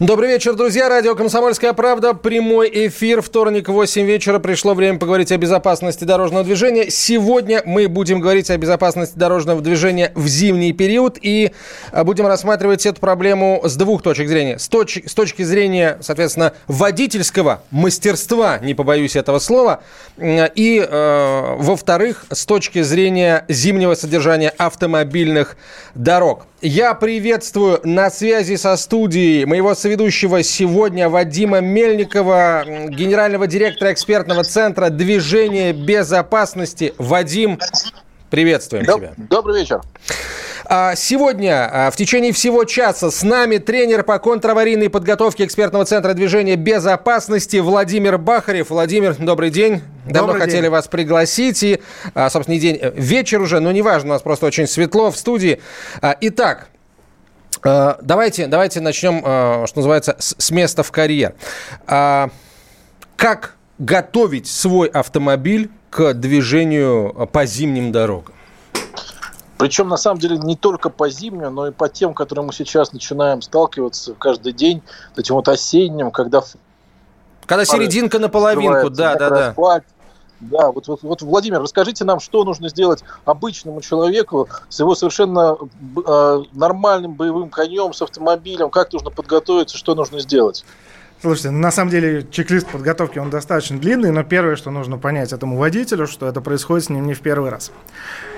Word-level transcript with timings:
Добрый 0.00 0.28
вечер, 0.28 0.54
друзья. 0.54 0.88
Радио 0.88 1.16
«Комсомольская 1.16 1.72
правда». 1.72 2.14
Прямой 2.14 2.70
эфир. 2.86 3.20
Вторник, 3.20 3.68
8 3.68 4.06
вечера. 4.06 4.38
Пришло 4.38 4.74
время 4.74 4.96
поговорить 4.96 5.32
о 5.32 5.36
безопасности 5.36 6.04
дорожного 6.04 6.44
движения. 6.44 6.88
Сегодня 6.88 7.62
мы 7.66 7.88
будем 7.88 8.20
говорить 8.20 8.48
о 8.48 8.56
безопасности 8.56 9.18
дорожного 9.18 9.60
движения 9.60 10.12
в 10.14 10.28
зимний 10.28 10.72
период. 10.72 11.18
И 11.20 11.50
а, 11.90 12.04
будем 12.04 12.28
рассматривать 12.28 12.86
эту 12.86 13.00
проблему 13.00 13.60
с 13.64 13.74
двух 13.74 14.04
точек 14.04 14.28
зрения. 14.28 14.60
С, 14.60 14.70
точ- 14.70 15.08
с 15.08 15.14
точки 15.14 15.42
зрения, 15.42 15.98
соответственно, 16.00 16.52
водительского 16.68 17.64
мастерства, 17.72 18.60
не 18.60 18.74
побоюсь 18.74 19.16
этого 19.16 19.40
слова. 19.40 19.82
И, 20.16 20.86
э, 20.88 21.54
во-вторых, 21.58 22.24
с 22.30 22.46
точки 22.46 22.82
зрения 22.82 23.44
зимнего 23.48 23.96
содержания 23.96 24.50
автомобильных 24.50 25.56
дорог. 25.96 26.46
Я 26.60 26.94
приветствую 26.94 27.80
на 27.84 28.10
связи 28.10 28.56
со 28.56 28.76
студией 28.76 29.44
моего 29.44 29.76
соведущего 29.88 30.42
сегодня 30.42 31.08
Вадима 31.08 31.60
Мельникова, 31.60 32.62
генерального 32.90 33.46
директора 33.46 33.94
экспертного 33.94 34.44
центра 34.44 34.90
движения 34.90 35.72
безопасности. 35.72 36.92
Вадим, 36.98 37.58
приветствуем 38.28 38.84
Доб- 38.84 38.98
тебя. 38.98 39.12
Добрый 39.16 39.60
вечер. 39.60 39.80
А, 40.66 40.94
Сегодня 40.94 41.70
а, 41.86 41.90
в 41.90 41.96
течение 41.96 42.34
всего 42.34 42.64
часа 42.64 43.10
с 43.10 43.22
нами 43.22 43.56
тренер 43.56 44.02
по 44.02 44.18
контраварийной 44.18 44.90
подготовке 44.90 45.46
экспертного 45.46 45.86
центра 45.86 46.12
движения 46.12 46.56
безопасности 46.56 47.56
Владимир 47.56 48.18
Бахарев. 48.18 48.68
Владимир, 48.68 49.14
добрый 49.14 49.48
день. 49.48 49.80
Давно 50.04 50.34
Добрый 50.34 50.42
хотели 50.42 50.62
день. 50.62 50.70
вас 50.70 50.86
пригласить. 50.86 51.62
И, 51.62 51.80
а, 52.12 52.28
собственно, 52.28 52.58
день, 52.58 52.78
э, 52.78 52.92
вечер 52.94 53.40
уже, 53.40 53.60
но 53.60 53.72
неважно, 53.72 54.10
у 54.10 54.12
нас 54.12 54.20
просто 54.20 54.44
очень 54.44 54.66
светло 54.66 55.10
в 55.10 55.16
студии. 55.16 55.62
Итак, 56.20 56.68
давайте, 57.62 58.46
давайте 58.46 58.80
начнем, 58.80 59.22
э, 59.24 59.66
что 59.66 59.78
называется, 59.78 60.16
с 60.18 60.50
места 60.50 60.82
в 60.82 60.92
карьер. 60.92 61.34
А, 61.86 62.30
Как 63.16 63.56
готовить 63.78 64.46
свой 64.46 64.88
автомобиль 64.88 65.70
к 65.90 66.14
движению 66.14 67.14
э, 67.16 67.26
по 67.26 67.46
зимним 67.46 67.92
дорогам? 67.92 68.34
Причем, 69.58 69.88
на 69.88 69.96
самом 69.96 70.20
деле, 70.20 70.38
не 70.38 70.54
только 70.56 70.88
по 70.88 71.10
зимним, 71.10 71.54
но 71.54 71.66
и 71.66 71.72
по 71.72 71.88
тем, 71.88 72.14
которые 72.14 72.44
мы 72.44 72.52
сейчас 72.52 72.92
начинаем 72.92 73.42
сталкиваться 73.42 74.14
каждый 74.14 74.52
день, 74.52 74.82
этим 75.16 75.34
вот 75.34 75.48
осенним, 75.48 76.12
когда 76.12 76.42
Когда 77.44 77.64
серединка 77.64 78.20
наполовинку, 78.20 78.88
да, 78.90 79.16
да, 79.16 79.30
да. 79.30 79.48
асфальт. 79.48 79.84
Да, 80.40 80.70
вот, 80.70 80.86
вот, 80.86 81.02
вот, 81.02 81.22
Владимир, 81.22 81.60
расскажите 81.60 82.04
нам, 82.04 82.20
что 82.20 82.44
нужно 82.44 82.68
сделать 82.68 83.02
обычному 83.24 83.80
человеку 83.80 84.48
с 84.68 84.78
его 84.78 84.94
совершенно 84.94 85.56
э, 86.06 86.42
нормальным 86.52 87.14
боевым 87.14 87.50
конем, 87.50 87.92
с 87.92 88.02
автомобилем, 88.02 88.70
как 88.70 88.92
нужно 88.92 89.10
подготовиться, 89.10 89.76
что 89.76 89.96
нужно 89.96 90.20
сделать? 90.20 90.64
Слушайте, 91.20 91.50
ну, 91.50 91.58
на 91.58 91.72
самом 91.72 91.90
деле 91.90 92.24
чек-лист 92.30 92.68
подготовки, 92.68 93.18
он 93.18 93.28
достаточно 93.28 93.76
длинный, 93.76 94.12
но 94.12 94.22
первое, 94.22 94.54
что 94.54 94.70
нужно 94.70 94.98
понять 94.98 95.32
этому 95.32 95.56
водителю, 95.58 96.06
что 96.06 96.28
это 96.28 96.40
происходит 96.40 96.84
с 96.86 96.90
ним 96.90 97.06
не 97.08 97.14
в 97.14 97.20
первый 97.20 97.50
раз. 97.50 97.72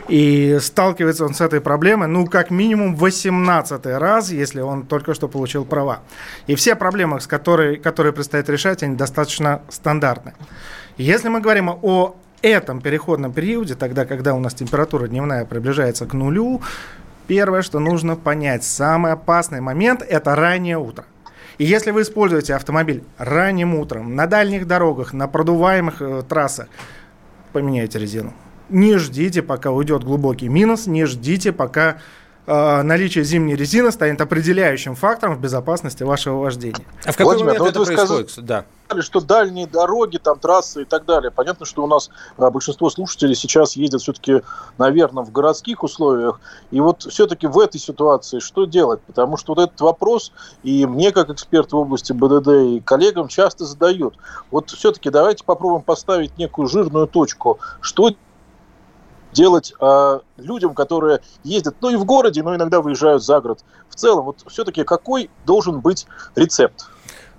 И 0.09 0.59
сталкивается 0.62 1.27
он 1.27 1.34
с 1.34 1.43
этой 1.43 1.61
проблемой, 1.61 2.09
ну, 2.09 2.27
как 2.27 2.51
минимум 2.51 2.97
18 2.97 3.84
раз, 3.84 4.31
если 4.31 4.62
он 4.62 4.87
только 4.87 5.12
что 5.12 5.28
получил 5.28 5.67
права. 5.67 6.00
И 6.47 6.55
все 6.55 6.75
проблемы, 6.75 7.21
с 7.21 7.27
которой, 7.27 7.77
которые 7.77 8.15
предстоит 8.15 8.49
решать, 8.49 8.82
они 8.82 8.97
достаточно 8.97 9.61
стандартны. 9.69 10.32
Если 11.00 11.31
мы 11.31 11.41
говорим 11.41 11.71
о 11.71 12.15
этом 12.43 12.83
переходном 12.83 13.33
периоде, 13.33 13.75
тогда, 13.75 14.05
когда 14.05 14.34
у 14.34 14.38
нас 14.38 14.53
температура 14.53 15.09
дневная 15.09 15.47
приближается 15.47 16.05
к 16.05 16.12
нулю, 16.12 16.61
первое, 17.27 17.62
что 17.62 17.78
нужно 17.78 18.16
понять, 18.16 18.65
самый 18.65 19.12
опасный 19.12 19.62
момент– 19.62 20.03
это 20.09 20.37
раннее 20.37 20.77
утро. 20.77 21.06
И 21.56 21.65
если 21.65 21.91
вы 21.91 22.03
используете 22.03 22.55
автомобиль 22.55 23.03
ранним 23.16 23.77
утром, 23.77 24.15
на 24.15 24.27
дальних 24.27 24.66
дорогах, 24.66 25.15
на 25.15 25.27
продуваемых 25.27 26.03
э, 26.03 26.22
трассах, 26.28 26.69
поменяйте 27.55 27.99
резину. 27.99 28.34
Не 28.69 28.99
ждите, 28.99 29.41
пока 29.41 29.71
уйдет 29.71 30.05
глубокий 30.05 30.49
минус, 30.49 30.87
не 30.87 31.06
ждите, 31.06 31.50
пока 31.53 31.97
наличие 32.47 33.25
зимней 33.25 33.55
резины 33.55 33.93
станет 33.93 34.21
определяющим 34.21 34.95
фактором 34.95 35.37
в 35.37 35.41
безопасности 35.41 36.03
вашего 36.03 36.39
вождения. 36.39 36.84
А 37.05 37.12
в 37.12 37.17
какой 37.17 37.37
Владимир, 37.37 37.47
момент 37.47 37.61
вот 37.61 37.71
это 37.71 37.78
вы 37.78 37.87
сказали- 37.87 38.23
происходит? 38.23 38.47
Да. 38.47 38.65
Сказали, 38.87 39.03
что 39.03 39.21
дальние 39.21 39.67
дороги, 39.69 40.17
там 40.17 40.39
трассы 40.39 40.83
и 40.83 40.84
так 40.84 41.05
далее. 41.05 41.31
Понятно, 41.31 41.65
что 41.65 41.84
у 41.84 41.87
нас 41.87 42.11
а, 42.37 42.50
большинство 42.50 42.91
слушателей 42.91 43.37
сейчас 43.37 43.77
ездят 43.77 44.03
все-таки, 44.03 44.43
наверное, 44.79 45.23
в 45.23 45.31
городских 45.31 45.84
условиях. 45.84 46.41
И 46.73 46.81
вот 46.81 47.03
все-таки 47.03 47.47
в 47.47 47.59
этой 47.59 47.79
ситуации 47.79 48.41
что 48.41 48.65
делать? 48.65 49.00
Потому 49.03 49.37
что 49.37 49.55
вот 49.55 49.62
этот 49.62 49.81
вопрос 49.81 50.33
и 50.65 50.87
мне, 50.87 51.12
как 51.12 51.31
эксперту 51.31 51.77
в 51.77 51.81
области 51.81 52.12
БДД, 52.12 52.49
и 52.49 52.81
коллегам 52.81 53.29
часто 53.29 53.65
задают. 53.65 54.17
Вот 54.50 54.71
все-таки 54.71 55.11
давайте 55.11 55.45
попробуем 55.45 55.83
поставить 55.83 56.37
некую 56.37 56.67
жирную 56.67 57.06
точку. 57.06 57.61
Что 57.81 58.11
делать 59.33 59.73
а, 59.81 60.21
людям, 60.37 60.75
которые 60.75 61.21
ездят, 61.45 61.77
ну 61.81 61.91
и 61.91 61.97
в 61.97 62.05
городе, 62.05 62.43
но 62.43 62.55
иногда 62.55 62.81
выезжают 62.81 63.23
за 63.23 63.41
город. 63.41 63.65
В 63.89 63.95
целом, 63.95 64.25
вот 64.25 64.45
все-таки 64.49 64.85
какой 64.85 65.31
должен 65.47 65.81
быть 65.81 66.07
рецепт? 66.37 66.87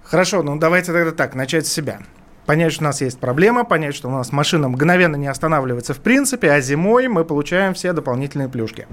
Хорошо, 0.04 0.44
ну 0.44 0.58
давайте 0.58 0.92
тогда 0.92 1.12
так, 1.12 1.36
начать 1.36 1.68
с 1.68 1.72
себя. 1.72 2.02
Понять, 2.46 2.74
что 2.74 2.84
у 2.84 2.86
нас 2.86 3.02
есть 3.02 3.20
проблема, 3.20 3.64
понять, 3.64 3.96
что 3.96 4.10
у 4.10 4.12
нас 4.12 4.32
машина 4.32 4.68
мгновенно 4.68 5.16
не 5.16 5.28
останавливается 5.28 5.94
в 5.94 6.00
принципе, 6.00 6.52
а 6.52 6.60
зимой 6.60 7.08
мы 7.08 7.24
получаем 7.24 7.74
все 7.74 7.94
дополнительные 7.94 8.50
плюшки. 8.50 8.88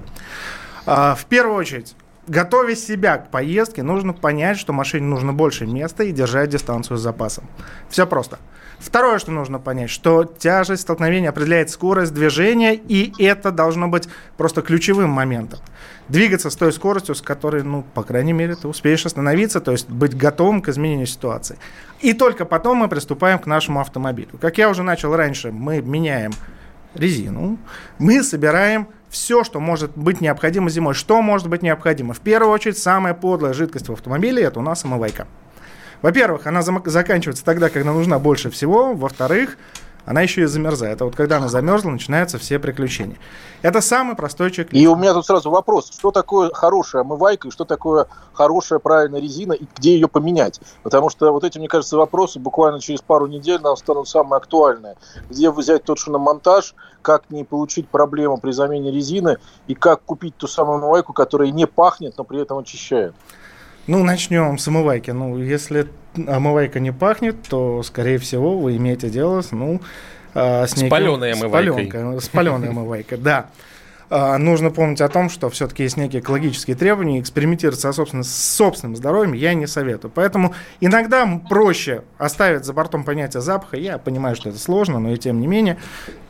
А, 0.85 1.15
в 1.15 1.25
первую 1.25 1.57
очередь, 1.57 1.95
готовя 2.27 2.75
себя 2.75 3.17
к 3.17 3.31
поездке, 3.31 3.83
нужно 3.83 4.13
понять, 4.13 4.57
что 4.57 4.71
машине 4.71 5.07
нужно 5.07 5.33
больше 5.33 5.65
места 5.65 6.03
и 6.03 6.11
держать 6.11 6.49
дистанцию 6.49 6.97
с 6.97 7.01
запасом. 7.01 7.49
Все 7.89 8.05
просто. 8.07 8.39
Второе, 8.79 9.19
что 9.19 9.31
нужно 9.31 9.59
понять, 9.59 9.89
что 9.89 10.23
тяжесть 10.23 10.83
столкновения 10.83 11.29
определяет 11.29 11.69
скорость 11.69 12.13
движения, 12.13 12.75
и 12.75 13.13
это 13.21 13.51
должно 13.51 13.89
быть 13.89 14.07
просто 14.37 14.61
ключевым 14.61 15.09
моментом. 15.09 15.59
Двигаться 16.07 16.49
с 16.49 16.55
той 16.55 16.71
скоростью, 16.71 17.13
с 17.13 17.21
которой, 17.21 17.61
ну, 17.63 17.83
по 17.93 18.03
крайней 18.03 18.33
мере, 18.33 18.55
ты 18.55 18.67
успеешь 18.67 19.05
остановиться, 19.05 19.59
то 19.59 19.73
есть 19.73 19.89
быть 19.89 20.15
готовым 20.15 20.61
к 20.61 20.69
изменению 20.69 21.07
ситуации. 21.07 21.57
И 21.99 22.13
только 22.13 22.45
потом 22.45 22.77
мы 22.77 22.87
приступаем 22.87 23.37
к 23.37 23.45
нашему 23.45 23.81
автомобилю. 23.81 24.37
Как 24.39 24.57
я 24.57 24.69
уже 24.69 24.81
начал 24.81 25.15
раньше, 25.15 25.51
мы 25.51 25.81
меняем 25.81 26.31
резину, 26.95 27.57
мы 27.99 28.23
собираем 28.23 28.87
все, 29.09 29.43
что 29.43 29.59
может 29.59 29.91
быть 29.95 30.21
необходимо 30.21 30.69
зимой. 30.69 30.93
Что 30.93 31.21
может 31.21 31.47
быть 31.47 31.61
необходимо? 31.61 32.13
В 32.13 32.19
первую 32.19 32.51
очередь, 32.53 32.77
самая 32.77 33.13
подлая 33.13 33.53
жидкость 33.53 33.89
в 33.89 33.93
автомобиле– 33.93 34.41
это 34.43 34.59
у 34.59 34.63
нас 34.63 34.85
омывайка. 34.85 35.27
Во-первых, 36.01 36.47
она 36.47 36.61
заканчивается 36.61 37.43
тогда, 37.43 37.69
когда 37.69 37.91
нужна 37.91 38.19
больше 38.19 38.49
всего. 38.49 38.93
Во-вторых, 38.93 39.57
она 40.05 40.21
еще 40.21 40.41
и 40.41 40.45
замерзает. 40.45 41.01
А 41.01 41.05
вот 41.05 41.15
когда 41.15 41.37
она 41.37 41.49
замерзла, 41.49 41.91
начинаются 41.91 42.39
все 42.39 42.57
приключения. 42.57 43.17
Это 43.61 43.81
самый 43.81 44.15
простой 44.15 44.49
чек 44.49 44.69
И 44.71 44.87
у 44.87 44.95
меня 44.95 45.13
тут 45.13 45.25
сразу 45.25 45.51
вопрос, 45.51 45.91
что 45.91 46.11
такое 46.11 46.51
хорошая 46.51 47.03
омывайка 47.03 47.49
и 47.49 47.51
что 47.51 47.65
такое 47.65 48.07
хорошая 48.33 48.79
правильная 48.79 49.19
резина 49.19 49.53
и 49.53 49.65
где 49.77 49.93
ее 49.93 50.07
поменять? 50.07 50.61
Потому 50.81 51.09
что 51.09 51.31
вот 51.31 51.43
эти, 51.43 51.59
мне 51.59 51.67
кажется, 51.67 51.97
вопросы 51.97 52.39
буквально 52.39 52.79
через 52.79 53.01
пару 53.01 53.27
недель 53.27 53.61
нам 53.61 53.75
станут 53.77 54.07
самые 54.07 54.37
актуальные. 54.37 54.95
Где 55.29 55.51
взять 55.51 55.83
тот 55.83 55.99
шиномонтаж, 55.99 56.73
как 57.01 57.29
не 57.29 57.43
получить 57.43 57.87
проблему 57.89 58.39
при 58.39 58.51
замене 58.51 58.91
резины 58.91 59.37
и 59.67 59.75
как 59.75 60.01
купить 60.03 60.35
ту 60.37 60.47
самую 60.47 60.77
омывайку, 60.77 61.13
которая 61.13 61.51
не 61.51 61.67
пахнет, 61.67 62.17
но 62.17 62.23
при 62.23 62.41
этом 62.41 62.57
очищает. 62.57 63.13
Ну, 63.87 64.03
начнем 64.03 64.57
с 64.57 64.67
омывайки. 64.67 65.11
Ну, 65.11 65.37
если 65.37 65.87
омывайка 66.15 66.79
не 66.79 66.91
пахнет, 66.91 67.43
то, 67.49 67.83
скорее 67.83 68.17
всего, 68.17 68.57
вы 68.57 68.77
имеете 68.77 69.09
дело 69.09 69.41
с, 69.41 69.51
ну, 69.51 69.81
а, 70.33 70.67
с, 70.67 70.71
С 70.71 70.89
палёной 70.89 71.33
омывайкой. 71.33 72.21
С, 72.21 72.29
паленой 72.29 72.69
омывайкой, 72.69 73.17
да. 73.17 73.47
А, 74.09 74.37
Нужно 74.37 74.71
помнить 74.71 75.01
о 75.01 75.09
том, 75.09 75.29
что 75.29 75.49
все-таки 75.49 75.83
есть 75.83 75.97
некие 75.97 76.21
экологические 76.21 76.75
требования, 76.75 77.17
и 77.17 77.21
экспериментировать 77.21 77.79
со 77.79 77.91
собственным, 77.93 78.23
с 78.23 78.33
собственным 78.33 78.95
здоровьем 78.95 79.33
я 79.33 79.53
не 79.53 79.67
советую. 79.67 80.11
Поэтому 80.13 80.53
иногда 80.79 81.27
проще 81.49 82.03
оставить 82.17 82.65
за 82.65 82.73
бортом 82.73 83.03
понятие 83.03 83.41
запаха. 83.41 83.77
Я 83.77 83.97
понимаю, 83.97 84.35
что 84.35 84.49
это 84.49 84.59
сложно, 84.59 84.99
но 84.99 85.11
и 85.11 85.17
тем 85.17 85.39
не 85.39 85.47
менее. 85.47 85.77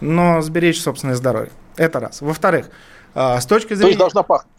Но 0.01 0.42
сберечь 0.42 0.81
собственное 0.81 1.16
здоровье. 1.16 1.51
Это 1.78 2.00
раз. 2.00 2.22
Во-вторых, 2.22 2.69
а, 3.16 3.40
с 3.40 3.46
точки 3.46 3.69
То 3.69 3.75
зрения... 3.75 3.90
есть 3.92 4.00
должна 4.00 4.24
пахнуть. 4.24 4.54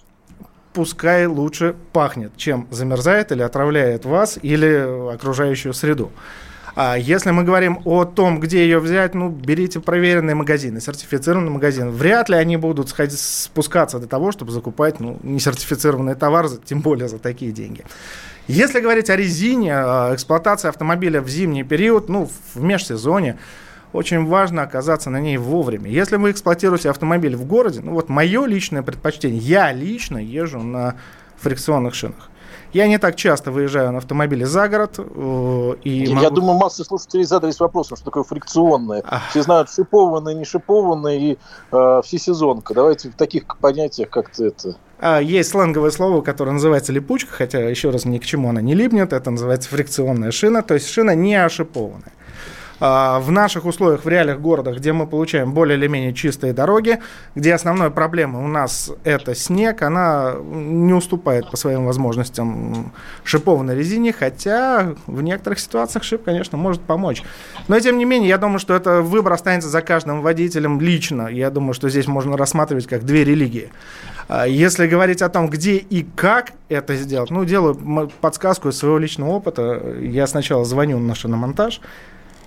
Пускай 0.73 1.27
лучше 1.27 1.75
пахнет, 1.93 2.37
чем 2.37 2.67
замерзает 2.71 3.33
или 3.33 3.43
отравляет 3.43 4.05
вас 4.05 4.39
или 4.43 5.13
окружающую 5.13 5.75
среду. 5.75 6.11
А 6.77 6.97
если 6.97 7.31
мы 7.31 7.43
говорим 7.43 7.81
о 7.85 8.05
том, 8.05 8.41
где 8.41 8.63
ее 8.63 8.79
взять, 8.79 9.15
ну, 9.15 9.29
берите 9.29 9.81
проверенные 9.81 10.35
магазины, 10.35 10.81
сертифицированный 10.81 11.51
магазин. 11.51 11.91
Вряд 11.91 12.29
ли 12.29 12.37
они 12.37 12.57
будут 12.57 12.89
сходить, 12.89 13.19
спускаться 13.19 13.99
до 13.99 14.07
того, 14.07 14.33
чтобы 14.33 14.53
закупать 14.53 15.01
ну, 15.01 15.19
несертифицированный 15.23 16.15
товар, 16.15 16.49
тем 16.65 16.81
более 16.81 17.09
за 17.09 17.19
такие 17.19 17.53
деньги. 17.53 17.85
Если 18.47 18.81
говорить 18.81 19.11
о 19.11 19.17
резине, 19.17 19.73
эксплуатации 20.15 20.69
автомобиля 20.69 21.21
в 21.21 21.29
зимний 21.29 21.65
период, 21.65 22.09
ну, 22.09 22.31
в 22.55 22.63
межсезоне, 22.63 23.39
очень 23.93 24.27
важно 24.27 24.63
оказаться 24.63 25.11
на 25.11 25.21
ней 25.21 25.37
вовремя. 25.37 25.91
Если 25.91 26.17
вы 26.17 26.31
эксплуатируете 26.31 26.91
автомобиль 26.91 27.37
в 27.37 27.45
городе, 27.45 27.81
ну 27.83 27.93
вот 27.93 28.09
мое 28.09 28.47
личное 28.47 28.83
предпочтение, 28.83 29.39
я 29.39 29.73
лично 29.73 30.19
езжу 30.19 30.61
на 30.61 30.97
фрикционных 31.37 31.95
шинах. 31.95 32.31
Я 32.73 32.87
не 32.87 32.99
так 32.99 33.17
часто 33.17 33.51
выезжаю 33.51 33.91
на 33.91 33.99
автомобиле 33.99 34.47
за 34.47 34.69
город. 34.69 34.95
Э, 34.99 35.75
и 35.83 36.05
Я 36.05 36.15
могу... 36.15 36.37
думаю, 36.37 36.59
масса 36.59 36.85
слушателей 36.85 37.25
задались 37.25 37.59
вопросом, 37.59 37.97
что 37.97 38.05
такое 38.05 38.23
фрикционное. 38.23 39.03
Ах. 39.07 39.23
Все 39.31 39.43
знают 39.43 39.71
шипованное, 39.71 40.35
не 40.35 40.45
шипованное 40.45 41.19
и 41.19 41.39
э, 41.73 42.01
всесезонка. 42.05 42.75
Давайте 42.75 43.11
в 43.11 43.15
таких 43.15 43.45
понятиях 43.59 44.11
как-то 44.11 44.47
это... 44.47 44.77
А, 45.01 45.19
есть 45.19 45.51
сленговое 45.51 45.91
слово, 45.91 46.21
которое 46.21 46.53
называется 46.53 46.93
липучка, 46.93 47.33
хотя, 47.33 47.59
еще 47.59 47.91
раз, 47.91 48.05
ни 48.05 48.19
к 48.19 48.25
чему 48.25 48.51
она 48.51 48.61
не 48.61 48.75
липнет. 48.75 49.13
Это 49.13 49.31
называется 49.31 49.69
фрикционная 49.71 50.31
шина, 50.31 50.63
то 50.63 50.75
есть 50.75 50.89
шина 50.89 51.15
не 51.15 51.35
ошипованная. 51.35 52.13
А, 52.81 53.21
в 53.21 53.31
наших 53.31 53.67
условиях, 53.67 54.05
в 54.05 54.09
реалиях 54.09 54.41
города, 54.41 54.73
где 54.73 54.93
мы 54.93 55.07
получаем 55.07 55.53
более 55.53 55.77
или 55.77 55.87
менее 55.87 56.15
чистые 56.15 56.55
дороги, 56.55 56.99
где 57.35 57.55
основная 57.55 57.91
проблема 57.91 58.43
у 58.43 58.49
нас 58.49 58.91
это 59.05 59.35
снег, 59.35 59.83
она 59.83 60.35
не 60.43 60.95
уступает 60.95 61.51
по 61.51 61.59
своим 61.59 61.85
возможностям 61.85 62.93
шипованной 63.25 63.77
резине, 63.77 64.15
хотя 64.15 64.95
в 65.07 65.21
некоторых 65.23 65.61
ситуациях 65.61 66.05
шип, 66.05 66.25
конечно, 66.25 66.57
может 66.57 66.81
помочь. 66.81 67.23
Но, 67.69 67.79
тем 67.79 67.99
не 67.99 68.07
менее, 68.07 68.31
я 68.31 68.39
думаю, 68.39 68.59
что 68.59 68.75
это 68.75 69.03
выбор 69.03 69.35
останется 69.35 69.69
за 69.69 69.83
каждым 69.83 70.23
водителем 70.23 70.81
лично. 70.81 71.29
Я 71.29 71.51
думаю, 71.51 71.75
что 71.75 71.91
здесь 71.91 72.07
можно 72.07 72.37
рассматривать 72.37 72.87
как 72.87 73.05
две 73.05 73.25
религии. 73.25 73.71
А, 74.29 74.47
если 74.47 74.87
говорить 74.87 75.21
о 75.21 75.29
том, 75.29 75.51
где 75.51 75.77
и 75.77 76.07
как 76.17 76.53
это 76.69 76.97
сделать, 76.97 77.31
ну, 77.31 77.45
делаю 77.45 78.11
подсказку 78.21 78.69
из 78.69 78.79
своего 78.79 78.97
личного 78.97 79.31
опыта. 79.31 79.97
Я 80.01 80.27
сначала 80.27 80.65
звоню 80.65 80.99
на 80.99 81.15
шиномонтаж, 81.15 81.81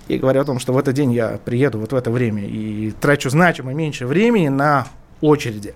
и 0.08 0.18
говорю 0.18 0.40
о 0.40 0.44
том, 0.44 0.58
что 0.58 0.72
в 0.72 0.78
этот 0.78 0.94
день 0.94 1.12
я 1.12 1.38
приеду 1.44 1.78
вот 1.78 1.92
в 1.92 1.96
это 1.96 2.10
время 2.10 2.44
и 2.44 2.92
трачу 2.92 3.30
значимо 3.30 3.72
меньше 3.72 4.06
времени 4.06 4.48
на 4.48 4.86
очереди. 5.20 5.74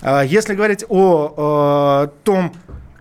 А 0.00 0.22
если 0.22 0.54
говорить 0.54 0.84
о, 0.88 1.34
о 1.36 2.06
том, 2.22 2.52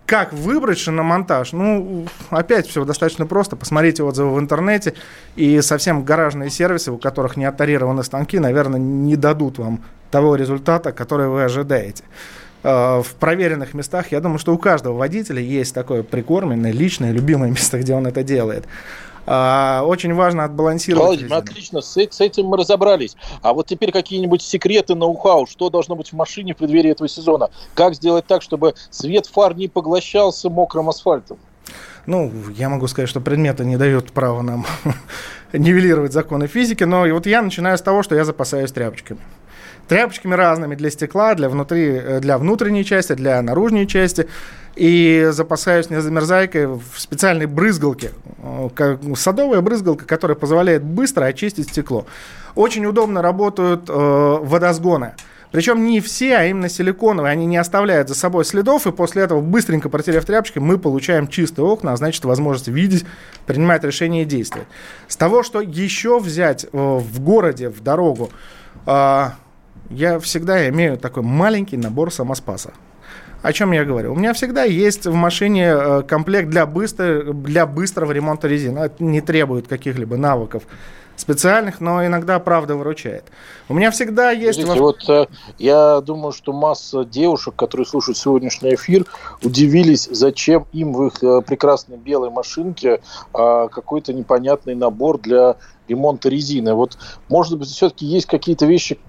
как 0.07 0.31
выбрать 0.31 0.79
шиномонтаж? 0.79 1.51
Ну, 1.51 2.07
опять 2.29 2.65
все 2.67 2.85
достаточно 2.85 3.25
просто. 3.25 3.57
Посмотрите 3.57 4.03
отзывы 4.03 4.33
в 4.33 4.39
интернете. 4.39 4.93
И 5.35 5.59
совсем 5.61 6.03
гаражные 6.03 6.49
сервисы, 6.49 6.91
у 6.93 6.97
которых 6.97 7.35
не 7.35 7.43
оттарированы 7.43 8.03
станки, 8.03 8.39
наверное, 8.39 8.79
не 8.79 9.17
дадут 9.17 9.59
вам 9.59 9.83
того 10.09 10.35
результата, 10.35 10.93
который 10.93 11.27
вы 11.27 11.43
ожидаете. 11.43 12.05
А, 12.63 13.01
в 13.01 13.15
проверенных 13.15 13.73
местах, 13.73 14.13
я 14.13 14.21
думаю, 14.21 14.39
что 14.39 14.53
у 14.53 14.57
каждого 14.57 14.97
водителя 14.97 15.41
есть 15.41 15.75
такое 15.75 16.03
прикормленное, 16.03 16.71
личное, 16.71 17.11
любимое 17.11 17.49
место, 17.51 17.77
где 17.77 17.93
он 17.93 18.07
это 18.07 18.23
делает. 18.23 18.65
А, 19.29 19.83
очень 19.85 20.13
важно 20.13 20.45
отбалансировать. 20.45 21.19
Владимир, 21.19 21.33
отлично, 21.33 21.81
с, 21.81 21.97
с 21.97 22.21
этим 22.21 22.45
мы 22.45 22.57
разобрались. 22.57 23.17
А 23.41 23.53
вот 23.53 23.67
теперь 23.67 23.91
какие-нибудь 23.91 24.41
секреты 24.41 24.95
ноу-хау, 24.95 25.45
что 25.47 25.69
должно 25.69 25.97
быть 25.97 26.13
в 26.13 26.15
машине 26.15 26.53
в 26.53 26.57
преддверии 26.57 26.91
этого 26.91 27.09
сезона? 27.09 27.49
Как 27.73 27.93
сделать 27.93 28.25
так, 28.25 28.41
чтобы 28.41 28.75
свет 28.89 29.25
фар 29.25 29.53
не 29.53 29.67
поглощался 29.67 30.49
мокрым 30.49 30.87
асфальтом? 30.87 31.37
Ну, 32.05 32.31
я 32.55 32.69
могу 32.69 32.87
сказать, 32.87 33.09
что 33.09 33.19
предметы 33.19 33.65
не 33.65 33.75
дают 33.75 34.13
права 34.13 34.41
нам 34.41 34.65
нивелировать 35.53 36.13
законы 36.13 36.47
физики, 36.47 36.85
но 36.85 37.05
и 37.05 37.11
вот 37.11 37.25
я 37.25 37.41
начинаю 37.41 37.77
с 37.77 37.81
того, 37.81 38.03
что 38.03 38.15
я 38.15 38.23
запасаюсь 38.23 38.71
тряпочками 38.71 39.19
тряпочками 39.87 40.35
разными 40.35 40.75
для 40.75 40.89
стекла, 40.89 41.33
для, 41.35 41.49
внутри, 41.49 41.89
э, 41.89 42.19
для 42.19 42.37
внутренней 42.37 42.85
части, 42.85 43.13
для 43.13 43.41
наружной 43.41 43.87
части. 43.87 44.27
И 44.75 45.29
запасаюсь 45.31 45.89
незамерзайкой 45.89 46.67
в 46.67 46.81
специальной 46.97 47.47
брызгалке. 47.47 48.11
Э, 48.77 48.97
садовая 49.15 49.61
брызгалка, 49.61 50.05
которая 50.05 50.35
позволяет 50.35 50.83
быстро 50.83 51.25
очистить 51.25 51.69
стекло. 51.69 52.05
Очень 52.55 52.85
удобно 52.85 53.21
работают 53.21 53.89
э, 53.89 53.93
водосгоны. 53.93 55.13
Причем 55.51 55.85
не 55.85 56.01
все, 56.01 56.35
а 56.35 56.45
именно 56.45 56.67
силиконовые, 56.67 57.31
они 57.31 57.45
не 57.45 57.57
оставляют 57.57 58.09
за 58.09 58.15
собой 58.15 58.43
следов, 58.43 58.85
и 58.85 58.91
после 58.91 59.23
этого, 59.23 59.39
быстренько 59.39 59.87
протерев 59.87 60.25
тряпочкой, 60.25 60.61
мы 60.61 60.77
получаем 60.77 61.27
чистые 61.27 61.65
окна, 61.65 61.93
а 61.93 61.97
значит, 61.97 62.25
возможность 62.25 62.67
видеть, 62.67 63.05
принимать 63.45 63.83
решения 63.85 64.23
и 64.23 64.25
действовать. 64.25 64.67
С 65.07 65.15
того, 65.15 65.43
что 65.43 65.61
еще 65.61 66.19
взять 66.19 66.65
э, 66.65 66.67
в 66.71 67.21
городе, 67.21 67.69
в 67.69 67.81
дорогу, 67.81 68.29
я 69.89 70.19
всегда 70.19 70.67
имею 70.69 70.97
такой 70.97 71.23
маленький 71.23 71.77
набор 71.77 72.11
самоспаса. 72.11 72.73
О 73.41 73.53
чем 73.53 73.71
я 73.71 73.85
говорю? 73.85 74.13
У 74.13 74.15
меня 74.15 74.33
всегда 74.33 74.63
есть 74.63 75.05
в 75.05 75.13
машине 75.13 75.67
э, 75.67 76.01
комплект 76.01 76.49
для, 76.49 76.65
быстро, 76.65 77.33
для 77.33 77.65
быстрого 77.65 78.11
ремонта 78.11 78.47
резины. 78.47 78.79
Это 78.79 79.03
не 79.03 79.21
требует 79.21 79.67
каких-либо 79.67 80.17
навыков 80.17 80.63
специальных, 81.15 81.79
но 81.79 82.05
иногда 82.05 82.39
правда 82.39 82.75
выручает. 82.75 83.25
У 83.69 83.73
меня 83.73 83.91
всегда 83.91 84.31
есть... 84.31 84.59
Видите, 84.59 84.79
вот 84.79 85.07
э, 85.07 85.27
я 85.59 86.01
думаю, 86.01 86.31
что 86.31 86.51
масса 86.51 87.05
девушек, 87.05 87.55
которые 87.55 87.85
слушают 87.85 88.17
сегодняшний 88.17 88.73
эфир, 88.73 89.05
удивились, 89.43 90.09
зачем 90.11 90.65
им 90.73 90.93
в 90.93 91.05
их 91.07 91.23
э, 91.23 91.41
прекрасной 91.41 91.97
белой 91.97 92.31
машинке 92.31 93.01
какой-то 93.31 94.13
непонятный 94.13 94.73
набор 94.73 95.19
для 95.19 95.55
ремонта 95.87 96.29
резины. 96.29 96.73
Вот, 96.73 96.97
может 97.29 97.57
быть, 97.57 97.69
все-таки 97.69 98.05
есть 98.05 98.25
какие-то 98.25 98.65
вещи, 98.65 98.99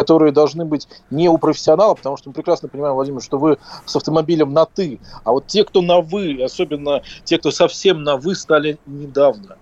которые 0.00 0.32
должны 0.32 0.64
быть 0.64 0.88
не 1.10 1.28
у 1.28 1.36
профессионала, 1.36 1.94
потому 1.94 2.16
что 2.16 2.30
мы 2.30 2.32
прекрасно 2.32 2.68
понимаем, 2.68 2.94
Владимир, 2.94 3.20
что 3.20 3.38
вы 3.38 3.58
с 3.84 3.94
автомобилем 3.94 4.54
на 4.54 4.64
«ты», 4.64 4.98
а 5.24 5.32
вот 5.32 5.46
те, 5.46 5.62
кто 5.62 5.82
на 5.82 6.00
«вы», 6.00 6.42
особенно 6.42 7.02
те, 7.24 7.36
кто 7.36 7.50
совсем 7.50 8.02
на 8.02 8.16
«вы», 8.16 8.34
стали 8.34 8.78
недавно. 8.86 9.56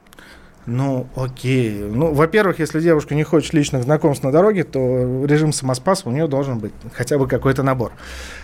Ну, 0.64 1.08
окей. 1.16 1.72
Ну, 1.72 2.12
во-первых, 2.12 2.60
если 2.60 2.78
девушка 2.80 3.16
не 3.16 3.24
хочет 3.24 3.52
личных 3.52 3.82
знакомств 3.82 4.22
на 4.22 4.30
дороге, 4.30 4.62
то 4.62 4.78
режим 5.24 5.52
самоспаса 5.52 6.08
у 6.08 6.12
нее 6.12 6.28
должен 6.28 6.58
быть 6.58 6.72
хотя 6.92 7.18
бы 7.18 7.26
какой-то 7.26 7.64
набор. 7.64 7.92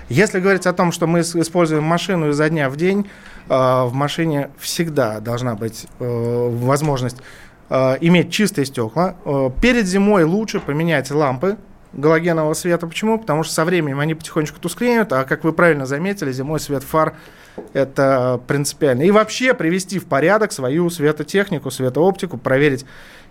Если 0.09 0.41
говорить 0.41 0.67
о 0.67 0.73
том, 0.73 0.91
что 0.91 1.07
мы 1.07 1.21
используем 1.21 1.85
машину 1.85 2.31
изо 2.31 2.49
дня 2.49 2.71
в 2.71 2.77
день, 2.77 3.07
э, 3.49 3.85
в 3.85 3.93
машине 3.93 4.51
всегда 4.59 5.21
должна 5.21 5.55
быть 5.55 5.87
э, 6.01 6.49
возможность 6.51 7.19
э, 7.69 7.99
иметь 8.01 8.33
чистые 8.33 8.65
стекла. 8.65 9.17
Э, 9.25 9.51
перед 9.61 9.87
зимой 9.87 10.25
лучше 10.25 10.61
поменять 10.61 11.11
лампы 11.11 11.57
галогенового 11.97 12.55
света. 12.55 12.87
Почему? 12.87 13.19
Потому 13.19 13.43
что 13.43 13.55
со 13.55 13.65
временем 13.65 14.01
они 14.01 14.15
потихонечку 14.15 14.61
тускнеют, 14.61 15.13
а 15.13 15.25
как 15.25 15.45
вы 15.45 15.53
правильно 15.53 15.87
заметили, 15.87 16.33
зимой 16.33 16.61
свет 16.61 16.83
фар 16.83 17.15
это 17.73 18.41
принципиально. 18.47 19.03
И 19.03 19.11
вообще 19.11 19.55
привести 19.55 19.99
в 19.99 20.07
порядок 20.07 20.53
свою 20.53 20.91
светотехнику, 20.91 21.71
светооптику, 21.71 22.37
проверить 22.37 22.85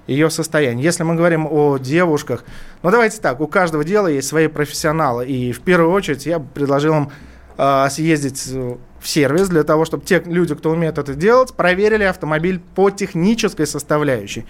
ее 0.08 0.30
состояние. 0.30 0.84
Если 0.84 1.04
мы 1.04 1.16
говорим 1.16 1.48
о 1.50 1.78
девушках, 1.78 2.44
ну 2.82 2.92
давайте 2.92 3.20
так, 3.20 3.40
у 3.42 3.48
каждого 3.48 3.84
дела 3.84 4.08
есть 4.08 4.28
свои 4.28 4.48
профессионалы. 4.48 5.26
И 5.26 5.52
в 5.52 5.62
первую 5.62 5.92
очередь 5.92 6.26
я 6.26 6.40
бы 6.40 6.48
предложил 6.54 6.96
им 6.96 7.12
э, 7.58 7.88
съездить 7.90 8.48
в 8.48 9.08
сервис 9.08 9.50
для 9.50 9.64
того, 9.64 9.86
чтобы 9.86 10.06
те 10.06 10.22
люди, 10.26 10.56
кто 10.56 10.72
умеет 10.72 10.98
это 10.98 11.14
делать, 11.14 11.54
проверили 11.54 12.04
автомобиль 12.04 12.62
по 12.76 12.90
технической 12.90 13.68
составляющей. 13.68 14.46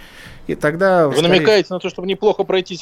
И 0.47 0.55
тогда... 0.55 1.07
Вы 1.07 1.17
скорее... 1.17 1.29
намекаете 1.29 1.73
на 1.73 1.79
то, 1.79 1.89
чтобы 1.89 2.07
неплохо 2.07 2.43
пройти 2.43 2.77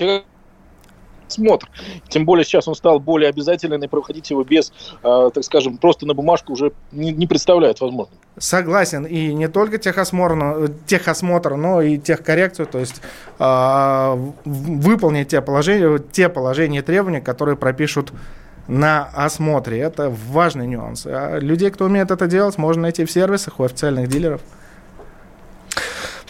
смотр. 1.32 1.70
Тем 2.10 2.26
более 2.26 2.46
сейчас 2.46 2.68
он 2.68 2.76
стал 2.76 3.00
более 3.00 3.30
обязательным, 3.30 3.82
и 3.84 3.88
проходить 3.88 4.30
его 4.30 4.44
без, 4.44 4.72
э, 5.04 5.30
так 5.34 5.44
скажем, 5.44 5.78
просто 5.78 6.06
на 6.06 6.14
бумажку 6.14 6.54
уже 6.54 6.72
не, 6.92 7.12
не 7.12 7.28
представляет 7.28 7.82
возможным. 7.82 8.18
Согласен. 8.38 9.06
И 9.06 9.34
не 9.34 9.48
только 9.48 9.78
техосмотр, 9.78 10.36
но, 10.36 10.68
техосмотр, 10.86 11.56
но 11.56 11.82
и 11.82 11.98
техкоррекцию, 11.98 12.68
то 12.68 12.80
есть 12.80 13.02
э, 13.40 14.32
выполнить 14.46 15.30
те 15.30 15.42
положения, 15.42 16.00
те 16.12 16.30
положения 16.30 16.80
и 16.80 16.82
требования, 16.82 17.22
которые 17.22 17.56
пропишут 17.56 18.12
на 18.68 19.10
осмотре. 19.14 19.80
Это 19.80 20.10
важный 20.10 20.68
нюанс. 20.68 21.06
А 21.06 21.40
людей, 21.40 21.72
кто 21.72 21.86
умеет 21.86 22.12
это 22.12 22.28
делать, 22.28 22.58
можно 22.58 22.84
найти 22.84 23.06
в 23.06 23.12
сервисах 23.12 23.60
у 23.60 23.64
официальных 23.64 24.08
дилеров. 24.08 24.42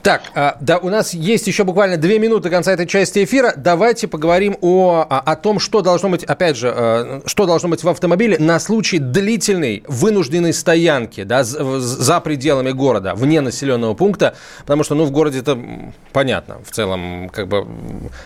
Так, 0.04 0.24
а, 0.34 0.58
да, 0.62 0.78
у 0.80 0.90
нас 0.90 1.14
есть 1.14 1.46
еще 1.48 1.64
буквально 1.64 1.98
две 1.98 2.18
минуты 2.18 2.44
до 2.44 2.50
конца 2.50 2.72
этой 2.72 2.88
части 2.88 3.24
эфира. 3.24 3.54
Давайте 3.56 4.08
поговорим 4.08 4.58
о, 4.62 5.06
о, 5.08 5.20
о 5.20 5.36
том, 5.36 5.60
что 5.60 5.82
должно 5.82 6.10
быть, 6.10 6.24
опять 6.24 6.58
же, 6.58 6.74
э, 6.76 7.22
что 7.26 7.46
должно 7.46 7.70
быть 7.70 7.84
в 7.84 7.90
автомобиле 7.90 8.38
на 8.40 8.60
случай 8.60 8.98
длительной 8.98 9.84
вынужденной 9.88 10.54
стоянки 10.54 11.24
да, 11.24 11.44
за 11.44 12.20
пределами 12.20 12.72
города, 12.72 13.14
вне 13.14 13.42
населенного 13.42 13.94
пункта, 13.94 14.36
потому 14.62 14.84
что, 14.84 14.96
ну, 14.96 15.06
в 15.06 15.12
городе 15.12 15.40
это 15.40 15.60
понятно, 16.14 16.58
в 16.66 16.72
целом, 16.72 17.30
как 17.30 17.48
бы 17.48 17.68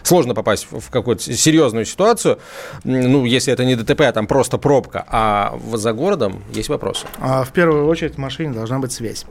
сложно 0.03 0.34
попасть 0.34 0.67
в 0.72 0.89
какую-то 0.89 1.24
серьезную 1.34 1.86
ситуацию, 1.86 2.39
ну, 2.86 3.25
если 3.25 3.51
это 3.51 3.65
не 3.65 3.75
ДТП, 3.75 4.01
а 4.01 4.12
там 4.13 4.27
просто 4.27 4.58
пробка, 4.58 5.05
а 5.10 5.60
за 5.74 5.91
городом 5.91 6.41
есть 6.53 6.70
вопросы. 6.70 7.05
А 7.20 7.44
в 7.44 7.51
первую 7.51 7.88
очередь 7.88 8.15
в 8.15 8.17
машине 8.17 8.53
должна 8.53 8.79
быть 8.79 8.94
связь 8.94 9.25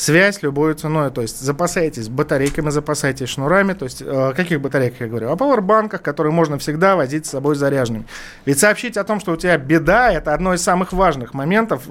связь 0.00 0.42
любой 0.42 0.74
ценой. 0.74 1.10
То 1.10 1.20
есть 1.20 1.40
запасайтесь 1.40 2.08
батарейками, 2.08 2.70
запасайтесь 2.70 3.28
шнурами. 3.28 3.74
То 3.74 3.84
есть 3.84 4.02
о 4.02 4.32
каких 4.32 4.60
батарейках 4.60 5.00
я 5.00 5.06
говорю? 5.08 5.30
О 5.30 5.36
пауэрбанках, 5.36 6.00
которые 6.00 6.32
можно 6.32 6.58
всегда 6.58 6.96
возить 6.96 7.26
с 7.26 7.30
собой 7.30 7.54
заряженными. 7.54 8.06
Ведь 8.46 8.58
сообщить 8.58 8.96
о 8.96 9.04
том, 9.04 9.20
что 9.20 9.32
у 9.32 9.36
тебя 9.36 9.58
беда, 9.58 10.10
это 10.10 10.32
одно 10.32 10.54
из 10.54 10.62
самых 10.62 10.92
важных 10.92 11.34
моментов 11.34 11.82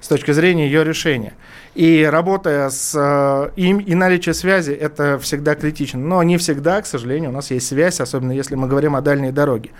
с 0.00 0.08
точки 0.08 0.32
зрения 0.32 0.66
ее 0.66 0.82
решения. 0.82 1.34
И 1.76 2.04
работая 2.04 2.68
с 2.70 2.92
э, 2.94 3.50
им 3.54 3.78
и 3.78 3.94
наличие 3.94 4.34
связи, 4.34 4.72
это 4.72 5.18
всегда 5.20 5.54
критично. 5.54 6.00
Но 6.00 6.22
не 6.24 6.38
всегда, 6.38 6.82
к 6.82 6.86
сожалению, 6.86 7.30
у 7.30 7.32
нас 7.32 7.52
есть 7.52 7.68
связь, 7.68 8.00
особенно 8.00 8.32
если 8.32 8.56
мы 8.56 8.66
говорим 8.66 8.96
о 8.96 9.00
дальней 9.00 9.30
дороге. 9.30 9.70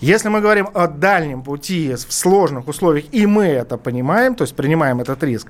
Если 0.00 0.30
мы 0.30 0.40
говорим 0.40 0.68
о 0.72 0.86
дальнем 0.86 1.42
пути 1.42 1.94
в 1.94 2.12
сложных 2.12 2.68
условиях, 2.68 3.06
и 3.12 3.26
мы 3.26 3.44
это 3.44 3.76
понимаем, 3.76 4.34
то 4.34 4.42
есть 4.42 4.56
принимаем 4.56 5.00
этот 5.00 5.22
риск, 5.22 5.48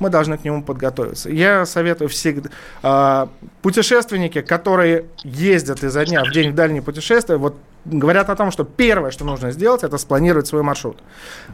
мы 0.00 0.10
должны 0.10 0.36
к 0.36 0.44
нему 0.44 0.62
подготовиться. 0.62 1.30
Я 1.30 1.64
советую 1.66 2.08
всегда... 2.08 2.50
Э, 2.82 3.26
путешественники, 3.62 4.40
которые 4.40 5.06
ездят 5.22 5.84
изо 5.84 6.04
дня 6.04 6.24
в 6.24 6.32
день 6.32 6.50
в 6.50 6.54
дальние 6.54 6.82
путешествия, 6.82 7.36
вот 7.36 7.56
говорят 7.84 8.28
о 8.28 8.36
том, 8.36 8.50
что 8.50 8.64
первое, 8.64 9.12
что 9.12 9.24
нужно 9.24 9.52
сделать, 9.52 9.84
это 9.84 9.98
спланировать 9.98 10.48
свой 10.48 10.62
маршрут. 10.62 10.98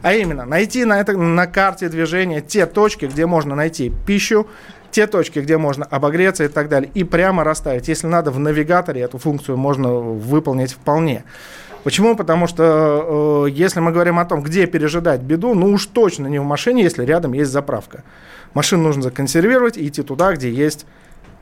А 0.01 0.13
именно, 0.13 0.45
найти 0.45 0.85
на, 0.85 0.99
это, 0.99 1.15
на 1.15 1.45
карте 1.45 1.87
движения 1.89 2.41
те 2.41 2.65
точки, 2.65 3.05
где 3.05 3.27
можно 3.27 3.55
найти 3.55 3.91
пищу, 4.07 4.47
те 4.91 5.05
точки, 5.05 5.39
где 5.39 5.57
можно 5.57 5.85
обогреться 5.85 6.45
и 6.45 6.47
так 6.47 6.67
далее, 6.69 6.89
и 6.95 7.03
прямо 7.03 7.43
расставить. 7.43 7.87
Если 7.87 8.07
надо, 8.07 8.31
в 8.31 8.39
навигаторе 8.39 9.01
эту 9.01 9.19
функцию 9.19 9.57
можно 9.57 9.93
выполнить 9.93 10.71
вполне. 10.71 11.23
Почему? 11.83 12.15
Потому 12.15 12.47
что 12.47 13.45
э, 13.47 13.51
если 13.51 13.79
мы 13.79 13.91
говорим 13.91 14.19
о 14.19 14.25
том, 14.25 14.41
где 14.41 14.65
пережидать 14.67 15.21
беду, 15.21 15.53
ну 15.53 15.67
уж 15.67 15.85
точно 15.85 16.27
не 16.27 16.39
в 16.39 16.43
машине, 16.43 16.83
если 16.83 17.05
рядом 17.05 17.33
есть 17.33 17.51
заправка. 17.51 18.03
Машину 18.53 18.83
нужно 18.83 19.03
законсервировать 19.03 19.77
и 19.77 19.87
идти 19.87 20.03
туда, 20.03 20.33
где 20.33 20.51
есть 20.51 20.85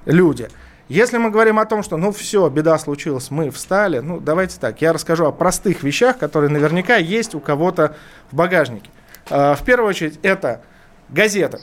люди. 0.06 0.50
Если 0.90 1.18
мы 1.18 1.32
говорим 1.32 1.60
о 1.60 1.66
том, 1.66 1.84
что 1.84 1.98
ну 1.98 2.12
все, 2.12 2.48
беда 2.50 2.78
случилась, 2.78 3.30
мы 3.30 3.52
встали, 3.52 4.00
ну 4.00 4.22
давайте 4.22 4.58
так, 4.60 4.82
я 4.82 4.94
расскажу 4.94 5.26
о 5.26 5.32
простых 5.34 5.84
вещах, 5.84 6.18
которые 6.18 6.50
наверняка 6.50 6.96
есть 6.96 7.36
у 7.36 7.42
кого-то 7.42 7.96
в 8.32 8.36
багажнике. 8.36 8.90
А, 9.30 9.56
в 9.56 9.64
первую 9.64 9.90
очередь 9.90 10.18
это 10.22 10.62
газета. 11.10 11.60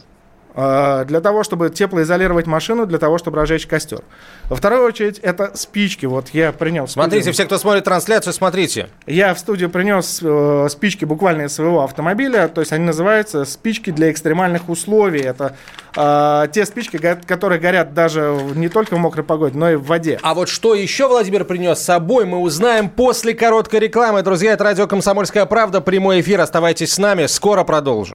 А, 0.57 1.05
для 1.05 1.21
того, 1.21 1.43
чтобы 1.43 1.71
теплоизолировать 1.71 2.47
машину, 2.47 2.87
для 2.87 2.99
того, 2.99 3.19
чтобы 3.19 3.39
разжечь 3.39 3.67
костер. 3.67 4.03
Во 4.49 4.57
вторую 4.57 4.85
очередь, 4.85 5.19
это 5.19 5.53
спички. 5.55 6.07
Вот 6.07 6.29
я 6.31 6.53
принес... 6.53 6.93
Смотрите, 6.93 7.33
все, 7.33 7.45
кто 7.45 7.59
смотрит 7.59 7.85
трансляцию, 7.85 8.33
смотрите. 8.33 8.89
Я 9.07 9.35
в 9.35 9.39
студию 9.41 9.69
принес 9.69 10.21
э, 10.23 10.69
спички 10.71 11.05
буквально 11.05 11.43
из 11.43 11.55
своего 11.55 11.83
автомобиля. 11.83 12.47
То 12.47 12.61
есть 12.61 12.73
они 12.73 12.85
называются 12.85 13.45
спички 13.45 13.91
для 13.91 14.13
экстремальных 14.13 14.69
условий. 14.69 15.23
Это 15.23 15.57
э, 15.97 16.47
те 16.53 16.65
спички, 16.67 16.99
которые 16.99 17.61
горят 17.61 17.93
даже 17.93 18.39
не 18.55 18.69
только 18.69 18.95
в 18.95 18.99
мокрой 18.99 19.25
погоде, 19.25 19.59
но 19.59 19.73
и 19.73 19.75
в 19.75 19.87
воде. 19.87 20.21
А 20.23 20.35
вот 20.35 20.49
что 20.49 20.75
еще 20.75 21.09
Владимир 21.09 21.45
принес 21.45 21.81
с 21.81 21.83
собой, 21.85 22.27
мы 22.27 22.39
узнаем 22.39 22.91
после 22.91 23.35
короткой 23.35 23.81
рекламы. 23.81 24.23
Друзья, 24.23 24.53
это 24.53 24.63
радио 24.63 24.87
«Комсомольская 24.87 25.47
правда». 25.47 25.81
Прямой 25.81 26.21
эфир. 26.21 26.41
Оставайтесь 26.41 26.93
с 26.93 26.99
нами. 26.99 27.27
Скоро 27.27 27.65
продолжим. 27.65 28.15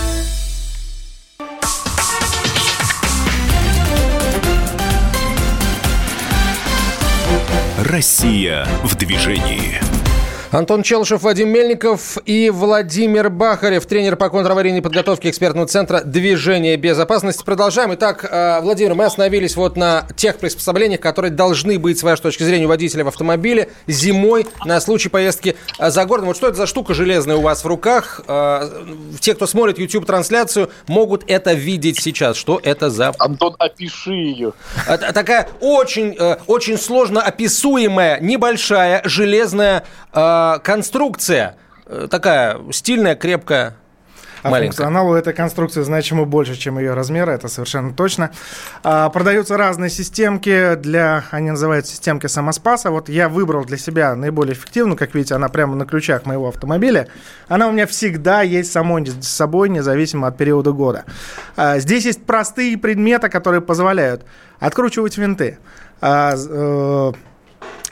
Россия 7.81 8.67
в 8.83 8.95
движении. 8.95 9.81
Антон 10.51 10.83
Челшев, 10.83 11.23
Вадим 11.23 11.47
Мельников 11.47 12.17
и 12.25 12.49
Владимир 12.49 13.29
Бахарев, 13.29 13.85
тренер 13.85 14.17
по 14.17 14.29
контраварийной 14.29 14.81
подготовке 14.81 15.29
экспертного 15.29 15.65
центра 15.65 16.01
движения 16.01 16.75
безопасности. 16.75 17.41
Продолжаем. 17.45 17.93
Итак, 17.93 18.25
э, 18.29 18.59
Владимир, 18.59 18.93
мы 18.93 19.05
остановились 19.05 19.55
вот 19.55 19.77
на 19.77 20.05
тех 20.17 20.39
приспособлениях, 20.39 20.99
которые 20.99 21.31
должны 21.31 21.79
быть, 21.79 21.99
с 21.99 22.03
вашей 22.03 22.23
точки 22.23 22.43
зрения, 22.43 22.65
у 22.65 22.67
водителя 22.67 23.05
в 23.05 23.07
автомобиле 23.07 23.69
зимой 23.87 24.45
на 24.65 24.81
случай 24.81 25.07
поездки 25.07 25.55
э, 25.79 25.89
за 25.89 26.03
городом. 26.03 26.27
Вот 26.27 26.35
что 26.35 26.49
это 26.49 26.57
за 26.57 26.67
штука 26.67 26.93
железная 26.93 27.37
у 27.37 27.41
вас 27.41 27.63
в 27.63 27.67
руках? 27.67 28.19
Э, 28.27 28.69
те, 29.21 29.35
кто 29.35 29.47
смотрит 29.47 29.79
YouTube-трансляцию, 29.79 30.69
могут 30.85 31.23
это 31.31 31.53
видеть 31.53 32.01
сейчас. 32.01 32.35
Что 32.35 32.59
это 32.61 32.89
за... 32.89 33.13
Антон, 33.19 33.55
опиши 33.57 34.11
ее. 34.11 34.51
Такая 34.85 35.47
очень, 35.61 36.17
очень 36.47 36.77
сложно 36.77 37.21
описуемая, 37.21 38.19
небольшая 38.19 39.01
железная 39.05 39.85
а, 40.41 40.59
конструкция 40.59 41.57
э, 41.85 42.07
такая 42.09 42.57
стильная, 42.71 43.15
крепкая, 43.15 43.75
а 44.43 44.49
маленькая. 44.49 44.71
функционалу 44.71 45.13
этой 45.13 45.33
конструкции 45.33 45.83
значимо 45.83 46.25
больше, 46.25 46.55
чем 46.55 46.79
ее 46.79 46.93
размеры, 46.93 47.31
это 47.31 47.47
совершенно 47.47 47.93
точно. 47.93 48.31
А, 48.83 49.09
продаются 49.09 49.55
разные 49.55 49.91
системки, 49.91 50.75
для, 50.75 51.25
они 51.31 51.51
называются 51.51 51.91
системки 51.91 52.27
самоспаса. 52.27 52.89
Вот 52.89 53.07
я 53.07 53.29
выбрал 53.29 53.65
для 53.65 53.77
себя 53.77 54.15
наиболее 54.15 54.53
эффективную, 54.53 54.97
как 54.97 55.13
видите, 55.13 55.35
она 55.35 55.47
прямо 55.47 55.75
на 55.75 55.85
ключах 55.85 56.25
моего 56.25 56.47
автомобиля. 56.47 57.07
Она 57.47 57.67
у 57.67 57.71
меня 57.71 57.85
всегда 57.85 58.41
есть 58.41 58.71
самой, 58.71 59.05
с 59.05 59.27
собой, 59.27 59.69
независимо 59.69 60.27
от 60.27 60.37
периода 60.37 60.71
года. 60.71 61.05
А, 61.55 61.77
здесь 61.77 62.05
есть 62.05 62.25
простые 62.25 62.77
предметы, 62.77 63.29
которые 63.29 63.61
позволяют 63.61 64.25
откручивать 64.59 65.17
винты, 65.17 65.59
а, 66.01 66.33
э, 66.35 67.11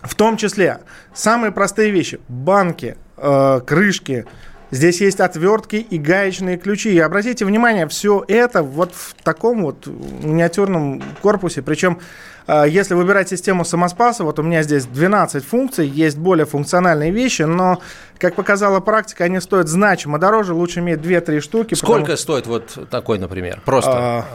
в 0.01 0.15
том 0.15 0.37
числе 0.37 0.79
самые 1.13 1.51
простые 1.51 1.91
вещи. 1.91 2.19
Банки, 2.27 2.97
э, 3.17 3.61
крышки. 3.65 4.25
Здесь 4.71 5.01
есть 5.01 5.19
отвертки 5.19 5.77
и 5.77 5.97
гаечные 5.97 6.57
ключи. 6.57 6.93
И 6.93 6.99
обратите 6.99 7.43
внимание, 7.43 7.87
все 7.87 8.23
это 8.27 8.61
вот 8.61 8.93
в 8.93 9.15
таком 9.23 9.63
вот 9.63 9.87
миниатюрном 9.87 11.01
корпусе. 11.23 11.63
Причем, 11.63 11.99
э, 12.47 12.65
если 12.69 12.93
выбирать 12.93 13.29
систему 13.29 13.65
самоспаса, 13.65 14.23
вот 14.23 14.37
у 14.37 14.43
меня 14.43 14.61
здесь 14.61 14.85
12 14.85 15.43
функций, 15.43 15.87
есть 15.87 16.19
более 16.19 16.45
функциональные 16.45 17.09
вещи, 17.09 17.41
но, 17.41 17.81
как 18.19 18.35
показала 18.35 18.79
практика, 18.79 19.23
они 19.23 19.39
стоят 19.41 19.67
значимо 19.67 20.19
дороже. 20.19 20.53
Лучше 20.53 20.81
иметь 20.81 20.99
2-3 20.99 21.39
штуки. 21.39 21.73
Сколько 21.73 22.01
потому... 22.01 22.17
стоит 22.17 22.45
вот 22.45 22.89
такой, 22.91 23.17
например? 23.17 23.61
Просто. 23.65 23.91
А, 23.91 24.25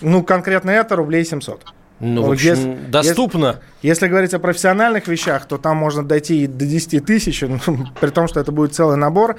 ну, 0.00 0.24
конкретно 0.24 0.70
это 0.70 0.96
рублей 0.96 1.24
700. 1.24 1.64
Ну, 1.98 2.22
в 2.22 2.32
общем, 2.32 2.50
если, 2.50 2.74
доступно. 2.88 3.46
Если, 3.46 3.88
если 3.88 4.08
говорить 4.08 4.34
о 4.34 4.38
профессиональных 4.38 5.08
вещах, 5.08 5.46
то 5.46 5.56
там 5.56 5.76
можно 5.78 6.04
дойти 6.04 6.44
и 6.44 6.46
до 6.46 6.66
10 6.66 7.04
тысяч, 7.04 7.42
ну, 7.42 7.86
при 8.00 8.10
том, 8.10 8.28
что 8.28 8.40
это 8.40 8.52
будет 8.52 8.74
целый 8.74 8.96
набор. 8.96 9.36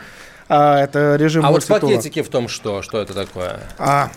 А, 0.49 0.81
это 0.81 1.15
режим 1.17 1.45
А 1.45 1.51
вот 1.51 1.63
в 1.63 1.67
пакетике 1.67 2.23
в 2.23 2.29
том 2.29 2.47
что? 2.47 2.81
Что 2.81 2.99
это 2.99 3.13
такое? 3.13 3.59
А, 3.77 4.09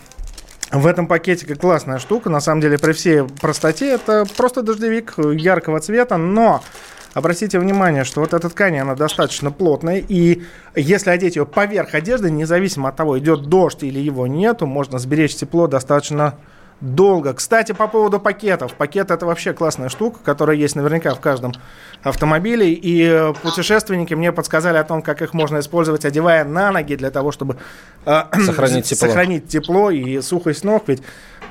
в 0.70 0.86
этом 0.86 1.06
пакетике 1.06 1.54
классная 1.54 1.98
штука. 1.98 2.30
На 2.30 2.40
самом 2.40 2.60
деле, 2.60 2.78
при 2.78 2.92
всей 2.92 3.24
простоте, 3.24 3.90
это 3.90 4.24
просто 4.36 4.62
дождевик 4.62 5.14
яркого 5.18 5.80
цвета, 5.80 6.16
но 6.16 6.62
Обратите 7.12 7.58
внимание, 7.58 8.04
что 8.04 8.20
вот 8.20 8.34
эта 8.34 8.48
ткань, 8.48 8.78
она 8.78 8.94
достаточно 8.94 9.50
плотная, 9.50 9.96
и 9.96 10.44
если 10.76 11.10
одеть 11.10 11.34
ее 11.34 11.44
поверх 11.44 11.94
одежды, 11.94 12.30
независимо 12.30 12.90
от 12.90 12.96
того, 12.96 13.18
идет 13.18 13.48
дождь 13.48 13.82
или 13.82 13.98
его 13.98 14.28
нету, 14.28 14.66
можно 14.66 15.00
сберечь 15.00 15.34
тепло 15.34 15.66
достаточно 15.66 16.36
долго. 16.80 17.34
Кстати, 17.34 17.72
по 17.72 17.86
поводу 17.86 18.18
пакетов. 18.18 18.74
Пакет 18.74 19.10
это 19.10 19.26
вообще 19.26 19.52
классная 19.52 19.88
штука, 19.88 20.18
которая 20.24 20.56
есть 20.56 20.76
наверняка 20.76 21.14
в 21.14 21.20
каждом 21.20 21.52
автомобиле. 22.02 22.72
И 22.72 23.04
э, 23.04 23.32
путешественники 23.42 24.14
мне 24.14 24.32
подсказали 24.32 24.78
о 24.78 24.84
том, 24.84 25.02
как 25.02 25.22
их 25.22 25.34
можно 25.34 25.60
использовать, 25.60 26.04
одевая 26.04 26.44
на 26.44 26.72
ноги 26.72 26.94
для 26.94 27.10
того, 27.10 27.32
чтобы 27.32 27.56
э, 28.06 28.22
сохранить, 28.46 28.86
тепло. 28.86 29.08
сохранить 29.08 29.48
тепло 29.48 29.90
и 29.90 30.20
сухость 30.20 30.64
ног. 30.64 30.84
Ведь, 30.86 31.02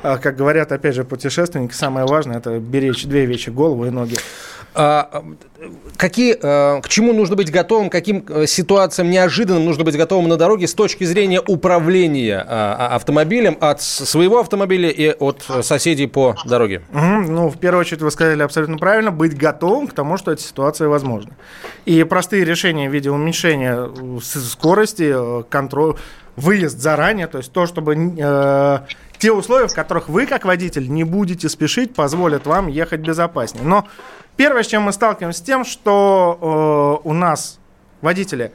как 0.01 0.35
говорят, 0.35 0.71
опять 0.71 0.95
же, 0.95 1.03
путешественники, 1.03 1.73
самое 1.73 2.05
важное 2.05 2.37
это 2.37 2.59
беречь 2.59 3.05
две 3.05 3.25
вещи, 3.25 3.49
голову 3.49 3.85
и 3.85 3.89
ноги. 3.89 4.17
А, 4.75 5.23
какие, 5.97 6.37
а, 6.41 6.79
к 6.81 6.89
чему 6.89 7.11
нужно 7.11 7.35
быть 7.35 7.51
готовым, 7.51 7.89
каким 7.89 8.23
э, 8.29 8.45
ситуациям 8.45 9.09
неожиданным 9.09 9.65
нужно 9.65 9.83
быть 9.83 9.97
готовым 9.97 10.29
на 10.29 10.37
дороге 10.37 10.67
с 10.67 10.73
точки 10.73 11.03
зрения 11.05 11.41
управления 11.41 12.45
а, 12.47 12.95
автомобилем 12.95 13.57
от 13.59 13.81
своего 13.81 14.39
автомобиля 14.39 14.89
и 14.89 15.09
от 15.09 15.43
соседей 15.63 16.07
по 16.07 16.35
дороге? 16.45 16.83
Угу. 16.93 17.31
Ну, 17.31 17.49
в 17.49 17.57
первую 17.57 17.81
очередь, 17.81 18.01
вы 18.01 18.11
сказали 18.11 18.43
абсолютно 18.43 18.77
правильно, 18.77 19.11
быть 19.11 19.35
готовым 19.35 19.87
к 19.87 19.93
тому, 19.93 20.17
что 20.17 20.31
эта 20.31 20.41
ситуация 20.41 20.87
возможна. 20.87 21.31
И 21.85 22.03
простые 22.03 22.45
решения 22.45 22.89
в 22.89 22.93
виде 22.93 23.09
уменьшения 23.09 23.75
э, 23.75 24.19
скорости, 24.21 25.11
э, 25.13 25.43
контроля, 25.49 25.95
выезд 26.35 26.79
заранее, 26.79 27.27
то 27.27 27.39
есть 27.39 27.51
то, 27.51 27.65
чтобы 27.65 27.95
э, 27.95 28.79
те 29.19 29.31
условия, 29.31 29.67
в 29.67 29.75
которых 29.75 30.09
вы, 30.09 30.25
как 30.25 30.45
водитель, 30.45 30.89
не 30.89 31.03
будете 31.03 31.49
спешить, 31.49 31.93
позволят 31.93 32.47
вам 32.47 32.67
ехать 32.67 33.01
безопаснее. 33.01 33.65
Но 33.65 33.87
первое, 34.37 34.63
с 34.63 34.67
чем 34.67 34.83
мы 34.83 34.93
сталкиваемся, 34.93 35.39
с 35.39 35.41
тем, 35.43 35.65
что 35.65 37.01
э, 37.03 37.07
у 37.07 37.13
нас 37.13 37.59
водители 38.01 38.53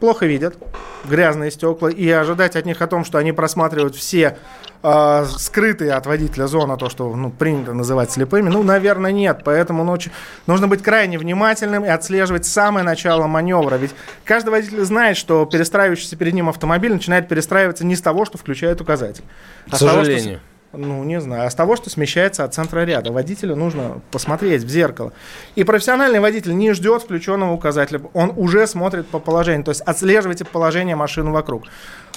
плохо 0.00 0.26
видят 0.26 0.56
грязные 1.04 1.50
стекла, 1.50 1.90
и 1.90 2.08
ожидать 2.10 2.56
от 2.56 2.66
них 2.66 2.82
о 2.82 2.86
том, 2.86 3.04
что 3.04 3.18
они 3.18 3.32
просматривают 3.32 3.94
все 3.94 4.38
э, 4.82 5.24
скрытые 5.38 5.92
от 5.92 6.06
водителя 6.06 6.46
зоны, 6.46 6.76
то, 6.76 6.88
что 6.88 7.14
ну, 7.14 7.30
принято 7.30 7.72
называть 7.72 8.10
слепыми, 8.10 8.48
ну, 8.48 8.62
наверное, 8.62 9.12
нет. 9.12 9.42
Поэтому 9.44 9.84
ночью 9.84 10.12
нужно 10.46 10.68
быть 10.68 10.82
крайне 10.82 11.18
внимательным 11.18 11.84
и 11.84 11.88
отслеживать 11.88 12.46
самое 12.46 12.84
начало 12.84 13.26
маневра. 13.26 13.76
Ведь 13.76 13.92
каждый 14.24 14.50
водитель 14.50 14.84
знает, 14.84 15.16
что 15.16 15.44
перестраивающийся 15.46 16.16
перед 16.16 16.34
ним 16.34 16.48
автомобиль 16.48 16.92
начинает 16.92 17.28
перестраиваться 17.28 17.84
не 17.84 17.96
с 17.96 18.00
того, 18.00 18.24
что 18.24 18.38
включает 18.38 18.80
указатель. 18.80 19.24
А 19.70 19.76
К 19.76 19.78
сожалению. 19.78 20.24
Того, 20.24 20.38
что 20.38 20.47
ну, 20.72 21.02
не 21.02 21.20
знаю, 21.20 21.46
а 21.46 21.50
с 21.50 21.54
того, 21.54 21.76
что 21.76 21.88
смещается 21.88 22.44
от 22.44 22.54
центра 22.54 22.84
ряда. 22.84 23.10
Водителю 23.10 23.56
нужно 23.56 24.00
посмотреть 24.10 24.62
в 24.62 24.68
зеркало. 24.68 25.12
И 25.54 25.64
профессиональный 25.64 26.20
водитель 26.20 26.54
не 26.56 26.72
ждет 26.72 27.02
включенного 27.02 27.52
указателя, 27.52 28.02
он 28.12 28.32
уже 28.36 28.66
смотрит 28.66 29.06
по 29.06 29.18
положению, 29.18 29.64
то 29.64 29.70
есть 29.70 29.80
отслеживайте 29.80 30.44
положение 30.44 30.94
машины 30.94 31.30
вокруг. 31.30 31.64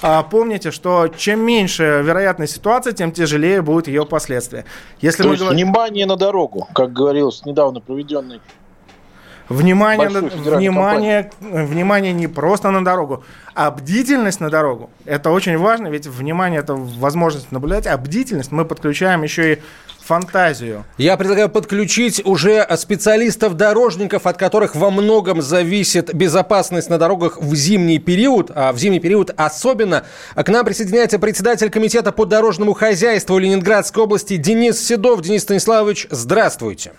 А 0.01 0.23
помните, 0.23 0.71
что 0.71 1.07
чем 1.07 1.45
меньше 1.45 2.01
вероятность 2.03 2.55
ситуации, 2.55 2.91
тем 2.91 3.11
тяжелее 3.11 3.61
будут 3.61 3.87
ее 3.87 4.05
последствия. 4.05 4.65
Если 4.99 5.21
то 5.21 5.29
мы 5.29 5.35
есть 5.35 5.43
говорим... 5.43 5.67
внимание 5.67 6.05
на 6.05 6.17
дорогу, 6.17 6.67
как 6.73 6.91
говорилось 6.91 7.45
недавно 7.45 7.79
проведенный 7.79 8.41
Внимание, 9.51 10.09
на, 10.09 10.21
внимание, 10.21 11.31
внимание 11.41 12.13
не 12.13 12.27
просто 12.27 12.71
на 12.71 12.83
дорогу, 12.83 13.23
а 13.53 13.71
бдительность 13.71 14.39
на 14.39 14.49
дорогу. 14.49 14.89
Это 15.05 15.29
очень 15.31 15.57
важно, 15.57 15.87
ведь 15.87 16.07
внимание 16.07 16.59
это 16.59 16.73
возможность 16.73 17.51
наблюдать, 17.51 17.87
а 17.87 17.97
бдительность 17.97 18.51
мы 18.51 18.65
подключаем 18.65 19.23
еще 19.23 19.53
и 19.53 19.59
фантазию. 20.01 20.83
Я 20.97 21.15
предлагаю 21.15 21.47
подключить 21.49 22.21
уже 22.25 22.67
специалистов-дорожников, 22.75 24.25
от 24.25 24.37
которых 24.37 24.75
во 24.75 24.91
многом 24.91 25.41
зависит 25.41 26.13
безопасность 26.13 26.89
на 26.89 26.97
дорогах 26.97 27.37
в 27.41 27.55
зимний 27.55 27.99
период, 27.99 28.51
а 28.53 28.73
в 28.73 28.77
зимний 28.77 28.99
период 28.99 29.31
особенно. 29.37 30.03
К 30.35 30.49
нам 30.49 30.65
присоединяется 30.65 31.19
председатель 31.19 31.69
комитета 31.69 32.11
по 32.11 32.25
дорожному 32.25 32.73
хозяйству 32.73 33.37
Ленинградской 33.37 34.03
области 34.03 34.37
Денис 34.37 34.79
Седов. 34.85 35.21
Денис 35.21 35.43
Станиславович, 35.43 36.07
здравствуйте. 36.09 36.91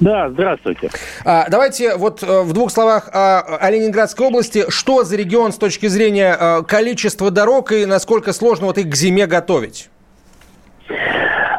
Да, 0.00 0.30
здравствуйте. 0.30 0.90
А, 1.24 1.48
давайте 1.48 1.96
вот 1.96 2.22
э, 2.22 2.42
в 2.42 2.52
двух 2.52 2.70
словах 2.70 3.08
о, 3.12 3.40
о 3.40 3.70
Ленинградской 3.70 4.26
области. 4.26 4.64
Что 4.68 5.04
за 5.04 5.16
регион 5.16 5.52
с 5.52 5.58
точки 5.58 5.86
зрения 5.86 6.36
э, 6.38 6.62
количества 6.62 7.30
дорог 7.30 7.72
и 7.72 7.84
насколько 7.86 8.32
сложно 8.32 8.66
вот 8.66 8.78
их 8.78 8.88
к 8.90 8.94
зиме 8.94 9.26
готовить? 9.26 9.90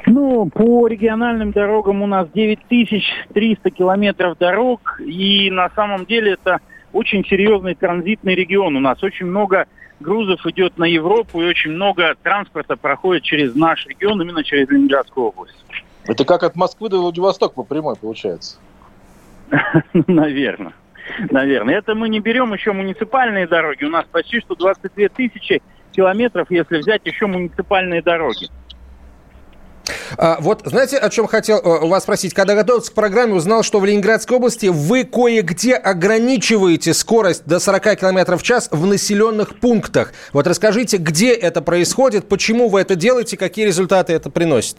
Ну, 0.06 0.50
по 0.50 0.88
региональным 0.88 1.52
дорогам 1.52 2.02
у 2.02 2.08
нас 2.08 2.28
9300 2.34 3.70
километров 3.70 4.38
дорог, 4.38 5.00
и 5.06 5.52
на 5.52 5.70
самом 5.76 6.06
деле 6.06 6.34
это 6.34 6.60
очень 6.94 7.24
серьезный 7.26 7.76
транзитный 7.76 8.36
регион. 8.36 8.76
У 8.76 8.80
нас 8.80 9.04
очень 9.04 9.28
много 9.28 9.68
грузов 10.00 10.46
идет 10.48 10.78
на 10.78 10.86
Европу, 10.86 11.42
и 11.42 11.46
очень 11.46 11.72
много 11.72 12.16
транспорта 12.24 12.76
проходит 12.76 13.24
через 13.24 13.54
наш 13.54 13.86
регион, 13.86 14.22
именно 14.22 14.44
через 14.44 14.70
Ленинградскую 14.70 15.28
область. 15.28 15.64
Это 16.10 16.26
как 16.26 16.42
от 16.42 16.56
Москвы 16.56 16.90
до 16.90 17.00
Владивостока 17.00 17.54
по 17.54 17.64
прямой 17.64 17.96
получается. 17.96 18.58
Наверное. 19.94 20.74
Наверное. 21.30 21.78
Это 21.78 21.94
мы 21.94 22.10
не 22.10 22.20
берем 22.20 22.52
еще 22.52 22.72
муниципальные 22.72 23.48
дороги. 23.48 23.84
У 23.84 23.90
нас 23.90 24.06
почти 24.12 24.40
что 24.40 24.56
22 24.56 25.10
тысячи 25.10 25.62
километров, 25.92 26.48
если 26.50 26.78
взять 26.78 27.06
еще 27.06 27.28
муниципальные 27.28 28.02
дороги. 28.02 28.50
А, 30.18 30.38
вот 30.40 30.64
знаете, 30.66 30.98
о 30.98 31.10
чем 31.12 31.28
хотел 31.28 31.60
э, 31.60 31.88
вас 31.88 32.04
спросить? 32.04 32.34
Когда 32.34 32.56
готовился 32.56 32.92
к 32.92 32.96
программе, 32.96 33.36
узнал, 33.36 33.62
что 33.62 33.80
в 33.80 33.86
Ленинградской 33.86 34.38
области 34.38 34.66
вы 34.66 35.04
кое-где 35.04 35.76
ограничиваете 35.76 36.96
скорость 36.96 37.46
до 37.46 37.60
40 37.60 38.00
км 38.00 38.36
в 38.36 38.42
час 38.42 38.68
в 38.72 38.84
населенных 38.88 39.60
пунктах. 39.60 40.14
Вот 40.34 40.48
расскажите, 40.48 40.98
где 40.98 41.34
это 41.34 41.62
происходит, 41.62 42.28
почему 42.28 42.68
вы 42.68 42.82
это 42.82 42.96
делаете, 42.96 43.38
какие 43.38 43.68
результаты 43.68 44.14
это 44.14 44.32
приносит? 44.32 44.78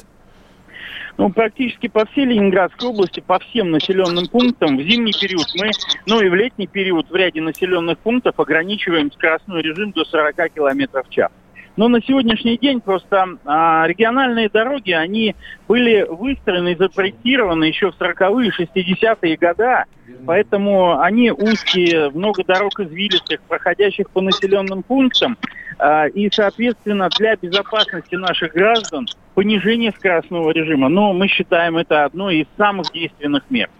Ну, 1.19 1.31
практически 1.31 1.89
по 1.89 2.07
всей 2.07 2.27
Ленинградской 2.27 2.89
области, 2.89 3.21
по 3.21 3.39
всем 3.39 3.71
населенным 3.71 4.27
пунктам 4.27 4.77
в 4.77 4.83
зимний 4.83 5.13
период 5.13 5.47
мы, 5.59 5.71
ну 6.07 6.21
и 6.21 6.29
в 6.29 6.35
летний 6.35 6.67
период 6.67 7.11
в 7.11 7.15
ряде 7.15 7.41
населенных 7.41 7.99
пунктов 7.99 8.39
ограничиваем 8.39 9.11
скоростной 9.13 9.63
режим 9.63 9.93
до 9.93 10.05
40 10.05 10.37
км 10.55 11.03
в 11.03 11.11
час. 11.11 11.31
Но 11.77 11.89
на 11.89 12.03
сегодняшний 12.03 12.59
день 12.59 12.81
просто 12.81 13.39
а, 13.45 13.87
региональные 13.87 14.49
дороги, 14.49 14.91
они 14.91 15.37
были 15.69 16.07
выстроены 16.09 16.73
и 16.73 16.77
запроектированы 16.77 17.65
еще 17.65 17.91
в 17.91 18.01
40-е, 18.01 18.51
60-е 18.51 19.37
годы, 19.37 19.85
поэтому 20.27 21.01
они 21.01 21.31
узкие, 21.31 22.11
много 22.11 22.45
дорог 22.45 22.79
извилистых, 22.81 23.41
проходящих 23.43 24.11
по 24.11 24.21
населенным 24.21 24.83
пунктам, 24.83 25.39
а, 25.79 26.07
и, 26.07 26.29
соответственно, 26.31 27.09
для 27.19 27.37
безопасности 27.37 28.15
наших 28.17 28.53
граждан 28.53 29.07
понижение 29.35 29.93
скоростного 29.93 30.51
режима, 30.51 30.89
но 30.89 31.13
мы 31.13 31.29
считаем 31.29 31.77
это 31.77 32.05
одной 32.05 32.41
из 32.41 32.47
самых 32.59 32.93
действенных 32.93 33.45
мер. 33.49 33.71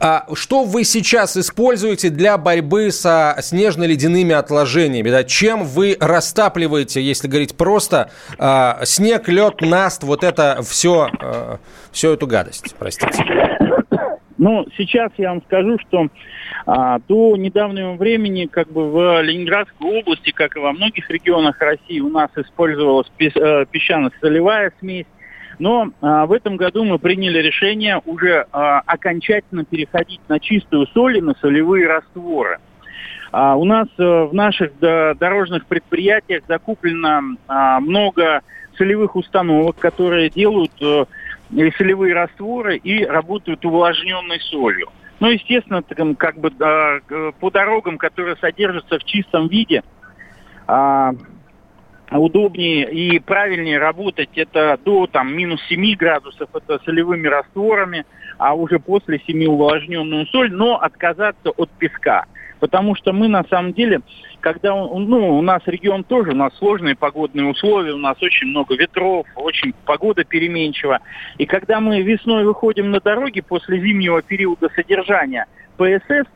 А 0.00 0.26
что 0.34 0.64
вы 0.64 0.84
сейчас 0.84 1.36
используете 1.36 2.10
для 2.10 2.38
борьбы 2.38 2.90
со 2.90 3.36
снежно-ледяными 3.40 4.34
отложениями? 4.34 5.10
Да? 5.10 5.24
Чем 5.24 5.64
вы 5.64 5.96
растапливаете, 5.98 7.02
если 7.02 7.28
говорить 7.28 7.56
просто, 7.56 8.10
а, 8.38 8.80
снег, 8.84 9.28
лед, 9.28 9.60
наст, 9.60 10.02
вот 10.04 10.24
это 10.24 10.60
все, 10.62 11.08
а, 11.20 11.58
всю 11.92 12.12
эту 12.12 12.26
гадость, 12.26 12.74
простите? 12.78 13.24
Ну, 14.38 14.64
сейчас 14.76 15.10
я 15.16 15.30
вам 15.30 15.42
скажу, 15.42 15.78
что 15.88 16.06
а, 16.64 17.00
до 17.08 17.36
недавнего 17.36 17.94
времени 17.94 18.46
как 18.46 18.70
бы 18.70 18.90
в 18.90 19.20
Ленинградской 19.22 20.00
области, 20.00 20.30
как 20.30 20.56
и 20.56 20.60
во 20.60 20.72
многих 20.72 21.10
регионах 21.10 21.58
России, 21.60 21.98
у 21.98 22.08
нас 22.08 22.30
использовалась 22.36 23.10
э, 23.18 23.64
песчано-солевая 23.70 24.72
смесь. 24.78 25.06
Но 25.58 25.90
а, 26.00 26.26
в 26.26 26.32
этом 26.32 26.56
году 26.56 26.84
мы 26.84 26.98
приняли 26.98 27.38
решение 27.38 28.00
уже 28.04 28.46
а, 28.52 28.80
окончательно 28.86 29.64
переходить 29.64 30.20
на 30.28 30.38
чистую 30.38 30.86
соль 30.88 31.18
и 31.18 31.20
на 31.20 31.34
солевые 31.40 31.88
растворы. 31.88 32.58
А, 33.32 33.56
у 33.56 33.64
нас 33.64 33.88
а, 33.98 34.26
в 34.26 34.34
наших 34.34 34.78
да, 34.78 35.14
дорожных 35.14 35.66
предприятиях 35.66 36.44
закуплено 36.46 37.36
а, 37.48 37.80
много 37.80 38.42
солевых 38.76 39.16
установок, 39.16 39.76
которые 39.78 40.30
делают 40.30 40.72
а, 40.80 41.06
солевые 41.76 42.14
растворы 42.14 42.76
и 42.76 43.04
работают 43.04 43.64
увлажненной 43.64 44.40
солью. 44.40 44.88
Ну, 45.20 45.28
естественно, 45.28 45.82
как 45.82 46.38
бы 46.38 46.52
а, 46.60 47.00
по 47.40 47.50
дорогам, 47.50 47.98
которые 47.98 48.36
содержатся 48.36 48.98
в 48.98 49.04
чистом 49.04 49.48
виде, 49.48 49.82
а, 50.68 51.12
удобнее 52.10 52.90
и 52.90 53.18
правильнее 53.18 53.78
работать 53.78 54.30
это 54.36 54.78
до 54.84 55.06
там 55.06 55.34
минус 55.34 55.60
7 55.68 55.94
градусов, 55.96 56.48
это 56.54 56.80
солевыми 56.84 57.26
растворами, 57.26 58.06
а 58.38 58.54
уже 58.54 58.78
после 58.78 59.20
7 59.26 59.46
увлажненную 59.46 60.26
соль, 60.26 60.52
но 60.52 60.76
отказаться 60.80 61.50
от 61.50 61.70
песка. 61.70 62.24
Потому 62.60 62.96
что 62.96 63.12
мы 63.12 63.28
на 63.28 63.44
самом 63.44 63.72
деле, 63.72 64.00
когда 64.40 64.70
ну, 64.74 65.38
у 65.38 65.42
нас 65.42 65.62
регион 65.66 66.02
тоже, 66.02 66.32
у 66.32 66.34
нас 66.34 66.52
сложные 66.58 66.96
погодные 66.96 67.46
условия, 67.46 67.92
у 67.92 67.98
нас 67.98 68.20
очень 68.20 68.48
много 68.48 68.74
ветров, 68.74 69.26
очень 69.36 69.72
погода 69.84 70.24
переменчива. 70.24 70.98
И 71.36 71.46
когда 71.46 71.80
мы 71.80 72.02
весной 72.02 72.44
выходим 72.44 72.90
на 72.90 73.00
дороги 73.00 73.40
после 73.40 73.80
зимнего 73.80 74.22
периода 74.22 74.68
содержания 74.74 75.46
ПСС, 75.76 76.26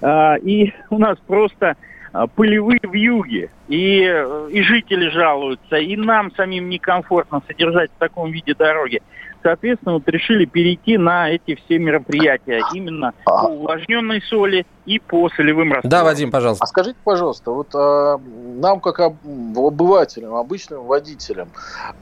э, 0.00 0.38
и 0.42 0.72
у 0.90 0.98
нас 0.98 1.18
просто 1.26 1.76
а, 2.16 2.26
пылевые 2.28 2.80
вьюги, 2.82 3.50
и, 3.68 4.00
и 4.50 4.62
жители 4.62 5.10
жалуются, 5.10 5.76
и 5.76 5.96
нам 5.96 6.32
самим 6.34 6.70
некомфортно 6.70 7.42
содержать 7.46 7.90
в 7.90 7.98
таком 7.98 8.30
виде 8.30 8.54
дороги. 8.54 9.02
Соответственно, 9.42 9.94
вот 9.94 10.08
решили 10.08 10.46
перейти 10.46 10.96
на 10.96 11.30
эти 11.30 11.54
все 11.54 11.78
мероприятия, 11.78 12.62
именно 12.72 13.12
по 13.24 13.48
увлажненной 13.48 14.22
соли 14.22 14.66
и 14.86 14.98
по 14.98 15.28
солевым 15.28 15.74
растворам. 15.74 15.90
Да, 15.90 16.04
Вадим, 16.04 16.30
пожалуйста. 16.30 16.64
А 16.64 16.66
скажите, 16.66 16.96
пожалуйста, 17.04 17.50
вот 17.50 17.68
а, 17.74 18.18
нам, 18.18 18.80
как 18.80 18.98
обывателям, 18.98 20.34
обычным 20.34 20.84
водителям, 20.84 21.50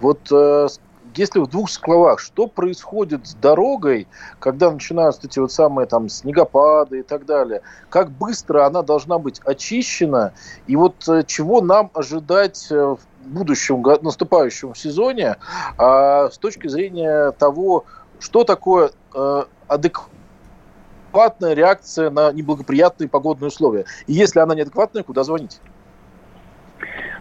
вот 0.01 0.21
а, 0.33 0.69
если 1.17 1.41
в 1.41 1.47
двух 1.47 1.71
словах, 1.71 2.21
что 2.21 2.47
происходит 2.47 3.27
с 3.27 3.35
дорогой, 3.35 4.07
когда 4.39 4.71
начинаются 4.71 5.27
эти 5.27 5.39
вот 5.39 5.53
самые 5.53 5.87
там 5.87 6.09
снегопады 6.09 7.01
и 7.01 7.03
так 7.03 7.27
далее, 7.27 7.63
как 7.89 8.11
быстро 8.11 8.67
она 8.67 8.83
должна 8.83 9.19
быть 9.19 9.41
очищена, 9.45 10.33
и 10.67 10.77
вот 10.77 11.09
э, 11.09 11.25
чего 11.27 11.61
нам 11.61 11.91
ожидать 11.95 12.67
э, 12.71 12.77
в 12.77 12.99
будущем 13.25 13.83
наступающем 14.03 14.75
сезоне 14.75 15.37
а, 15.79 16.29
с 16.31 16.39
точки 16.39 16.69
зрения 16.69 17.31
того, 17.33 17.85
что 18.21 18.45
такое 18.45 18.91
а, 19.15 19.47
адекватная 19.67 21.55
реакция 21.55 22.11
на 22.11 22.33
неблагоприятные 22.33 23.09
погодные 23.09 23.49
условия. 23.49 23.87
И 24.07 24.13
если 24.13 24.41
она 24.41 24.55
неадекватная, 24.55 25.03
куда 25.03 25.25
звонить? 25.25 25.61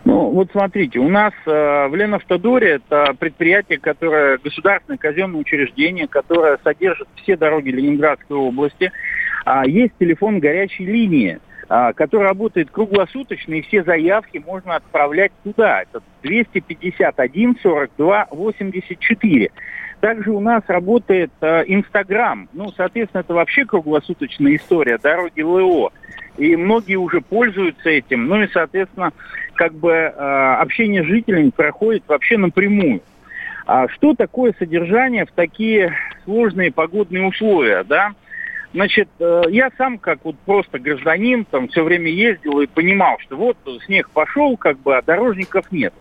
Ну, 0.05 0.31
вот 0.31 0.49
смотрите, 0.51 0.99
у 0.99 1.07
нас 1.07 1.33
э, 1.45 1.87
в 1.87 1.95
Ленавтодоре 1.95 2.71
это 2.71 3.13
предприятие, 3.17 3.79
которое 3.79 4.37
государственное 4.37 4.97
казенное 4.97 5.39
учреждение, 5.39 6.07
которое 6.07 6.57
содержит 6.63 7.07
все 7.21 7.37
дороги 7.37 7.69
Ленинградской 7.69 8.35
области. 8.35 8.91
А, 9.45 9.65
есть 9.65 9.93
телефон 9.99 10.39
горячей 10.39 10.85
линии, 10.85 11.39
а, 11.69 11.93
который 11.93 12.27
работает 12.27 12.69
круглосуточно, 12.69 13.53
и 13.53 13.61
все 13.61 13.83
заявки 13.83 14.43
можно 14.45 14.75
отправлять 14.75 15.31
туда. 15.43 15.83
Это 15.83 16.01
251 16.21 17.57
42 17.61 18.27
84. 18.29 19.51
Также 20.01 20.31
у 20.31 20.41
нас 20.41 20.63
работает 20.67 21.31
э, 21.39 21.63
Инстаграм. 21.67 22.49
ну, 22.51 22.71
соответственно, 22.75 23.21
это 23.21 23.33
вообще 23.33 23.63
круглосуточная 23.63 24.57
история, 24.57 24.97
дороги 24.97 25.41
ЛО. 25.41 25.93
И 26.37 26.55
многие 26.55 26.95
уже 26.95 27.21
пользуются 27.21 27.89
этим. 27.89 28.27
Ну 28.27 28.41
и, 28.41 28.47
соответственно, 28.51 29.13
как 29.53 29.73
бы 29.73 29.91
э, 29.91 30.09
общение 30.59 31.03
с 31.03 31.07
жителями 31.07 31.49
проходит 31.49 32.03
вообще 32.07 32.37
напрямую. 32.37 33.01
А 33.65 33.87
что 33.87 34.13
такое 34.13 34.53
содержание 34.57 35.25
в 35.25 35.31
такие 35.31 35.95
сложные 36.25 36.71
погодные 36.71 37.25
условия, 37.25 37.83
да? 37.83 38.11
Значит, 38.73 39.07
э, 39.19 39.43
я 39.49 39.69
сам 39.77 39.99
как 39.99 40.19
вот 40.23 40.35
просто 40.39 40.79
гражданин 40.79 41.45
там 41.45 41.67
все 41.67 41.83
время 41.83 42.09
ездил 42.09 42.59
и 42.59 42.67
понимал, 42.67 43.17
что 43.19 43.37
вот 43.37 43.57
снег 43.85 44.09
пошел, 44.09 44.57
как 44.57 44.79
бы, 44.79 44.97
а 44.97 45.01
дорожников 45.01 45.71
нет. 45.71 45.93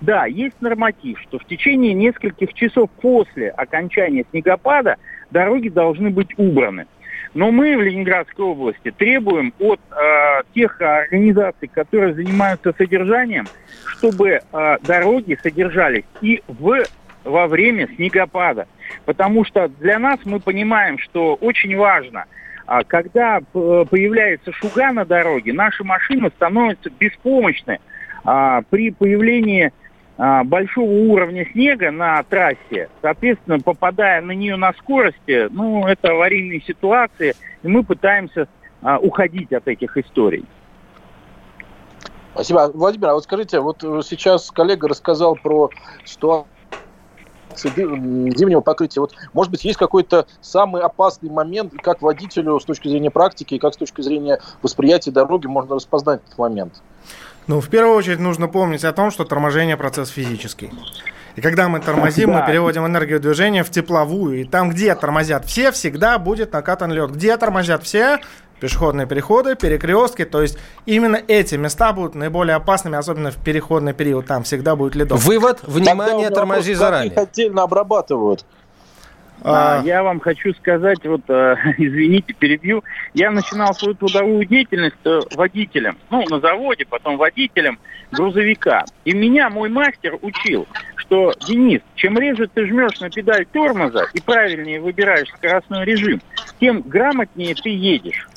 Да, 0.00 0.24
есть 0.26 0.54
норматив, 0.60 1.20
что 1.20 1.38
в 1.38 1.44
течение 1.44 1.92
нескольких 1.92 2.54
часов 2.54 2.88
после 3.02 3.50
окончания 3.50 4.24
снегопада 4.30 4.96
дороги 5.30 5.68
должны 5.68 6.10
быть 6.10 6.38
убраны. 6.38 6.86
Но 7.34 7.52
мы 7.52 7.76
в 7.76 7.82
Ленинградской 7.82 8.44
области 8.44 8.90
требуем 8.90 9.52
от 9.60 9.80
э, 9.90 10.42
тех 10.54 10.80
организаций, 10.80 11.68
которые 11.68 12.14
занимаются 12.14 12.74
содержанием, 12.76 13.46
чтобы 13.86 14.40
э, 14.40 14.76
дороги 14.82 15.38
содержались 15.40 16.04
и 16.20 16.42
в, 16.48 16.84
во 17.22 17.46
время 17.46 17.88
снегопада. 17.94 18.66
Потому 19.04 19.44
что 19.44 19.68
для 19.68 19.98
нас 19.98 20.18
мы 20.24 20.40
понимаем, 20.40 20.98
что 20.98 21.34
очень 21.36 21.76
важно, 21.76 22.24
э, 22.66 22.80
когда 22.88 23.40
появляется 23.52 24.52
шуга 24.52 24.90
на 24.92 25.04
дороге, 25.04 25.52
наши 25.52 25.84
машины 25.84 26.30
становятся 26.34 26.90
беспомощны 26.98 27.78
э, 28.24 28.62
при 28.70 28.90
появлении 28.90 29.66
а, 29.66 29.70
большого 30.16 30.90
уровня 30.90 31.46
снега 31.52 31.90
на 31.90 32.22
трассе, 32.24 32.88
соответственно, 33.00 33.58
попадая 33.58 34.20
на 34.20 34.32
нее 34.32 34.56
на 34.56 34.72
скорости, 34.74 35.48
ну, 35.50 35.86
это 35.86 36.10
аварийные 36.10 36.60
ситуации, 36.60 37.34
и 37.62 37.68
мы 37.68 37.82
пытаемся 37.82 38.48
а, 38.82 38.98
уходить 38.98 39.52
от 39.52 39.66
этих 39.68 39.96
историй. 39.96 40.44
Спасибо. 42.32 42.70
Владимир, 42.72 43.08
а 43.08 43.14
вот 43.14 43.24
скажите, 43.24 43.60
вот 43.60 43.82
сейчас 44.04 44.50
коллега 44.50 44.88
рассказал 44.88 45.36
про 45.36 45.70
ситуацию 46.04 46.46
зимнего 47.56 48.60
покрытия. 48.60 49.00
Вот, 49.00 49.12
может 49.32 49.50
быть, 49.50 49.64
есть 49.64 49.78
какой-то 49.78 50.26
самый 50.40 50.82
опасный 50.82 51.30
момент, 51.30 51.74
как 51.82 52.02
водителю 52.02 52.58
с 52.60 52.64
точки 52.64 52.88
зрения 52.88 53.10
практики, 53.10 53.54
и 53.54 53.58
как 53.58 53.74
с 53.74 53.76
точки 53.76 54.00
зрения 54.00 54.40
восприятия 54.62 55.10
дороги 55.10 55.46
можно 55.46 55.74
распознать 55.74 56.22
этот 56.24 56.38
момент? 56.38 56.82
Ну, 57.46 57.60
в 57.60 57.68
первую 57.68 57.96
очередь 57.96 58.20
нужно 58.20 58.48
помнить 58.48 58.84
о 58.84 58.92
том, 58.92 59.10
что 59.10 59.24
торможение 59.24 59.76
процесс 59.76 60.08
физический. 60.10 60.70
И 61.36 61.40
когда 61.40 61.68
мы 61.68 61.80
тормозим, 61.80 62.30
да. 62.30 62.40
мы 62.40 62.46
переводим 62.46 62.86
энергию 62.86 63.20
движения 63.20 63.64
в 63.64 63.70
тепловую. 63.70 64.40
И 64.40 64.44
там, 64.44 64.70
где 64.70 64.94
тормозят 64.94 65.46
все, 65.46 65.70
всегда 65.72 66.18
будет 66.18 66.52
накатан 66.52 66.92
лед. 66.92 67.12
Где 67.12 67.36
тормозят 67.36 67.84
все, 67.84 68.18
пешеходные 68.60 69.06
переходы, 69.06 69.54
перекрестки. 69.54 70.24
То 70.24 70.42
есть 70.42 70.58
именно 70.86 71.20
эти 71.28 71.54
места 71.54 71.92
будут 71.92 72.14
наиболее 72.14 72.56
опасными, 72.56 72.96
особенно 72.96 73.30
в 73.30 73.36
переходный 73.36 73.94
период. 73.94 74.26
Там 74.26 74.42
всегда 74.42 74.76
будет 74.76 74.94
ледок. 74.94 75.18
Вывод, 75.18 75.60
внимание, 75.62 76.30
тормози 76.30 76.74
заранее. 76.74 77.12
Их 77.12 77.18
отдельно 77.18 77.62
обрабатывают. 77.62 78.44
А... 79.42 79.82
Я 79.84 80.02
вам 80.02 80.20
хочу 80.20 80.52
сказать, 80.54 81.04
вот, 81.04 81.22
э, 81.28 81.56
извините, 81.78 82.32
перебью. 82.34 82.84
Я 83.14 83.30
начинал 83.30 83.74
свою 83.74 83.94
трудовую 83.94 84.44
деятельность 84.44 84.96
э, 85.04 85.20
водителем, 85.34 85.96
ну, 86.10 86.24
на 86.28 86.40
заводе, 86.40 86.84
потом 86.84 87.16
водителем 87.16 87.78
грузовика. 88.12 88.84
И 89.04 89.12
меня 89.12 89.48
мой 89.50 89.68
мастер 89.68 90.18
учил, 90.20 90.66
что, 90.96 91.32
Денис, 91.46 91.80
чем 91.94 92.18
реже 92.18 92.48
ты 92.52 92.66
жмешь 92.66 93.00
на 93.00 93.10
педаль 93.10 93.46
тормоза 93.46 94.06
и 94.12 94.20
правильнее 94.20 94.80
выбираешь 94.80 95.28
скоростной 95.28 95.84
режим, 95.84 96.20
тем 96.60 96.82
грамотнее 96.82 97.54
ты 97.54 97.70
едешь. 97.70 98.28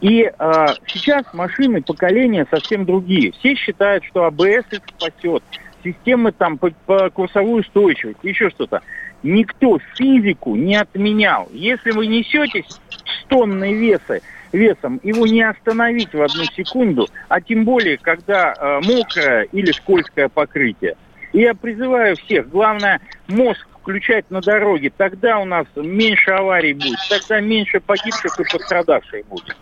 И 0.00 0.22
э, 0.22 0.66
сейчас 0.86 1.24
машины 1.32 1.82
поколения 1.82 2.46
совсем 2.50 2.84
другие. 2.84 3.32
Все 3.32 3.54
считают, 3.54 4.04
что 4.04 4.24
АБС 4.24 4.72
их 4.72 4.80
спасет, 4.96 5.42
системы 5.84 6.32
там 6.32 6.58
по, 6.58 6.70
по 6.86 7.10
курсовую 7.10 7.62
устойчивость, 7.62 8.18
еще 8.22 8.50
что-то 8.50 8.82
никто 9.22 9.78
физику 9.96 10.56
не 10.56 10.76
отменял. 10.76 11.48
Если 11.52 11.90
вы 11.90 12.06
несетесь 12.06 12.66
с 12.68 13.24
тонной 13.28 13.74
веса, 13.74 14.20
весом, 14.52 15.00
его 15.02 15.26
не 15.26 15.42
остановить 15.42 16.12
в 16.12 16.22
одну 16.22 16.44
секунду, 16.44 17.08
а 17.28 17.40
тем 17.40 17.64
более, 17.64 17.98
когда 17.98 18.52
э, 18.52 18.80
мокрое 18.84 19.42
или 19.52 19.70
скользкое 19.72 20.28
покрытие. 20.28 20.96
И 21.32 21.40
я 21.40 21.54
призываю 21.54 22.16
всех, 22.16 22.48
главное, 22.48 23.00
мозг 23.28 23.66
включать 23.80 24.30
на 24.30 24.40
дороге, 24.40 24.92
тогда 24.94 25.38
у 25.38 25.44
нас 25.44 25.66
меньше 25.76 26.30
аварий 26.32 26.74
будет, 26.74 26.98
тогда 27.08 27.40
меньше 27.40 27.80
погибших 27.80 28.38
и 28.40 28.44
пострадавших 28.44 29.26
будет. 29.26 29.56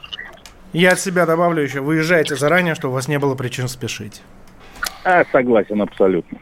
Я 0.73 0.93
от 0.93 1.01
себя 1.01 1.25
добавлю 1.25 1.63
еще, 1.63 1.81
выезжайте 1.81 2.37
заранее, 2.37 2.75
чтобы 2.75 2.93
у 2.93 2.95
вас 2.95 3.09
не 3.09 3.19
было 3.19 3.35
причин 3.35 3.69
спешить. 3.69 4.23
А, 5.05 5.25
согласен 5.33 5.81
абсолютно. 5.81 6.39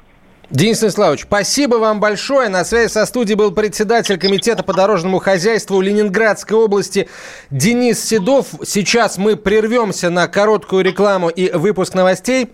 Денис 0.50 0.76
Станиславович, 0.76 1.22
спасибо 1.22 1.74
вам 1.74 1.98
большое. 1.98 2.48
На 2.48 2.64
связи 2.64 2.88
со 2.88 3.04
студией 3.04 3.36
был 3.36 3.50
председатель 3.50 4.16
Комитета 4.16 4.62
по 4.62 4.72
дорожному 4.72 5.18
хозяйству 5.18 5.80
Ленинградской 5.80 6.56
области 6.56 7.08
Денис 7.50 8.02
Седов. 8.02 8.46
Сейчас 8.64 9.18
мы 9.18 9.34
прервемся 9.34 10.08
на 10.08 10.28
короткую 10.28 10.84
рекламу 10.84 11.30
и 11.30 11.50
выпуск 11.50 11.94
новостей. 11.94 12.52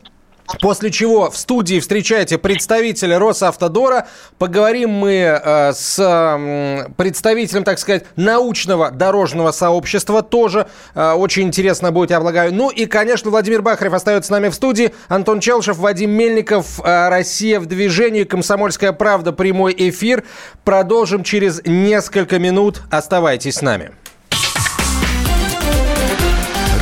После 0.60 0.90
чего 0.90 1.30
в 1.30 1.36
студии 1.36 1.80
встречаете 1.80 2.36
представителя 2.36 3.18
Росавтодора. 3.18 4.06
Поговорим 4.38 4.90
мы 4.90 5.40
э, 5.42 5.72
с 5.72 5.98
э, 5.98 6.92
представителем, 6.96 7.64
так 7.64 7.78
сказать, 7.78 8.04
научного 8.16 8.90
дорожного 8.90 9.52
сообщества. 9.52 10.22
Тоже 10.22 10.66
э, 10.94 11.12
очень 11.12 11.44
интересно 11.44 11.90
будет, 11.90 12.10
я 12.10 12.18
полагаю. 12.18 12.52
Ну 12.52 12.70
и, 12.70 12.86
конечно, 12.86 13.30
Владимир 13.30 13.62
Бахарев 13.62 13.94
остается 13.94 14.28
с 14.28 14.30
нами 14.30 14.48
в 14.48 14.54
студии. 14.54 14.92
Антон 15.08 15.40
Челшев, 15.40 15.78
Вадим 15.78 16.10
Мельников, 16.10 16.80
э, 16.84 17.08
Россия 17.08 17.60
в 17.60 17.66
движении, 17.66 18.24
Комсомольская 18.24 18.92
правда, 18.92 19.32
прямой 19.32 19.74
эфир. 19.76 20.24
Продолжим 20.64 21.22
через 21.24 21.62
несколько 21.64 22.38
минут. 22.38 22.82
Оставайтесь 22.90 23.56
с 23.56 23.62
нами. 23.62 23.92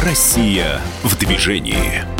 Россия 0.02 0.80
в 1.04 1.16
движении. 1.18 2.19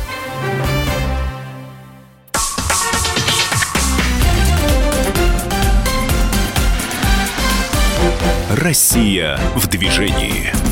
Россия 8.71 9.37
в 9.55 9.67
движении. 9.67 10.70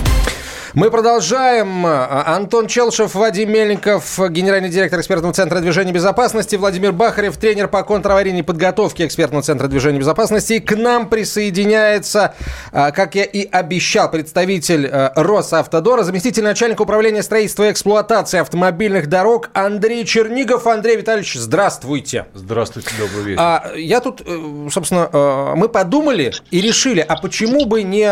Мы 0.75 0.91
продолжаем. 0.91 1.83
Антон 1.83 2.67
Челшев, 2.67 3.15
Вадим 3.15 3.51
Мельников, 3.51 4.19
генеральный 4.29 4.69
директор 4.69 4.99
экспертного 4.99 5.33
центра 5.33 5.61
движения 5.61 5.91
безопасности, 5.91 6.57
Владимир 6.57 6.91
Бахарев, 6.91 7.37
тренер 7.37 7.67
по 7.69 7.81
контраварийной 7.81 8.43
подготовке 8.43 9.07
экспертного 9.07 9.41
центра 9.41 9.67
движения 9.67 9.97
безопасности. 9.97 10.53
И 10.53 10.59
к 10.59 10.75
нам 10.75 11.09
присоединяется, 11.09 12.35
а, 12.71 12.91
как 12.91 13.15
я 13.15 13.23
и 13.23 13.49
обещал, 13.49 14.11
представитель 14.11 14.87
а, 14.87 15.11
Росавтодора, 15.15 16.03
заместитель 16.03 16.43
начальника 16.43 16.83
управления 16.83 17.23
строительства 17.23 17.67
и 17.67 17.71
эксплуатации 17.71 18.39
автомобильных 18.39 19.07
дорог 19.07 19.49
Андрей 19.53 20.05
Чернигов. 20.05 20.67
Андрей 20.67 20.97
Витальевич, 20.97 21.33
здравствуйте. 21.33 22.27
Здравствуйте, 22.35 22.91
добрый 22.99 23.23
вечер. 23.23 23.41
А, 23.41 23.71
я 23.75 24.01
тут, 24.01 24.21
э, 24.23 24.67
собственно, 24.71 25.09
э, 25.11 25.53
мы 25.55 25.67
подумали 25.67 26.31
и 26.51 26.61
решили, 26.61 26.99
а 26.99 27.15
почему 27.15 27.65
бы 27.65 27.81
не... 27.81 28.07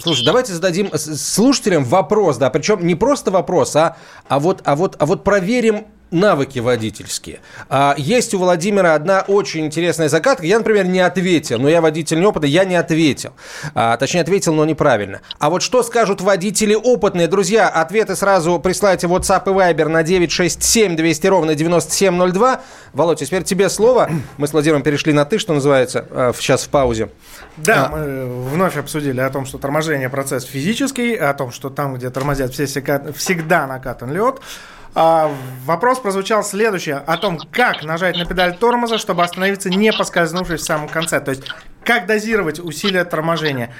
Слушай, 0.00 0.24
давайте 0.24 0.54
зададим 0.54 0.90
слушателям 0.96 1.89
вопрос, 1.90 2.38
да, 2.38 2.48
причем 2.48 2.86
не 2.86 2.94
просто 2.94 3.30
вопрос, 3.30 3.76
а, 3.76 3.96
а, 4.28 4.38
вот, 4.38 4.62
а, 4.64 4.74
вот, 4.76 4.96
а 4.98 5.06
вот 5.06 5.24
проверим 5.24 5.84
навыки 6.10 6.58
водительские. 6.58 7.40
А, 7.68 7.94
есть 7.96 8.34
у 8.34 8.38
Владимира 8.38 8.94
одна 8.94 9.24
очень 9.26 9.66
интересная 9.66 10.08
загадка. 10.08 10.46
Я, 10.46 10.58
например, 10.58 10.86
не 10.86 11.00
ответил, 11.00 11.58
но 11.58 11.68
я 11.68 11.80
водитель 11.80 12.20
неопытный, 12.20 12.50
я 12.50 12.64
не 12.64 12.76
ответил. 12.76 13.32
А, 13.74 13.96
точнее, 13.96 14.22
ответил, 14.22 14.54
но 14.54 14.64
неправильно. 14.64 15.20
А 15.38 15.50
вот 15.50 15.62
что 15.62 15.82
скажут 15.82 16.20
водители 16.20 16.74
опытные? 16.74 17.28
Друзья, 17.28 17.68
ответы 17.68 18.16
сразу 18.16 18.58
присылайте 18.58 19.06
в 19.06 19.14
WhatsApp 19.14 19.42
и 19.46 19.50
Viber 19.50 19.88
на 19.88 20.02
967 20.02 20.96
200 20.96 21.26
ровно 21.26 21.54
9702. 21.54 22.60
Володь, 22.92 23.20
теперь 23.20 23.44
тебе 23.44 23.68
слово. 23.68 24.10
Мы 24.36 24.48
с 24.48 24.52
Владимиром 24.52 24.82
перешли 24.82 25.12
на 25.12 25.24
«ты», 25.24 25.38
что 25.38 25.54
называется, 25.54 26.06
а, 26.10 26.32
сейчас 26.34 26.64
в 26.64 26.68
паузе. 26.68 27.10
Да, 27.56 27.86
а... 27.86 27.96
мы 27.96 28.50
вновь 28.50 28.76
обсудили 28.76 29.20
о 29.20 29.30
том, 29.30 29.46
что 29.46 29.58
торможение 29.58 30.08
процесс 30.08 30.44
физический, 30.44 31.14
о 31.14 31.32
том, 31.34 31.52
что 31.52 31.70
там, 31.70 31.94
где 31.94 32.10
тормозят, 32.10 32.52
все 32.52 32.66
всегда 32.66 33.66
накатан 33.66 34.12
лед. 34.12 34.40
А, 34.94 35.30
вопрос 35.64 36.00
прозвучал 36.00 36.42
следующий, 36.42 36.90
о 36.90 37.16
том, 37.16 37.38
как 37.52 37.84
нажать 37.84 38.16
на 38.16 38.24
педаль 38.24 38.56
тормоза, 38.56 38.98
чтобы 38.98 39.22
остановиться, 39.22 39.70
не 39.70 39.92
поскользнувшись 39.92 40.60
в 40.60 40.64
самом 40.64 40.88
конце. 40.88 41.20
То 41.20 41.30
есть, 41.30 41.44
как 41.84 42.06
дозировать 42.06 42.58
усилия 42.58 43.04
торможения. 43.04 43.72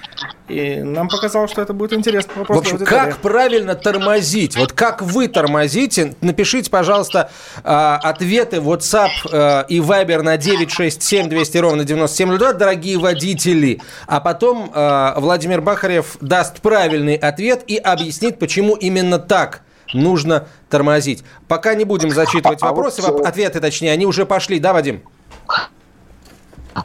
И 0.49 0.77
нам 0.83 1.09
показалось, 1.09 1.51
что 1.51 1.63
это 1.63 1.73
будет 1.73 1.93
интересно. 1.93 2.33
Вопрос 2.37 2.59
в 2.59 2.61
общем, 2.61 2.85
как 2.85 3.19
правильно 3.19 3.75
тормозить? 3.75 4.57
Вот 4.57 4.73
как 4.73 5.03
вы 5.03 5.29
тормозите? 5.29 6.15
Напишите, 6.21 6.71
пожалуйста, 6.71 7.31
а, 7.65 7.97
ответы 8.03 8.57
WhatsApp 8.57 9.11
а, 9.33 9.63
и 9.69 9.81
Viber 9.81 10.23
на 10.23 10.37
967 10.37 11.29
200 11.29 11.59
ровно 11.59 11.85
9702, 11.85 12.53
дорогие 12.55 12.99
водители. 12.99 13.81
А 14.07 14.21
потом 14.21 14.71
а, 14.75 15.19
Владимир 15.19 15.61
Бахарев 15.61 16.17
даст 16.21 16.61
правильный 16.61 17.17
ответ 17.17 17.65
и 17.67 17.77
объяснит, 17.77 18.39
почему 18.39 18.75
именно 18.77 19.19
так 19.19 19.63
нужно 19.93 20.47
тормозить. 20.69 21.25
Пока 21.49 21.75
не 21.75 21.85
будем 21.85 22.11
зачитывать 22.11 22.63
а, 22.63 22.67
вопросы, 22.67 23.01
а 23.01 23.13
вот, 23.13 23.27
ответы 23.27 23.61
точнее, 23.61 23.93
они 23.93 24.07
уже 24.07 24.27
пошли, 24.27 24.59
да, 24.59 24.73
Вадим? 24.73 25.03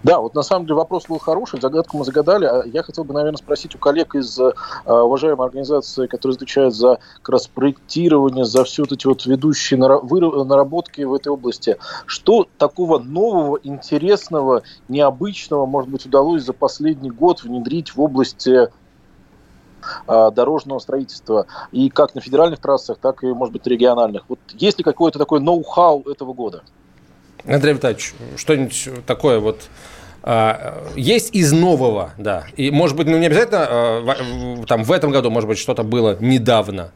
Да, 0.04 0.20
вот 0.20 0.34
на 0.34 0.41
самом 0.41 0.65
деле 0.65 0.76
вопрос 0.76 1.06
был 1.08 1.20
хороший, 1.20 1.62
загадку 1.62 1.98
мы 1.98 2.06
загадали. 2.06 2.46
А 2.46 2.63
я 2.65 2.84
хотел 2.84 3.04
бы, 3.04 3.13
наверное, 3.13 3.38
спросить 3.38 3.76
у 3.76 3.78
коллег 3.78 4.15
из 4.15 4.39
э, 4.39 4.52
уважаемой 4.86 5.46
организации, 5.46 6.08
которая 6.08 6.36
отвечает 6.36 6.74
за 6.74 7.00
как 7.22 7.30
раз 7.30 7.48
проектирование, 7.48 8.46
за 8.46 8.63
все 8.63 8.84
вот 8.84 8.91
эти 8.91 9.06
вот 9.08 9.26
ведущие 9.26 9.78
наработки 9.78 11.02
в 11.02 11.13
этой 11.13 11.30
области. 11.30 11.78
Что 12.06 12.48
такого 12.58 13.00
нового, 13.00 13.60
интересного, 13.63 14.63
необычного, 14.88 15.65
может 15.65 15.89
быть, 15.89 16.06
удалось 16.06 16.44
за 16.44 16.54
последний 16.54 17.12
год 17.12 17.44
внедрить 17.44 17.96
в 17.96 18.02
области 18.02 18.70
дорожного 20.08 20.80
строительства 20.80 21.48
и 21.72 21.89
как 21.89 22.15
на 22.15 22.22
федеральных 22.22 22.60
трассах, 22.60 22.98
так 23.02 23.24
и, 23.24 23.28
может 23.28 23.54
быть, 23.54 23.65
региональных. 23.65 24.24
Вот 24.30 24.39
есть 24.54 24.78
ли 24.78 24.84
какое-то 24.84 25.20
такое 25.20 25.39
ноу-хау 25.39 26.04
этого 26.10 26.34
года? 26.34 26.63
Андрей 27.48 27.74
Витальевич, 27.74 28.13
что-нибудь 28.38 28.89
такое 29.06 29.39
вот 29.39 29.70
а, 30.28 30.84
есть 30.96 31.36
из 31.36 31.52
нового, 31.52 32.13
да. 32.18 32.46
И, 32.56 32.72
может 32.72 32.98
быть, 32.98 33.06
ну 33.06 33.15
не 33.20 33.28
обязательно 33.28 33.68
а, 33.70 34.65
там 34.68 34.84
в 34.84 34.91
этом 34.91 35.12
году, 35.12 35.30
может 35.30 35.48
быть, 35.48 35.60
что-то 35.60 35.84
было 35.84 36.18
недавно. 36.20 36.91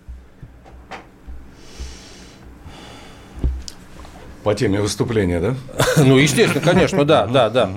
По 4.43 4.55
теме 4.55 4.81
выступления, 4.81 5.39
да? 5.39 5.55
Ну, 6.03 6.17
естественно, 6.17 6.61
конечно, 6.61 7.05
да, 7.05 7.27
да, 7.27 7.49
да. 7.51 7.69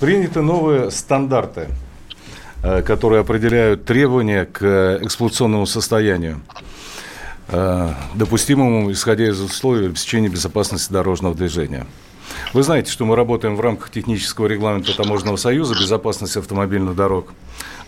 Приняты 0.00 0.40
новые 0.40 0.90
стандарты 0.90 1.68
которые 2.62 3.20
определяют 3.20 3.84
требования 3.84 4.44
к 4.44 4.98
эксплуатационному 5.02 5.66
состоянию, 5.66 6.40
э, 7.48 7.92
допустимому, 8.14 8.92
исходя 8.92 9.28
из 9.28 9.40
условий 9.40 9.86
обеспечения 9.86 10.28
безопасности 10.28 10.92
дорожного 10.92 11.34
движения. 11.34 11.86
Вы 12.52 12.62
знаете, 12.62 12.90
что 12.90 13.04
мы 13.04 13.16
работаем 13.16 13.56
в 13.56 13.60
рамках 13.60 13.90
технического 13.90 14.46
регламента 14.46 14.96
Таможенного 14.96 15.36
союза 15.36 15.74
безопасности 15.74 16.38
автомобильных 16.38 16.94
дорог. 16.94 17.32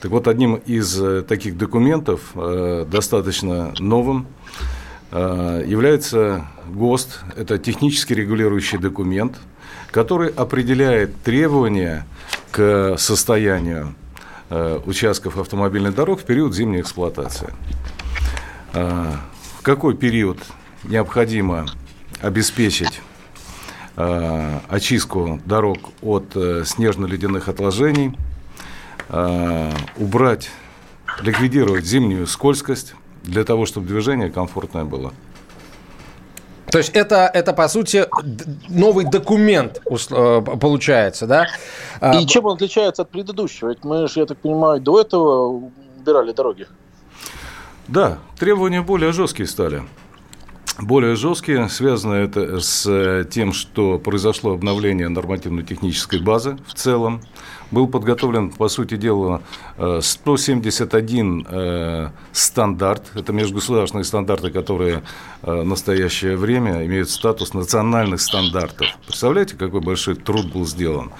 Так 0.00 0.10
вот, 0.10 0.26
одним 0.26 0.56
из 0.56 1.00
э, 1.00 1.22
таких 1.22 1.56
документов, 1.56 2.20
достаточно 2.34 3.72
новым, 3.78 4.26
является 5.12 6.46
ГОСТ. 6.66 7.20
Это 7.36 7.56
технически 7.58 8.14
регулирующий 8.14 8.78
документ, 8.78 9.36
который 9.92 10.30
определяет 10.30 11.22
требования 11.22 12.04
к 12.50 12.96
состоянию 12.98 13.94
Э, 13.94 14.03
участков 14.86 15.38
автомобильных 15.38 15.94
дорог 15.94 16.20
в 16.20 16.24
период 16.24 16.54
зимней 16.54 16.80
эксплуатации. 16.80 17.52
Э, 18.72 19.12
в 19.58 19.62
какой 19.62 19.96
период 19.96 20.38
необходимо 20.84 21.66
обеспечить 22.20 23.00
э, 23.96 24.58
очистку 24.68 25.40
дорог 25.44 25.78
от 26.02 26.36
снежно-ледяных 26.64 27.48
отложений, 27.48 28.18
убрать, 29.96 30.50
ликвидировать 31.20 31.84
зимнюю 31.84 32.26
скользкость 32.26 32.94
для 33.22 33.44
того, 33.44 33.66
чтобы 33.66 33.86
движение 33.86 34.30
комфортное 34.30 34.84
было. 34.84 35.12
То 36.74 36.78
есть 36.78 36.90
это, 36.90 37.30
это 37.32 37.52
по 37.52 37.68
сути, 37.68 38.04
новый 38.68 39.04
документ 39.04 39.80
получается, 39.84 41.24
да? 41.28 41.46
А, 42.00 42.16
И 42.16 42.26
чем 42.26 42.46
он 42.46 42.54
отличается 42.54 43.02
от 43.02 43.10
предыдущего? 43.10 43.68
Ведь 43.68 43.84
мы 43.84 44.08
же, 44.08 44.18
я 44.18 44.26
так 44.26 44.38
понимаю, 44.38 44.80
до 44.80 45.00
этого 45.00 45.70
убирали 46.00 46.32
дороги. 46.32 46.66
Да, 47.86 48.18
требования 48.40 48.82
более 48.82 49.12
жесткие 49.12 49.46
стали. 49.46 49.84
Более 50.80 51.14
жесткие, 51.14 51.68
связано 51.68 52.14
это 52.14 52.58
с 52.58 53.24
тем, 53.30 53.52
что 53.52 53.98
произошло 53.98 54.54
обновление 54.54 55.08
нормативно-технической 55.08 56.20
базы 56.20 56.58
в 56.66 56.74
целом 56.74 57.22
был 57.70 57.86
подготовлен, 57.86 58.50
по 58.50 58.68
сути 58.68 58.96
дела, 58.96 59.42
171 59.78 61.40
э, 61.40 61.44
э, 61.48 62.10
стандарт. 62.32 63.10
Это 63.14 63.32
межгосударственные 63.32 64.04
стандарты, 64.04 64.50
которые 64.50 65.02
э, 65.42 65.62
в 65.62 65.64
настоящее 65.64 66.36
время 66.36 66.84
имеют 66.86 67.10
статус 67.10 67.54
национальных 67.54 68.20
стандартов. 68.20 68.86
Представляете, 69.06 69.56
какой 69.56 69.80
большой 69.80 70.14
труд 70.16 70.52
был 70.52 70.66
сделан? 70.66 71.12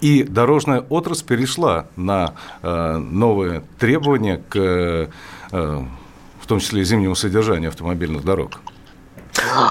И 0.00 0.22
дорожная 0.22 0.80
отрасль 0.88 1.24
перешла 1.24 1.86
на 1.96 2.34
новые 2.62 3.62
требования 3.78 4.42
к 4.48 5.10
в 5.50 6.46
том 6.46 6.58
числе 6.58 6.82
и 6.82 6.84
зимнему 6.84 7.14
содержанию 7.14 7.68
автомобильных 7.68 8.24
дорог. 8.24 8.60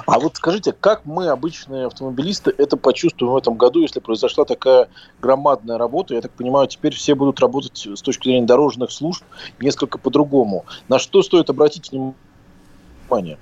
А 0.06 0.20
вот 0.20 0.38
скажите, 0.38 0.72
как 0.72 1.06
мы, 1.06 1.28
обычные 1.28 1.88
автомобилисты, 1.88 2.54
это 2.58 2.78
почувствуем 2.78 3.34
в 3.34 3.38
этом 3.38 3.56
году, 3.56 3.82
если 3.82 4.00
произошла 4.00 4.46
такая 4.46 4.90
громадная 5.22 5.78
работа? 5.78 6.16
Я 6.16 6.22
так 6.22 6.32
понимаю, 6.32 6.68
теперь 6.68 6.94
все 6.94 7.16
будут 7.16 7.40
работать 7.40 7.88
с 7.94 8.02
точки 8.02 8.30
зрения 8.30 8.46
дорожных 8.46 8.92
служб 8.92 9.24
несколько 9.60 9.98
по-другому. 9.98 10.66
На 10.88 11.00
что 11.00 11.22
стоит 11.22 11.50
обратить 11.50 11.92
внимание? 11.92 13.38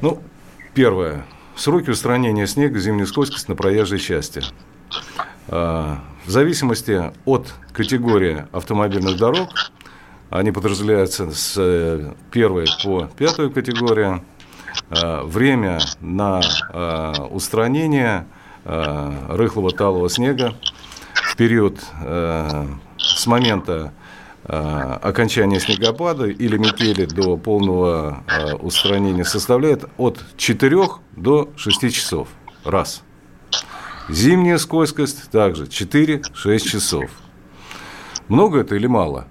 Ну, 0.00 0.20
первое. 0.74 1.24
Сроки 1.56 1.90
устранения 1.90 2.46
снега, 2.46 2.78
зимней 2.78 3.06
скользкости 3.06 3.48
на 3.48 3.56
проезжей 3.56 3.98
части. 3.98 4.42
А, 5.48 6.00
в 6.26 6.30
зависимости 6.30 7.12
от 7.24 7.54
категории 7.72 8.46
автомобильных 8.52 9.16
дорог, 9.16 9.48
они 10.28 10.50
подразделяются 10.50 11.30
с 11.30 11.54
э, 11.56 12.12
первой 12.32 12.66
по 12.84 13.08
пятую 13.16 13.52
категорию, 13.52 14.24
время 14.90 15.80
на 16.00 16.40
э, 16.72 17.12
устранение 17.30 18.26
э, 18.64 19.12
рыхлого 19.30 19.70
талого 19.70 20.08
снега 20.08 20.54
в 21.14 21.36
период 21.36 21.78
с 22.98 23.26
момента 23.26 23.92
окончания 24.44 25.60
снегопада 25.60 26.26
или 26.26 26.56
метели 26.56 27.04
до 27.04 27.36
полного 27.36 28.22
устранения 28.60 29.24
составляет 29.24 29.84
от 29.98 30.24
4 30.36 30.78
до 31.16 31.50
6 31.56 31.92
часов. 31.92 32.28
Раз. 32.64 33.02
Зимняя 34.08 34.58
скользкость 34.58 35.30
также 35.30 35.64
4-6 35.64 36.58
часов. 36.60 37.10
Много 38.28 38.60
это 38.60 38.76
или 38.76 38.86
мало? 38.86 39.26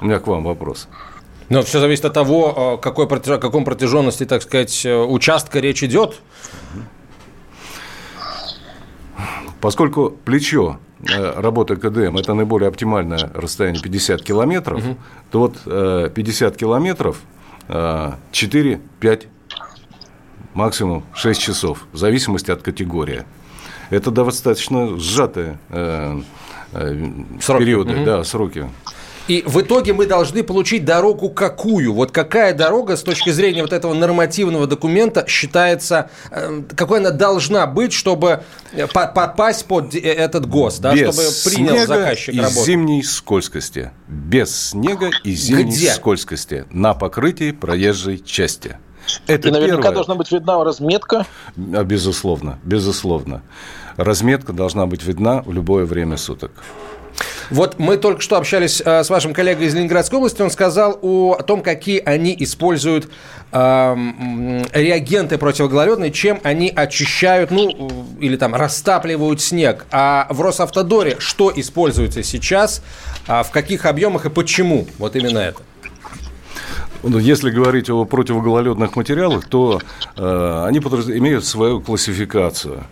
У 0.00 0.04
меня 0.04 0.18
к 0.18 0.26
вам 0.26 0.44
вопрос. 0.44 0.88
Но 1.48 1.62
все 1.62 1.80
зависит 1.80 2.04
от 2.04 2.12
того, 2.12 2.76
э, 2.78 2.82
какой, 2.82 3.06
о 3.06 3.38
каком 3.38 3.64
протяженности, 3.64 4.24
так 4.24 4.42
сказать, 4.42 4.84
э, 4.84 4.96
участка 4.96 5.60
речь 5.60 5.82
идет. 5.82 6.20
Поскольку 9.60 10.10
плечо 10.10 10.78
э, 11.08 11.40
работы 11.40 11.76
КДМ 11.76 12.16
это 12.16 12.34
наиболее 12.34 12.68
оптимальное 12.68 13.30
расстояние 13.34 13.82
50 13.82 14.22
километров, 14.22 14.84
угу. 14.84 14.96
то 15.30 15.38
вот 15.40 16.12
50 16.14 16.56
километров 16.56 17.20
4-5 17.68 19.26
максимум 20.54 21.04
6 21.14 21.40
часов, 21.40 21.86
в 21.92 21.96
зависимости 21.96 22.50
от 22.50 22.62
категории. 22.62 23.24
Это 23.90 24.10
достаточно 24.10 24.98
сжатые 24.98 25.58
э, 25.68 26.20
э, 26.72 27.08
сроки. 27.40 27.60
периоды, 27.62 27.94
угу. 27.94 28.04
да, 28.04 28.24
сроки. 28.24 28.68
И 29.28 29.42
в 29.44 29.60
итоге 29.60 29.92
мы 29.92 30.06
должны 30.06 30.44
получить 30.44 30.84
дорогу 30.84 31.30
какую? 31.30 31.92
Вот 31.92 32.12
какая 32.12 32.54
дорога 32.54 32.96
с 32.96 33.02
точки 33.02 33.30
зрения 33.30 33.62
вот 33.62 33.72
этого 33.72 33.92
нормативного 33.92 34.66
документа 34.68 35.24
считается, 35.26 36.10
э, 36.30 36.62
какой 36.76 37.00
она 37.00 37.10
должна 37.10 37.66
быть, 37.66 37.92
чтобы 37.92 38.44
э, 38.72 38.86
попасть 38.86 39.66
под 39.66 39.94
э, 39.96 39.98
этот 39.98 40.46
ГОСТ, 40.48 40.80
да, 40.80 40.94
Без 40.94 41.14
чтобы 41.14 41.54
принял 41.56 41.70
снега 41.74 41.86
заказчик 41.86 42.34
и 42.34 42.40
работу? 42.40 42.64
зимней 42.64 43.02
скользкости. 43.02 43.90
Без 44.06 44.68
снега 44.70 45.10
и 45.24 45.32
зимней 45.34 45.64
Где? 45.64 45.90
скользкости 45.90 46.64
на 46.70 46.94
покрытии 46.94 47.50
проезжей 47.50 48.18
части. 48.18 48.76
Это 49.26 49.48
и 49.48 49.50
наверняка 49.52 49.78
первое. 49.82 49.94
должна 49.94 50.14
быть 50.14 50.30
видна 50.30 50.62
разметка. 50.62 51.26
А, 51.56 51.84
Безусловно, 51.84 52.58
безусловно. 52.64 53.42
Разметка 53.96 54.52
должна 54.52 54.86
быть 54.86 55.02
видна 55.04 55.42
в 55.42 55.52
любое 55.52 55.84
время 55.84 56.16
суток. 56.16 56.52
Вот 57.50 57.78
мы 57.78 57.96
только 57.96 58.20
что 58.20 58.36
общались 58.36 58.82
э, 58.84 59.04
с 59.04 59.10
вашим 59.10 59.32
коллегой 59.32 59.66
из 59.66 59.74
Ленинградской 59.74 60.18
области. 60.18 60.42
Он 60.42 60.50
сказал 60.50 60.98
о, 61.02 61.36
о 61.38 61.42
том, 61.42 61.62
какие 61.62 62.00
они 62.00 62.34
используют 62.38 63.08
э, 63.52 63.96
реагенты 64.72 65.38
противогололедные, 65.38 66.10
чем 66.10 66.40
они 66.42 66.72
очищают, 66.74 67.50
ну, 67.50 67.90
или 68.20 68.36
там 68.36 68.54
растапливают 68.54 69.40
снег. 69.40 69.86
А 69.90 70.26
в 70.30 70.40
Росавтодоре 70.40 71.16
что 71.18 71.52
используется 71.54 72.22
сейчас, 72.22 72.82
а 73.26 73.42
в 73.42 73.50
каких 73.50 73.86
объемах 73.86 74.26
и 74.26 74.30
почему? 74.30 74.86
Вот 74.98 75.16
именно 75.16 75.38
это. 75.38 75.60
Ну, 77.02 77.18
Если 77.18 77.50
говорить 77.50 77.88
о 77.88 78.04
противогололедных 78.04 78.96
материалах, 78.96 79.46
то 79.48 79.80
э, 80.16 80.64
они 80.66 80.78
имеют 80.78 81.44
свою 81.44 81.80
классификацию. 81.80 82.84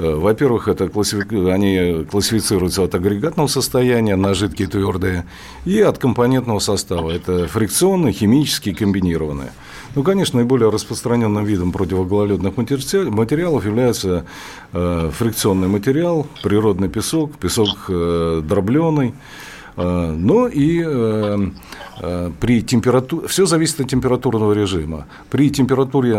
Э, 0.00 0.14
Во-первых, 0.14 0.66
это 0.68 0.88
классифи- 0.88 1.50
они 1.50 2.04
классифицируются 2.06 2.82
от 2.84 2.94
агрегатного 2.94 3.48
состояния 3.48 4.16
на 4.16 4.32
жидкие 4.34 4.66
и 4.66 4.70
твердые 4.70 5.24
и 5.66 5.78
от 5.80 5.98
компонентного 5.98 6.58
состава. 6.58 7.10
Это 7.10 7.46
фрикционные, 7.46 8.12
химические, 8.14 8.74
комбинированные. 8.74 9.50
Ну, 9.94 10.02
конечно, 10.02 10.38
наиболее 10.38 10.70
распространенным 10.70 11.44
видом 11.44 11.72
противогололедных 11.72 12.56
матери- 12.56 13.10
материалов 13.10 13.66
является 13.66 14.24
э, 14.72 15.10
фрикционный 15.12 15.68
материал, 15.68 16.26
природный 16.42 16.88
песок, 16.88 17.36
песок 17.36 17.68
э, 17.88 18.40
дробленый. 18.42 19.12
Э, 19.80 20.14
Но 20.16 20.46
и 20.46 20.82
э, 20.84 21.50
э, 22.00 22.30
при 22.38 22.62
температуре, 22.62 23.26
все 23.28 23.46
зависит 23.46 23.80
от 23.80 23.88
температурного 23.88 24.52
режима. 24.52 25.06
При 25.30 25.50
температуре 25.50 26.16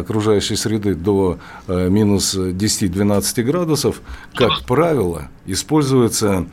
окружающей 0.00 0.56
среды 0.56 0.94
до 0.94 1.38
минус 1.68 2.34
10-12 2.36 3.42
градусов, 3.42 4.02
как 4.34 4.64
правило, 4.66 5.28
используются 5.46 6.46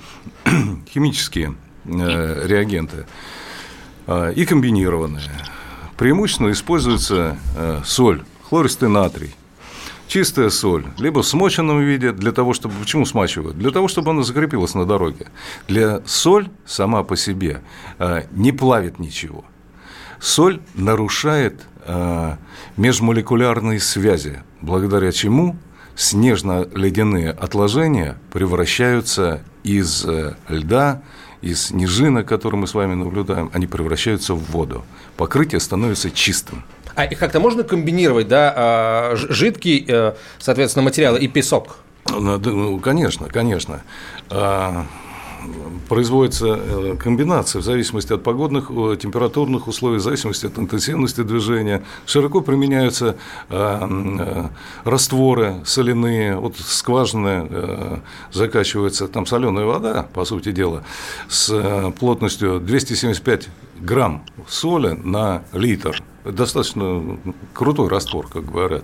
химические 0.93 1.55
реагенты 1.85 3.05
и 4.35 4.45
комбинированные. 4.45 5.23
Преимущественно 5.97 6.51
используется 6.51 7.37
соль, 7.85 8.23
хлористый 8.43 8.89
натрий, 8.89 9.35
чистая 10.07 10.49
соль, 10.49 10.85
либо 10.97 11.21
в 11.21 11.27
смоченном 11.27 11.81
виде, 11.81 12.11
для 12.11 12.31
того, 12.31 12.53
чтобы... 12.53 12.73
Почему 12.79 13.05
смачивают? 13.05 13.57
Для 13.57 13.71
того, 13.71 13.87
чтобы 13.87 14.11
она 14.11 14.23
закрепилась 14.23 14.73
на 14.73 14.85
дороге. 14.85 15.27
Для 15.67 16.01
соль 16.05 16.49
сама 16.65 17.03
по 17.03 17.15
себе 17.15 17.61
э, 17.99 18.23
не 18.31 18.51
плавит 18.51 18.99
ничего. 18.99 19.45
Соль 20.19 20.61
нарушает 20.73 21.65
э, 21.85 22.35
межмолекулярные 22.77 23.79
связи, 23.79 24.41
благодаря 24.61 25.11
чему 25.11 25.57
снежно-ледяные 25.95 27.31
отложения 27.31 28.17
превращаются 28.31 29.43
из 29.63 30.05
э, 30.05 30.35
льда, 30.47 31.01
из 31.41 31.67
снежинок, 31.67 32.27
которые 32.27 32.59
мы 32.61 32.67
с 32.67 32.73
вами 32.73 32.93
наблюдаем, 32.93 33.49
они 33.53 33.67
превращаются 33.67 34.33
в 34.33 34.51
воду. 34.51 34.83
Покрытие 35.17 35.59
становится 35.59 36.09
чистым. 36.11 36.63
А 36.95 37.05
и 37.05 37.15
как-то 37.15 37.39
можно 37.39 37.63
комбинировать, 37.63 38.27
да, 38.27 38.53
а, 38.55 39.15
жидкий, 39.15 39.85
э, 39.87 40.13
соответственно, 40.39 40.83
материал 40.83 41.15
и 41.15 41.27
песок? 41.27 41.77
Ну, 42.09 42.37
ну, 42.39 42.79
Конечно, 42.79 43.27
конечно. 43.27 43.83
Производится 45.89 46.59
э, 46.59 46.95
комбинация 46.99 47.61
в 47.61 47.65
зависимости 47.65 48.13
от 48.13 48.23
погодных, 48.23 48.69
э, 48.69 48.97
температурных 48.99 49.67
условий, 49.67 49.97
в 49.97 50.01
зависимости 50.01 50.45
от 50.45 50.57
интенсивности 50.57 51.21
движения. 51.23 51.83
Широко 52.05 52.41
применяются 52.41 53.17
э, 53.49 54.47
растворы 54.83 55.61
соляные, 55.65 56.35
вот 56.37 56.57
скважины 56.57 58.01
закачивается, 58.31 59.07
там 59.07 59.25
соленая 59.25 59.65
вода, 59.65 60.07
по 60.13 60.25
сути 60.25 60.51
дела, 60.51 60.83
с 61.27 61.91
плотностью 61.99 62.59
275 62.59 63.49
грамм 63.79 64.23
соли 64.47 64.99
на 65.03 65.43
литр. 65.53 66.01
Достаточно 66.25 67.17
крутой 67.53 67.87
раствор, 67.89 68.27
как 68.27 68.45
говорят. 68.45 68.83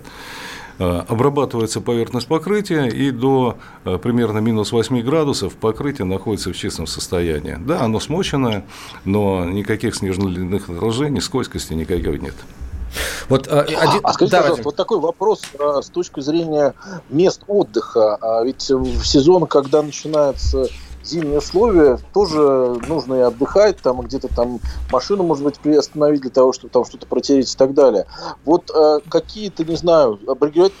Э, 0.78 1.02
Обрабатывается 1.08 1.80
поверхность 1.80 2.26
покрытия, 2.26 2.86
и 2.86 3.10
до 3.10 3.56
э, 3.84 3.98
примерно 3.98 4.38
минус 4.38 4.72
8 4.72 5.02
градусов 5.02 5.54
покрытие 5.54 6.04
находится 6.04 6.52
в 6.52 6.56
чистом 6.56 6.86
состоянии. 6.86 7.56
Да, 7.60 7.82
оно 7.82 8.00
смоченное, 8.00 8.64
но 9.04 9.44
никаких 9.44 9.94
снежно-ледяных 9.94 10.68
отражений, 10.68 11.20
скользкости 11.20 11.74
никакой 11.74 12.18
нет. 12.18 12.34
Вот 13.28 13.46
э, 13.46 13.60
один... 13.60 14.00
А 14.02 14.12
скажите, 14.12 14.36
да, 14.36 14.42
пожалуйста, 14.42 14.64
вот 14.64 14.76
такой 14.76 14.98
вопрос 14.98 15.42
а, 15.58 15.82
с 15.82 15.88
точки 15.88 16.20
зрения 16.20 16.74
мест 17.08 17.42
отдыха. 17.46 18.16
А 18.16 18.42
ведь 18.44 18.70
в 18.70 19.04
сезон, 19.04 19.46
когда 19.46 19.82
начинается 19.82 20.68
зимние 21.04 21.38
условия, 21.38 21.98
тоже 22.12 22.40
нужно 22.88 23.14
и 23.14 23.20
отдыхать, 23.20 23.78
там 23.78 24.00
где-то 24.00 24.28
там 24.28 24.60
машину, 24.90 25.22
может 25.22 25.44
быть, 25.44 25.58
приостановить 25.58 26.22
для 26.22 26.30
того, 26.30 26.52
чтобы 26.52 26.72
там 26.72 26.84
что-то 26.84 27.06
протереть 27.06 27.52
и 27.52 27.56
так 27.56 27.74
далее. 27.74 28.06
Вот 28.44 28.70
а, 28.70 29.00
какие-то, 29.08 29.64
не 29.64 29.76
знаю, 29.76 30.18
аборигенные 30.26 30.72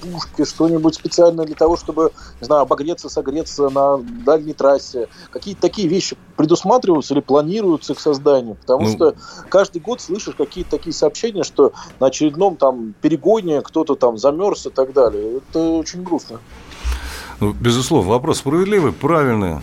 пушки, 0.00 0.44
что-нибудь 0.44 0.94
специальное 0.94 1.46
для 1.46 1.54
того, 1.54 1.76
чтобы, 1.76 2.12
не 2.40 2.44
знаю, 2.44 2.62
обогреться, 2.62 3.08
согреться 3.08 3.68
на 3.70 3.98
дальней 3.98 4.52
трассе. 4.52 5.08
Какие-то 5.30 5.62
такие 5.62 5.88
вещи 5.88 6.16
предусматриваются 6.36 7.14
или 7.14 7.20
планируются 7.20 7.94
к 7.94 8.00
созданию? 8.00 8.54
Потому 8.54 8.84
Ну, 8.84 8.92
что 8.94 9.14
каждый 9.48 9.80
год 9.80 10.00
слышишь 10.00 10.34
какие-то 10.34 10.72
такие 10.72 10.92
сообщения, 10.92 11.42
что 11.42 11.72
на 12.00 12.08
очередном 12.08 12.56
там 12.56 12.94
перегоне 13.00 13.62
кто-то 13.62 13.94
там 13.94 14.18
замерз 14.18 14.66
и 14.66 14.70
так 14.70 14.92
далее. 14.92 15.38
Это 15.38 15.58
очень 15.58 16.02
грустно. 16.02 16.38
Ну, 17.40 17.52
безусловно, 17.52 18.10
вопрос 18.10 18.38
справедливый, 18.38 18.92
правильный. 18.92 19.60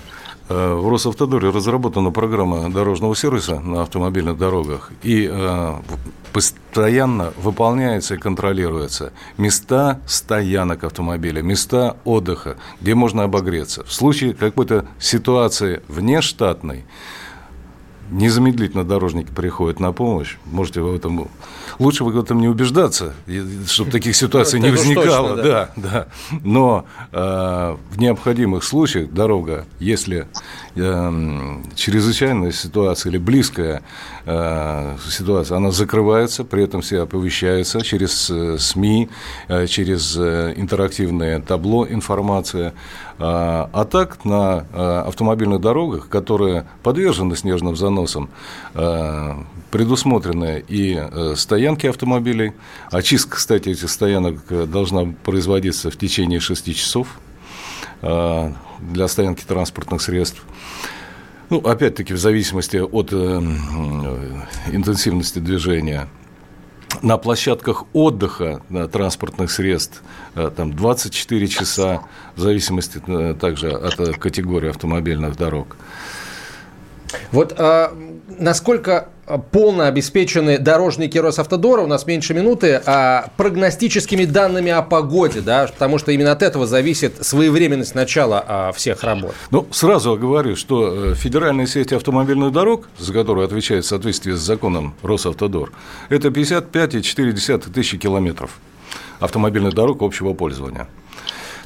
Э, 0.50 0.76
В 0.76 0.90
Росавтодоре 0.90 1.50
разработана 1.50 2.12
программа 2.12 2.70
дорожного 2.70 3.16
сервиса 3.16 3.60
на 3.60 3.82
автомобильных 3.82 4.38
дорогах, 4.38 4.92
и 5.02 5.28
э, 5.32 5.74
постоянно 6.34 7.34
выполняется 7.38 8.16
и 8.16 8.18
контролируется 8.18 9.12
места 9.38 10.02
стоянок 10.06 10.84
автомобиля, 10.84 11.42
места 11.42 11.96
отдыха, 12.04 12.58
где 12.82 12.94
можно 12.94 13.24
обогреться. 13.24 13.84
В 13.86 13.94
случае 13.94 14.34
какой-то 14.34 14.86
ситуации 15.00 15.82
внештатной, 15.88 16.84
незамедлительно 18.12 18.84
дорожники 18.84 19.32
приходят 19.32 19.80
на 19.80 19.94
помощь. 19.94 20.38
Можете 20.46 20.82
в 20.82 20.94
этом... 20.94 21.28
Лучше 21.80 22.04
в 22.04 22.20
этом 22.20 22.40
не 22.40 22.48
убеждаться, 22.48 23.14
чтобы 23.68 23.92
таких 23.92 24.16
ситуаций 24.16 24.60
Ну, 24.60 24.68
не 24.68 24.72
уж 24.74 24.80
возникало. 24.80 25.36
да. 25.38 25.70
Да, 25.76 26.08
Но 26.44 26.86
э, 27.12 27.76
в 27.92 28.00
необходимых 28.00 28.64
случаях 28.64 29.12
дорога, 29.12 29.66
если 29.80 30.28
э, 30.76 31.62
чрезвычайная 31.76 32.52
ситуация 32.52 33.10
или 33.10 33.18
близкая 33.18 33.84
э, 34.26 34.96
ситуация, 35.10 35.58
она 35.58 35.72
закрывается, 35.72 36.44
при 36.44 36.64
этом 36.64 36.82
все 36.82 37.02
оповещается 37.02 37.82
через 37.82 38.32
СМИ, 38.60 39.10
через 39.68 40.18
интерактивное 40.18 41.42
табло 41.42 41.88
информация. 41.88 42.74
А 43.20 43.88
так 43.92 44.26
на 44.26 44.66
автомобильных 45.06 45.62
дорогах, 45.62 46.10
которые 46.10 46.66
подвержены 46.82 47.36
снежным 47.36 47.76
заносам, 47.76 48.30
предусмотрены 49.74 50.64
и 50.68 50.96
э, 50.96 51.34
стоянки 51.64 51.88
автомобилей. 51.88 52.52
Очистка, 52.92 53.38
кстати, 53.38 53.70
этих 53.70 53.90
стоянок 53.90 54.42
э, 54.50 54.66
должна 54.66 55.14
производиться 55.24 55.90
в 55.90 55.96
течение 55.96 56.42
6 56.42 56.76
часов 56.76 57.08
э, 58.02 58.52
для 58.82 59.08
стоянки 59.08 59.46
транспортных 59.46 60.02
средств. 60.02 60.44
Ну, 61.50 61.60
опять-таки, 61.60 62.14
в 62.14 62.18
зависимости 62.18 62.76
от 62.76 63.14
э, 63.14 63.16
интенсивности 64.74 65.40
движения. 65.40 66.10
На 67.02 67.18
площадках 67.18 67.86
отдыха 67.94 68.62
на 68.68 68.90
транспортных 68.90 69.50
средств 69.50 70.04
там 70.34 70.74
24 70.74 71.48
часа, 71.48 72.02
в 72.36 72.42
зависимости 72.42 73.02
также 73.40 73.72
от 73.72 74.18
категории 74.18 74.70
автомобильных 74.70 75.38
дорог. 75.38 75.78
Вот 77.32 77.56
а, 77.58 77.98
насколько 78.28 79.10
полно 79.52 79.86
обеспечены 79.86 80.58
дорожники 80.58 81.18
Росавтодора, 81.18 81.82
у 81.82 81.88
нас 81.88 82.06
меньше 82.06 82.34
минуты, 82.34 82.82
а, 82.86 83.30
прогностическими 83.38 84.26
данными 84.26 84.72
о 84.72 84.82
погоде, 84.82 85.42
да, 85.42 85.68
потому 85.68 85.98
что 85.98 86.12
именно 86.12 86.32
от 86.32 86.42
этого 86.42 86.68
зависит 86.68 87.26
своевременность 87.26 87.96
начала 87.96 88.44
а, 88.46 88.72
всех 88.74 89.04
работ. 89.04 89.34
Ну, 89.52 89.68
сразу 89.72 90.16
говорю, 90.18 90.56
что 90.56 91.12
э, 91.12 91.16
федеральная 91.16 91.66
сеть 91.66 91.94
автомобильных 91.94 92.52
дорог, 92.52 92.90
за 92.98 93.14
которую 93.14 93.46
отвечает 93.46 93.86
в 93.86 93.88
соответствии 93.88 94.34
с 94.34 94.40
законом 94.40 94.96
Росавтодор, 95.02 95.72
это 96.10 96.28
55,4 96.28 97.72
тысячи 97.72 97.98
километров 97.98 98.60
автомобильных 99.20 99.74
дорог 99.74 100.02
общего 100.02 100.34
пользования. 100.34 100.88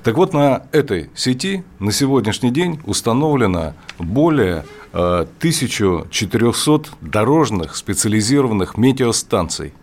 Так 0.03 0.15
вот, 0.15 0.33
на 0.33 0.63
этой 0.71 1.09
сети 1.15 1.63
на 1.79 1.91
сегодняшний 1.91 2.51
день 2.51 2.79
установлено 2.85 3.73
более 3.97 4.63
1400 4.97 6.71
э, 6.71 6.79
дорожных 7.01 7.75
специализированных 7.75 8.77
метеостанций, 8.77 9.73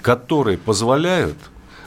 которые 0.00 0.56
позволяют 0.56 1.36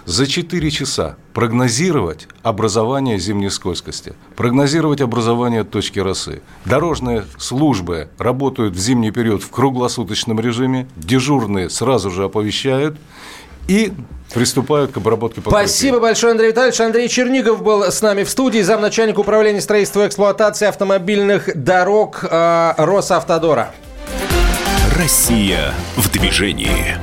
за 0.03 0.27
4 0.27 0.71
часа 0.71 1.15
прогнозировать 1.33 2.27
образование 2.43 3.17
зимней 3.17 3.49
скользкости, 3.49 4.13
прогнозировать 4.35 5.01
образование 5.01 5.63
точки 5.63 5.99
росы. 5.99 6.41
Дорожные 6.65 7.25
службы 7.37 8.09
работают 8.17 8.75
в 8.75 8.79
зимний 8.79 9.11
период 9.11 9.41
в 9.41 9.49
круглосуточном 9.49 10.39
режиме, 10.39 10.87
дежурные 10.95 11.69
сразу 11.69 12.11
же 12.11 12.25
оповещают, 12.25 12.97
и 13.67 13.93
приступают 14.33 14.91
к 14.91 14.97
обработке 14.97 15.41
покрытия. 15.41 15.67
Спасибо 15.67 15.99
большое, 15.99 16.31
Андрей 16.31 16.49
Витальевич. 16.49 16.79
Андрей 16.81 17.07
Чернигов 17.07 17.63
был 17.63 17.83
с 17.83 18.01
нами 18.01 18.23
в 18.23 18.29
студии, 18.29 18.61
замначальник 18.61 19.17
управления 19.17 19.61
строительства 19.61 20.03
и 20.03 20.07
эксплуатации 20.07 20.67
автомобильных 20.67 21.49
дорог 21.55 22.23
э, 22.23 22.73
Росавтодора. 22.77 23.73
Россия 24.97 25.73
в 25.95 26.11
движении. 26.11 26.97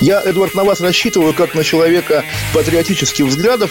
Я, 0.00 0.20
Эдвард, 0.22 0.54
на 0.54 0.64
вас 0.64 0.80
рассчитываю 0.80 1.32
как 1.32 1.54
на 1.54 1.64
человека 1.64 2.24
патриотических 2.52 3.24
взглядов. 3.26 3.70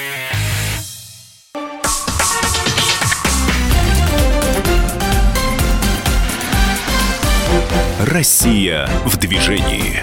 Россия 8.11 8.89
в 9.05 9.15
движении. 9.15 10.01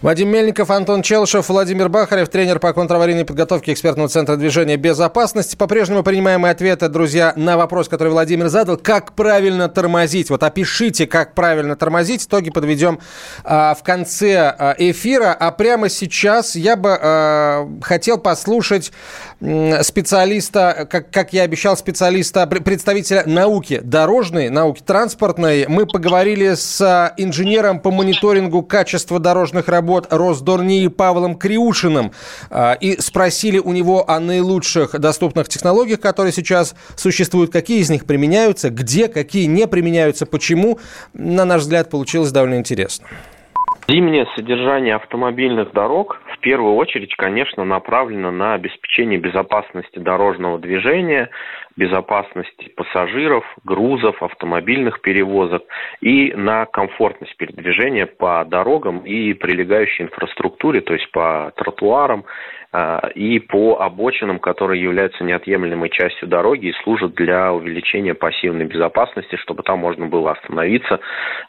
Вадим 0.00 0.30
Мельников, 0.30 0.70
Антон 0.70 1.02
Челшев, 1.02 1.50
Владимир 1.50 1.90
Бахарев, 1.90 2.30
тренер 2.30 2.58
по 2.58 2.72
контраварийной 2.72 3.26
подготовке 3.26 3.74
экспертного 3.74 4.08
центра 4.08 4.36
движения 4.36 4.78
безопасности. 4.78 5.56
По-прежнему 5.56 6.02
принимаем 6.02 6.46
ответы, 6.46 6.88
друзья, 6.88 7.34
на 7.36 7.58
вопрос, 7.58 7.90
который 7.90 8.08
Владимир 8.08 8.48
задал. 8.48 8.78
Как 8.78 9.12
правильно 9.12 9.68
тормозить? 9.68 10.30
Вот 10.30 10.42
опишите, 10.42 11.06
как 11.06 11.34
правильно 11.34 11.76
тормозить. 11.76 12.24
Итоги 12.24 12.48
подведем 12.48 12.98
а, 13.44 13.74
в 13.74 13.82
конце 13.82 14.38
а, 14.38 14.74
эфира. 14.78 15.34
А 15.38 15.50
прямо 15.50 15.90
сейчас 15.90 16.56
я 16.56 16.76
бы 16.76 16.98
а, 16.98 17.68
хотел 17.82 18.16
послушать 18.16 18.92
специалиста, 19.40 20.86
как, 20.90 21.10
как 21.10 21.32
я 21.32 21.42
обещал, 21.42 21.76
специалиста, 21.76 22.46
представителя 22.46 23.22
науки 23.24 23.80
дорожной, 23.82 24.50
науки 24.50 24.82
транспортной. 24.86 25.66
Мы 25.66 25.86
поговорили 25.86 26.54
с 26.54 27.14
инженером 27.16 27.80
по 27.80 27.90
мониторингу 27.90 28.62
качества 28.62 29.18
дорожных 29.18 29.68
работ 29.68 30.08
Росдорнии 30.10 30.88
Павлом 30.88 31.36
Криушиным 31.36 32.12
а, 32.50 32.74
и 32.74 33.00
спросили 33.00 33.58
у 33.58 33.72
него 33.72 34.08
о 34.08 34.20
наилучших 34.20 34.98
доступных 34.98 35.48
технологиях, 35.48 36.00
которые 36.00 36.32
сейчас 36.32 36.74
существуют, 36.96 37.50
какие 37.50 37.80
из 37.80 37.88
них 37.88 38.04
применяются, 38.04 38.68
где, 38.68 39.08
какие 39.08 39.46
не 39.46 39.66
применяются, 39.66 40.26
почему. 40.26 40.78
На 41.14 41.44
наш 41.44 41.62
взгляд, 41.62 41.88
получилось 41.88 42.30
довольно 42.30 42.56
интересно. 42.56 43.06
Зимнее 43.88 44.26
содержание 44.36 44.94
автомобильных 44.94 45.72
дорог 45.72 46.20
первую 46.40 46.74
очередь, 46.74 47.14
конечно, 47.16 47.64
направлено 47.64 48.30
на 48.30 48.54
обеспечение 48.54 49.18
безопасности 49.18 49.98
дорожного 49.98 50.58
движения, 50.58 51.30
безопасности 51.76 52.68
пассажиров, 52.76 53.44
грузов, 53.64 54.22
автомобильных 54.22 55.00
перевозок 55.00 55.62
и 56.00 56.32
на 56.34 56.66
комфортность 56.66 57.36
передвижения 57.36 58.06
по 58.06 58.44
дорогам 58.44 59.00
и 59.00 59.32
прилегающей 59.34 60.04
инфраструктуре, 60.04 60.80
то 60.80 60.92
есть 60.92 61.10
по 61.12 61.52
тротуарам 61.56 62.24
а, 62.72 63.08
и 63.14 63.40
по 63.40 63.80
обочинам, 63.80 64.38
которые 64.38 64.80
являются 64.80 65.24
неотъемлемой 65.24 65.90
частью 65.90 66.28
дороги 66.28 66.66
и 66.66 66.82
служат 66.84 67.14
для 67.14 67.52
увеличения 67.52 68.14
пассивной 68.14 68.64
безопасности, 68.66 69.36
чтобы 69.36 69.64
там 69.64 69.80
можно 69.80 70.06
было 70.06 70.32
остановиться 70.32 71.00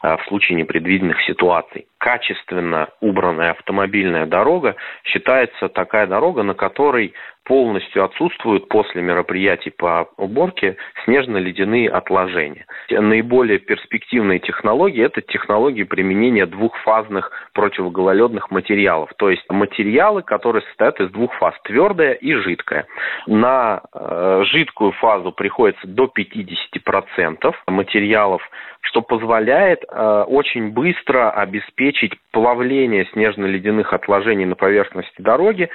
а, 0.01 0.17
в 0.17 0.26
случае 0.26 0.57
непредвиденных 0.57 1.22
ситуаций. 1.24 1.86
Качественно 1.99 2.89
убранная 3.01 3.51
автомобильная 3.51 4.26
дорога 4.26 4.76
считается 5.03 5.69
такая 5.69 6.07
дорога, 6.07 6.41
на 6.41 6.55
которой 6.55 7.13
полностью 7.46 8.04
отсутствуют 8.04 8.70
после 8.70 9.02
мероприятий 9.02 9.72
по 9.72 10.08
уборке 10.18 10.78
снежно-ледяные 11.06 11.89
отложения. 11.89 12.66
Наиболее 12.89 13.60
перспективные 13.60 14.39
технологии– 14.39 15.04
это 15.06 15.22
технологии 15.22 15.84
применения 15.84 16.46
двухфазных 16.46 17.32
противогололедных 17.54 18.52
материалов, 18.52 19.12
то 19.18 19.30
есть 19.30 19.44
материалы, 19.50 20.22
которые 20.22 20.62
состоят 20.64 21.00
из 21.00 21.10
двух 21.12 21.34
фаз– 21.36 21.56
твердая 21.64 22.14
и 22.14 22.34
жидкая. 22.34 22.86
На 23.28 23.82
э, 23.94 24.44
жидкую 24.46 24.92
фазу 24.94 25.32
приходится 25.32 25.88
до 25.88 26.06
50% 26.06 27.54
материалов, 27.68 28.42
что 28.82 29.02
позволяет 29.02 29.84
э, 29.88 30.24
очень 30.28 30.72
быстро 30.72 31.32
обеспечить 31.32 32.14
плавление 32.32 33.06
снежно-ледяных 33.14 33.94
отложений 33.94 34.46
на 34.46 34.56
поверхности 34.56 35.22
дороги, 35.22 35.70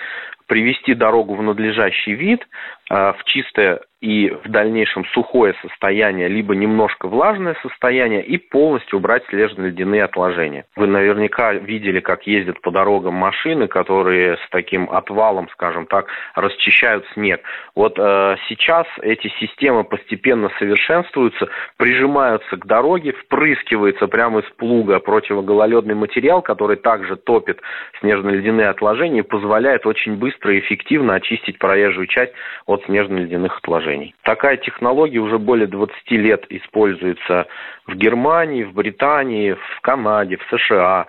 привести 0.47 0.95
дорогу 0.95 1.35
в 1.35 1.43
надлежащий 1.43 2.15
вид, 2.15 2.47
в 2.89 3.18
чистое 3.24 3.80
и 4.01 4.28
в 4.45 4.49
дальнейшем 4.49 5.05
сухое 5.07 5.55
состояние, 5.62 6.28
либо 6.28 6.55
немножко 6.55 7.09
влажное 7.09 7.57
состояние, 7.62 8.22
и 8.22 8.37
полностью 8.37 8.99
убрать 8.99 9.24
снежно-ледяные 9.30 10.05
отложения. 10.05 10.66
Вы 10.76 10.87
наверняка 10.87 11.55
видели, 11.55 12.01
как 12.01 12.26
ездят 12.26 12.61
по 12.61 12.70
дорогам 12.70 13.14
машины, 13.14 13.68
которые 13.68 14.37
с 14.37 14.51
таким 14.51 14.91
отвалом, 14.91 15.49
скажем 15.51 15.87
так, 15.87 16.07
расчищают 16.34 17.07
снег. 17.14 17.41
Вот 17.74 17.99
э, 17.99 18.37
сейчас 18.49 18.87
эти 19.01 19.28
системы 19.41 19.82
постепенно 19.82 20.51
совершенствуются, 20.59 21.49
прижимаются 21.78 22.57
к 22.57 22.66
дороге, 22.66 23.12
впрыскивается 23.12 24.09
прямо 24.09 24.41
из 24.41 24.51
плуга 24.57 25.01
противогололедный 25.01 25.95
материал, 25.95 26.43
который 26.43 26.76
также 26.76 27.16
топит 27.16 27.61
снежно-ледяные 28.01 28.68
отложения 28.68 29.20
и 29.20 29.22
позволяет 29.22 29.87
очень 29.87 30.16
быстро 30.16 30.55
и 30.55 30.61
эффективно 30.61 31.14
очистить 31.14 31.59
проезжую 31.59 32.07
часть 32.07 32.32
от 32.66 32.76
снежно-ледяных 32.85 33.59
отложений. 33.59 34.14
Такая 34.22 34.57
технология 34.57 35.18
уже 35.18 35.39
более 35.39 35.66
20 35.66 36.11
лет 36.12 36.45
используется 36.51 37.47
в 37.87 37.95
Германии, 37.95 38.64
в 38.64 38.72
Британии, 38.72 39.53
в 39.53 39.81
Канаде, 39.81 40.37
в 40.37 40.57
США. 40.57 41.07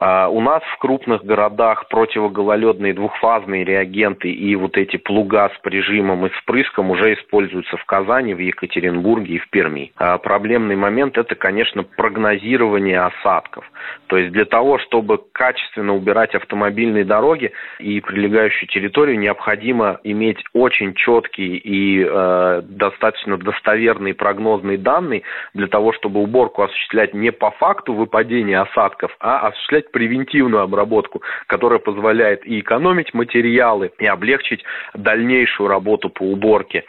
А 0.00 0.28
у 0.28 0.40
нас 0.40 0.62
в 0.74 0.78
крупных 0.78 1.24
городах 1.24 1.88
противогололедные 1.88 2.94
двухфазные 2.94 3.64
реагенты 3.64 4.30
и 4.30 4.54
вот 4.54 4.76
эти 4.76 4.96
плуга 4.96 5.50
с 5.56 5.58
прижимом 5.60 6.26
и 6.26 6.28
впрыском 6.28 6.90
уже 6.90 7.14
используются 7.14 7.76
в 7.76 7.84
Казани, 7.84 8.32
в 8.32 8.38
Екатеринбурге 8.38 9.34
и 9.34 9.38
в 9.38 9.50
Перми. 9.50 9.92
А 9.96 10.18
проблемный 10.18 10.76
момент– 10.76 11.18
это, 11.18 11.34
конечно, 11.34 11.82
прогнозирование 11.82 13.00
осадков. 13.00 13.64
То 14.06 14.16
есть 14.16 14.32
для 14.32 14.44
того, 14.44 14.78
чтобы 14.78 15.18
качественно 15.32 15.94
убирать 15.94 16.34
автомобильные 16.34 17.04
дороги 17.04 17.52
и 17.80 18.00
прилегающую 18.00 18.68
территорию, 18.68 19.18
необходимо 19.18 19.98
иметь 20.04 20.38
очень 20.52 20.94
четкие 20.94 21.56
и 21.56 22.06
э, 22.08 22.62
достаточно 22.62 23.36
достоверные 23.36 24.14
прогнозные 24.14 24.78
данные 24.78 25.22
для 25.54 25.66
того, 25.66 25.92
чтобы 25.92 26.20
уборку 26.20 26.62
осуществлять 26.62 27.14
не 27.14 27.32
по 27.32 27.50
факту 27.50 27.94
выпадения 27.94 28.60
осадков, 28.60 29.16
а 29.18 29.48
осуществлять 29.48 29.87
превентивную 29.92 30.62
обработку, 30.62 31.22
которая 31.46 31.78
позволяет 31.78 32.46
и 32.46 32.60
экономить 32.60 33.14
материалы, 33.14 33.90
и 33.98 34.06
облегчить 34.06 34.64
дальнейшую 34.94 35.68
работу 35.68 36.08
по 36.10 36.22
уборке. 36.22 36.84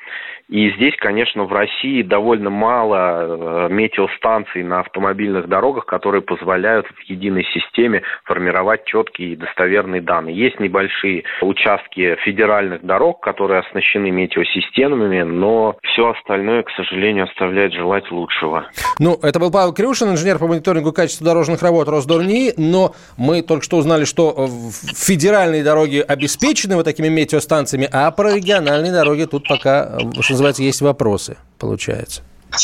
И 0.49 0.71
здесь, 0.71 0.95
конечно, 0.97 1.43
в 1.43 1.53
России 1.53 2.01
довольно 2.01 2.49
мало 2.49 3.67
э, 3.67 3.67
метеостанций 3.69 4.63
на 4.63 4.79
автомобильных 4.79 5.47
дорогах, 5.47 5.85
которые 5.85 6.23
позволяют 6.23 6.87
в 6.87 7.01
единой 7.07 7.45
системе 7.53 8.01
формировать 8.23 8.83
четкие 8.85 9.33
и 9.33 9.35
достоверные 9.35 10.01
данные. 10.01 10.35
Есть 10.35 10.59
небольшие 10.59 11.23
участки 11.41 12.15
федеральных 12.25 12.83
дорог, 12.83 13.21
которые 13.21 13.59
оснащены 13.59 14.09
метеосистемами, 14.09 15.21
но 15.21 15.77
все 15.83 16.09
остальное, 16.09 16.63
к 16.63 16.71
сожалению, 16.71 17.25
оставляет 17.25 17.73
желать 17.73 18.09
лучшего. 18.09 18.65
Ну, 18.97 19.19
это 19.21 19.39
был 19.39 19.51
Павел 19.51 19.71
Крюшин, 19.71 20.09
инженер 20.09 20.39
по 20.39 20.47
мониторингу 20.47 20.91
качества 20.91 21.25
дорожных 21.25 21.61
работ 21.61 21.87
Росдорнии, 21.89 22.53
но 22.57 22.95
мы 23.17 23.43
только 23.43 23.63
что 23.63 23.77
узнали, 23.77 24.03
что 24.03 24.47
федеральные 24.95 25.63
дороги 25.63 26.03
обеспечены 26.05 26.75
вот 26.75 26.85
такими 26.85 27.07
метеостанциями, 27.07 27.87
а 27.91 28.09
про 28.09 28.33
региональные 28.35 28.91
дороги 28.91 29.25
тут 29.25 29.47
пока, 29.47 29.99
что 30.21 30.38
называется, 30.39 30.63
есть 30.63 30.81
вопросы, 30.81 31.37
получается. 31.57 32.21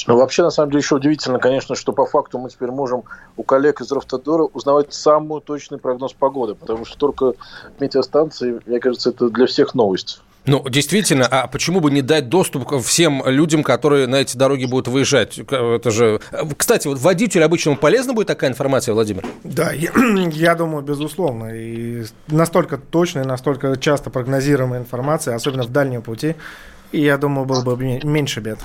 Ну, 0.08 0.18
вообще, 0.18 0.42
на 0.42 0.50
самом 0.50 0.72
деле, 0.72 0.82
еще 0.82 0.96
удивительно, 0.96 1.40
конечно, 1.40 1.76
что 1.76 1.94
по 1.94 2.06
факту 2.06 2.40
мы 2.40 2.50
теперь 2.50 2.72
можем 2.72 3.04
у 3.38 3.44
коллег 3.44 3.82
из 3.82 3.92
Ровтодора 3.92 4.44
узнавать 4.44 4.94
самый 4.94 5.42
точный 5.42 5.78
прогноз 5.78 6.14
погоды, 6.14 6.56
потому 6.56 6.86
что 6.86 6.98
только 6.98 7.34
метеостанции, 7.80 8.62
мне 8.66 8.80
кажется, 8.80 9.12
это 9.12 9.30
для 9.30 9.46
всех 9.46 9.76
новость. 9.76 10.22
Ну, 10.48 10.64
действительно, 10.70 11.26
а 11.26 11.48
почему 11.48 11.80
бы 11.80 11.90
не 11.90 12.04
дать 12.04 12.30
доступ 12.30 12.68
ко 12.68 12.80
всем 12.80 13.24
людям, 13.26 13.64
которые 13.64 14.06
на 14.06 14.18
эти 14.18 14.38
дороги 14.38 14.66
будут 14.66 14.88
выезжать? 14.88 15.40
Это 15.40 15.90
же... 15.90 16.20
Кстати, 16.56 16.88
вот 16.88 17.00
водителю 17.00 17.46
обычному 17.46 17.78
полезна 17.78 18.14
будет 18.14 18.28
такая 18.28 18.52
информация, 18.52 18.94
Владимир? 18.94 19.24
Да, 19.44 19.72
я, 19.72 19.90
я 20.32 20.54
думаю, 20.54 20.84
безусловно. 20.84 21.50
И 21.56 22.06
настолько 22.28 22.78
точная, 22.78 23.24
настолько 23.24 23.76
часто 23.78 24.12
прогнозируемая 24.12 24.80
информация, 24.80 25.36
особенно 25.36 25.64
в 25.64 25.72
дальнем 25.72 26.04
пути, 26.04 26.36
и 26.92 27.02
я 27.02 27.18
думаю, 27.18 27.46
было 27.46 27.62
бы 27.62 27.76
меньше 28.04 28.40
бед. 28.40 28.60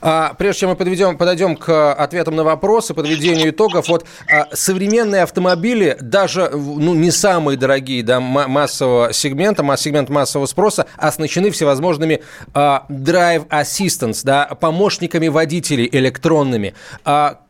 А, 0.00 0.34
прежде 0.38 0.60
чем 0.60 0.70
мы 0.70 0.76
подведем, 0.76 1.18
подойдем 1.18 1.56
к 1.56 1.92
ответам 1.92 2.36
на 2.36 2.44
вопросы, 2.44 2.94
подведению 2.94 3.50
итогов, 3.50 3.88
вот 3.88 4.06
а, 4.30 4.48
современные 4.52 5.22
автомобили, 5.22 5.96
даже 6.00 6.50
ну, 6.52 6.94
не 6.94 7.10
самые 7.10 7.58
дорогие 7.58 8.02
да, 8.02 8.20
массового 8.20 9.12
сегмента, 9.12 9.62
сегмент 9.76 10.08
массового 10.08 10.46
спроса, 10.46 10.86
оснащены 10.96 11.50
всевозможными 11.50 12.22
а, 12.54 12.86
Drive 12.88 13.46
Assistance, 13.48 14.20
да, 14.24 14.46
помощниками 14.46 15.28
водителей 15.28 15.88
электронными. 15.92 16.74
А, 17.04 17.40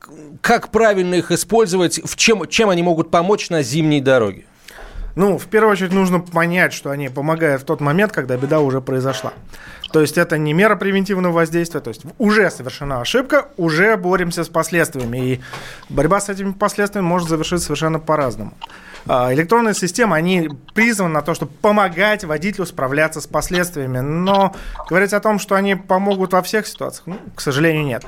как 0.41 0.71
правильно 0.71 1.15
их 1.15 1.31
использовать, 1.31 2.01
в 2.05 2.17
чем, 2.17 2.49
чем 2.49 2.71
они 2.71 2.83
могут 2.83 3.11
помочь 3.11 3.51
на 3.51 3.63
зимней 3.63 4.01
дороге? 4.01 4.45
Ну, 5.15 5.37
в 5.37 5.47
первую 5.47 5.73
очередь 5.73 5.93
нужно 5.93 6.21
понять, 6.21 6.73
что 6.73 6.91
они 6.91 7.09
помогают 7.09 7.63
в 7.63 7.65
тот 7.65 7.81
момент, 7.81 8.13
когда 8.13 8.37
беда 8.37 8.61
уже 8.61 8.81
произошла. 8.81 9.33
То 9.93 10.01
есть 10.01 10.19
это 10.19 10.39
не 10.39 10.53
мера 10.55 10.77
превентивного 10.77 11.33
воздействия, 11.33 11.81
то 11.81 11.89
есть 11.89 12.03
уже 12.19 12.51
совершена 12.51 13.01
ошибка, 13.01 13.49
уже 13.57 13.97
боремся 13.97 14.43
с 14.43 14.49
последствиями. 14.49 15.19
И 15.19 15.41
борьба 15.89 16.21
с 16.21 16.29
этими 16.29 16.53
последствиями 16.53 17.07
может 17.07 17.29
завершиться 17.29 17.67
совершенно 17.67 17.99
по-разному. 17.99 18.55
А, 19.07 19.33
электронные 19.35 19.75
системы, 19.75 20.17
они 20.17 20.49
призваны 20.75 21.15
на 21.15 21.23
то, 21.23 21.35
чтобы 21.35 21.53
помогать 21.61 22.25
водителю 22.25 22.67
справляться 22.67 23.21
с 23.21 23.27
последствиями. 23.27 23.99
Но 23.99 24.55
говорить 24.89 25.13
о 25.13 25.21
том, 25.21 25.39
что 25.39 25.57
они 25.57 25.75
помогут 25.75 26.33
во 26.33 26.43
всех 26.43 26.67
ситуациях, 26.67 27.07
ну, 27.07 27.19
к 27.35 27.41
сожалению, 27.41 27.85
нет. 27.85 28.05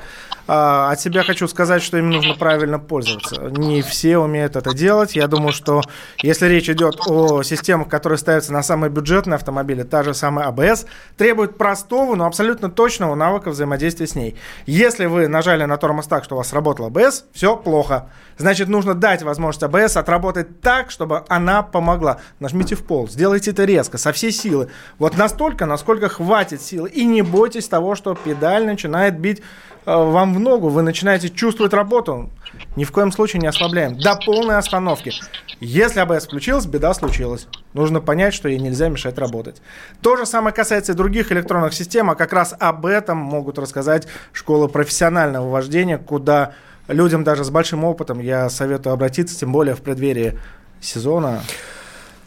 А, 0.47 0.91
от 0.91 1.01
себя 1.01 1.23
хочу 1.23 1.47
сказать, 1.47 1.81
что 1.81 1.97
им 1.97 2.11
нужно 2.11 2.35
правильно 2.35 2.79
пользоваться. 2.79 3.41
Не 3.49 3.81
все 3.81 4.17
умеют 4.17 4.55
это 4.55 4.73
делать. 4.73 5.15
Я 5.15 5.27
думаю, 5.27 5.51
что 5.51 5.81
если 6.21 6.47
речь 6.47 6.69
идет 6.69 6.95
о 7.07 7.41
системах, 7.43 7.89
которые 7.89 8.19
ставятся 8.19 8.53
на 8.53 8.61
самые 8.63 8.91
бюджетные 8.91 9.35
автомобили, 9.35 9.83
та 9.83 10.03
же 10.03 10.13
самая 10.13 10.47
АБС, 10.47 10.85
требует 11.17 11.57
простого, 11.57 11.74
но 12.15 12.25
абсолютно 12.25 12.69
точного 12.69 13.15
навыка 13.15 13.49
взаимодействия 13.49 14.07
с 14.07 14.15
ней. 14.15 14.35
Если 14.65 15.05
вы 15.05 15.27
нажали 15.27 15.65
на 15.65 15.77
тормоз 15.77 16.07
так, 16.07 16.23
что 16.23 16.35
у 16.35 16.37
вас 16.37 16.49
сработал 16.49 16.85
АБС, 16.85 17.25
все 17.33 17.55
плохо. 17.57 18.09
Значит, 18.37 18.67
нужно 18.67 18.93
дать 18.93 19.23
возможность 19.23 19.63
АБС 19.63 19.97
отработать 19.97 20.61
так, 20.61 20.91
чтобы 20.91 21.23
она 21.29 21.63
помогла. 21.63 22.19
Нажмите 22.39 22.75
в 22.75 22.83
пол, 22.83 23.07
сделайте 23.07 23.51
это 23.51 23.65
резко, 23.65 23.97
со 23.97 24.11
всей 24.11 24.31
силы. 24.31 24.69
Вот 24.97 25.17
настолько, 25.17 25.65
насколько 25.65 26.09
хватит 26.09 26.61
силы. 26.61 26.89
И 26.89 27.05
не 27.05 27.21
бойтесь 27.21 27.67
того, 27.67 27.95
что 27.95 28.15
педаль 28.15 28.65
начинает 28.65 29.19
бить 29.19 29.41
вам 29.85 30.33
в 30.33 30.39
ногу, 30.39 30.69
вы 30.69 30.81
начинаете 30.81 31.29
чувствовать 31.29 31.73
работу. 31.73 32.29
Ни 32.75 32.83
в 32.83 32.91
коем 32.91 33.11
случае 33.11 33.41
не 33.41 33.47
ослабляем. 33.47 33.97
До 33.97 34.15
полной 34.15 34.57
остановки. 34.57 35.13
Если 35.59 35.99
АБС 35.99 36.25
включилась, 36.25 36.65
беда 36.65 36.93
случилась. 36.93 37.47
Нужно 37.73 38.01
понять, 38.01 38.33
что 38.33 38.49
ей 38.49 38.59
нельзя 38.59 38.89
мешать 38.89 39.17
работать. 39.17 39.61
То 40.01 40.17
же 40.17 40.25
самое 40.25 40.53
касается 40.53 40.93
и 40.93 40.95
других 40.95 41.31
электронных 41.31 41.73
систем, 41.73 42.09
а 42.09 42.15
как 42.15 42.33
раз 42.33 42.55
об 42.59 42.85
этом 42.85 43.17
могут 43.17 43.59
рассказать 43.59 44.07
школы 44.33 44.67
профессионального 44.67 45.49
вождения, 45.49 45.97
куда 45.97 46.53
людям 46.87 47.23
даже 47.23 47.43
с 47.43 47.49
большим 47.49 47.83
опытом 47.83 48.19
я 48.19 48.49
советую 48.49 48.93
обратиться, 48.93 49.37
тем 49.37 49.51
более 49.51 49.75
в 49.75 49.81
преддверии 49.81 50.39
сезона. 50.81 51.41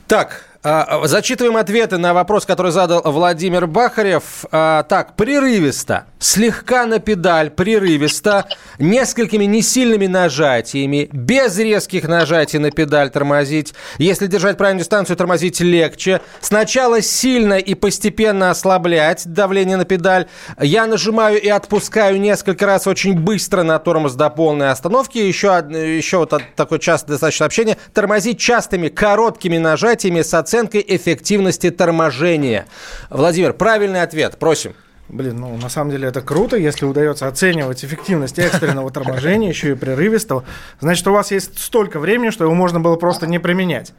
Так, 0.07 0.47
зачитываем 0.63 1.57
ответы 1.57 1.99
на 1.99 2.15
вопрос, 2.15 2.45
который 2.45 2.73
задал 2.73 3.03
Владимир 3.05 3.67
Бахарев. 3.67 4.45
А, 4.51 4.83
так, 4.83 5.15
прерывисто, 5.15 6.07
слегка 6.19 6.85
на 6.87 6.99
педаль, 6.99 7.51
прерывисто, 7.51 8.47
несколькими 8.79 9.45
несильными 9.45 10.07
нажатиями, 10.07 11.09
без 11.13 11.57
резких 11.59 12.09
нажатий 12.09 12.59
на 12.59 12.71
педаль 12.71 13.11
тормозить. 13.11 13.73
Если 13.99 14.27
держать 14.27 14.57
правильную 14.57 14.83
дистанцию, 14.83 15.17
тормозить 15.17 15.61
легче. 15.61 16.21
Сначала 16.41 17.03
сильно 17.03 17.55
и 17.55 17.75
постепенно 17.75 18.51
ослаблять 18.51 19.27
давление 19.27 19.77
на 19.77 19.85
педаль. 19.85 20.27
Я 20.59 20.87
нажимаю 20.87 21.41
и 21.41 21.49
отпускаю 21.49 22.21
несколько 22.21 22.67
раз 22.67 22.87
очень 22.87 23.15
быстро 23.15 23.63
на 23.63 23.79
тормоз 23.79 24.15
до 24.15 24.29
полной 24.31 24.71
остановки. 24.71 25.19
Еще, 25.19 25.49
еще 25.49 26.19
вот 26.19 26.33
такое 26.57 26.79
частое 26.79 27.13
достаточно 27.15 27.45
сообщение. 27.45 27.77
Тормозить 27.95 28.41
частыми 28.41 28.89
короткими 28.89 29.59
нажатиями 29.59 30.23
с 30.23 30.35
оценкой 30.49 30.82
эффективности 30.88 31.70
торможения. 31.70 32.66
Владимир, 33.11 33.53
правильный 33.53 34.01
ответ, 34.01 34.38
просим. 34.38 34.72
Блин, 35.11 35.40
ну 35.40 35.57
на 35.59 35.68
самом 35.68 35.90
деле 35.90 36.09
это 36.09 36.22
круто, 36.22 36.57
если 36.57 36.86
удается 36.86 37.28
оценивать 37.28 37.84
эффективность 37.84 38.38
экстренного 38.38 38.90
торможения, 38.90 39.49
еще 39.55 39.72
и 39.72 39.74
прерывистого. 39.74 40.44
Значит, 40.80 41.07
у 41.07 41.12
вас 41.12 41.30
есть 41.32 41.59
столько 41.59 41.99
времени, 41.99 42.30
что 42.30 42.44
его 42.44 42.55
можно 42.55 42.80
было 42.80 42.96
просто 42.96 43.26
не 43.26 43.38
применять. 43.38 43.92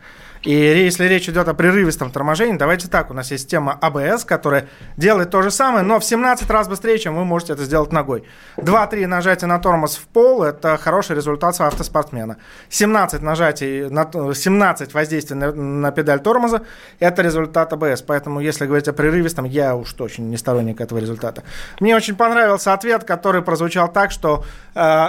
И 0.43 0.53
если 0.53 1.05
речь 1.05 1.27
идет 1.27 1.47
о 1.47 1.53
прерывистом 1.53 2.11
торможении, 2.11 2.57
давайте 2.57 2.87
так, 2.87 3.11
у 3.11 3.13
нас 3.13 3.31
есть 3.31 3.43
система 3.43 3.77
ABS, 3.81 4.25
которая 4.25 4.67
делает 4.95 5.31
то 5.31 5.41
же 5.41 5.51
самое, 5.51 5.83
но 5.83 5.99
в 5.99 6.05
17 6.05 6.49
раз 6.49 6.67
быстрее, 6.67 6.97
чем 6.99 7.15
вы 7.15 7.25
можете 7.25 7.53
это 7.53 7.65
сделать 7.65 7.91
ногой. 7.91 8.23
2-3 8.57 9.07
нажатия 9.07 9.47
на 9.47 9.59
тормоз 9.59 9.97
в 9.97 10.07
пол– 10.07 10.43
это 10.45 10.77
хороший 10.77 11.15
результат 11.15 11.59
автоспортсмена. 11.59 12.37
17 12.69 13.21
нажатий, 13.21 13.89
на, 13.89 14.33
17 14.33 14.93
воздействий 14.93 15.35
на, 15.35 15.51
на 15.51 15.91
педаль 15.91 16.19
тормоза– 16.19 16.61
это 16.99 17.21
результат 17.21 17.73
ABS. 17.73 18.03
Поэтому, 18.05 18.39
если 18.39 18.65
говорить 18.65 18.87
о 18.87 18.93
прерывистом, 18.93 19.45
я 19.45 19.75
уж 19.75 19.91
точно 19.93 20.23
не 20.23 20.37
сторонник 20.37 20.79
этого 20.79 20.99
результата. 20.99 21.43
Мне 21.79 21.95
очень 21.95 22.15
понравился 22.15 22.73
ответ, 22.73 23.03
который 23.03 23.41
прозвучал 23.41 23.91
так, 23.91 24.11
что 24.11 24.45
э, 24.75 25.07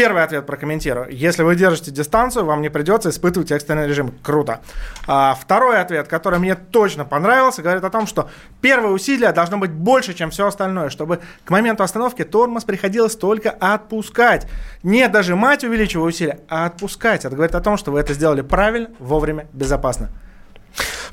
Первый 0.00 0.22
ответ 0.22 0.46
прокомментирую. 0.46 1.08
Если 1.10 1.42
вы 1.42 1.56
держите 1.56 1.90
дистанцию, 1.90 2.46
вам 2.46 2.62
не 2.62 2.70
придется 2.70 3.10
испытывать 3.10 3.52
экстренный 3.52 3.86
режим. 3.86 4.14
Круто. 4.22 4.62
А, 5.06 5.36
второй 5.38 5.78
ответ, 5.78 6.08
который 6.08 6.38
мне 6.38 6.54
точно 6.54 7.04
понравился, 7.04 7.60
говорит 7.60 7.84
о 7.84 7.90
том, 7.90 8.06
что 8.06 8.30
первое 8.62 8.92
усилие 8.92 9.30
должно 9.32 9.58
быть 9.58 9.72
больше, 9.72 10.14
чем 10.14 10.30
все 10.30 10.46
остальное, 10.46 10.88
чтобы 10.88 11.20
к 11.44 11.50
моменту 11.50 11.82
остановки 11.82 12.24
тормоз 12.24 12.64
приходилось 12.64 13.14
только 13.14 13.50
отпускать. 13.50 14.46
Не 14.82 15.06
дожимать, 15.06 15.64
увеличивая 15.64 16.08
усилие, 16.08 16.40
а 16.48 16.64
отпускать. 16.64 17.26
Это 17.26 17.34
говорит 17.34 17.54
о 17.54 17.60
том, 17.60 17.76
что 17.76 17.90
вы 17.90 18.00
это 18.00 18.14
сделали 18.14 18.40
правильно, 18.40 18.88
вовремя, 19.00 19.48
безопасно. 19.52 20.08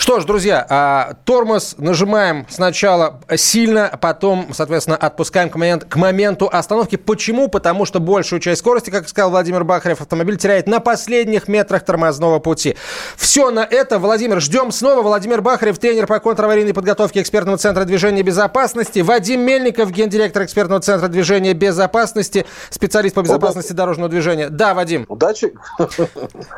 Что 0.08 0.22
ж, 0.22 0.24
друзья, 0.24 0.66
а, 0.70 1.16
тормоз 1.26 1.76
нажимаем 1.78 2.46
сначала 2.50 3.20
сильно, 3.36 3.92
потом, 4.02 4.54
соответственно, 4.54 4.96
отпускаем 4.96 5.50
к, 5.50 5.56
момент, 5.58 5.84
к 5.84 5.98
моменту 5.98 6.48
остановки. 6.50 6.96
Почему? 6.96 7.50
Потому 7.50 7.84
что 7.84 8.00
большую 8.00 8.40
часть 8.40 8.62
скорости, 8.62 8.90
как 8.90 9.10
сказал 9.10 9.32
Владимир 9.32 9.66
Бахарев, 9.66 10.00
автомобиль 10.00 10.38
теряет 10.38 10.66
на 10.66 10.80
последних 10.80 11.50
метрах 11.50 11.84
тормозного 11.84 12.40
пути. 12.40 12.78
Все 13.18 13.52
на 13.52 13.68
это, 13.70 14.00
Владимир, 14.00 14.40
ждем 14.40 14.72
снова. 14.72 15.02
Владимир 15.02 15.42
Бахарев, 15.42 15.78
тренер 15.78 16.08
по 16.08 16.22
контраварийной 16.22 16.74
подготовке 16.74 17.22
экспертного 17.22 17.58
центра 17.58 17.84
движения 17.84 18.24
безопасности. 18.24 19.00
Вадим 19.00 19.42
Мельников, 19.42 19.92
гендиректор 19.92 20.46
экспертного 20.46 20.80
центра 20.80 21.10
движения 21.10 21.52
безопасности, 21.52 22.46
специалист 22.70 23.14
по 23.14 23.24
безопасности 23.24 23.74
дорожного 23.74 24.08
движения. 24.08 24.48
Да, 24.48 24.74
Вадим. 24.74 25.06
Удачи. 25.10 25.52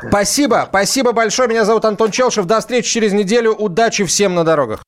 Спасибо, 0.06 0.66
спасибо 0.68 1.10
большое. 1.10 1.48
Меня 1.48 1.64
зовут 1.64 1.84
Антон 1.84 2.12
Челшев. 2.12 2.44
До 2.44 2.60
встречи 2.60 2.88
через 2.88 3.12
неделю. 3.40 3.54
Удачи 3.54 4.04
всем 4.04 4.34
на 4.34 4.44
дорогах. 4.44 4.82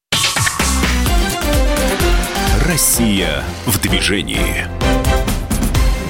Россия 2.66 3.42
в 3.66 3.80
движении. 3.80 4.81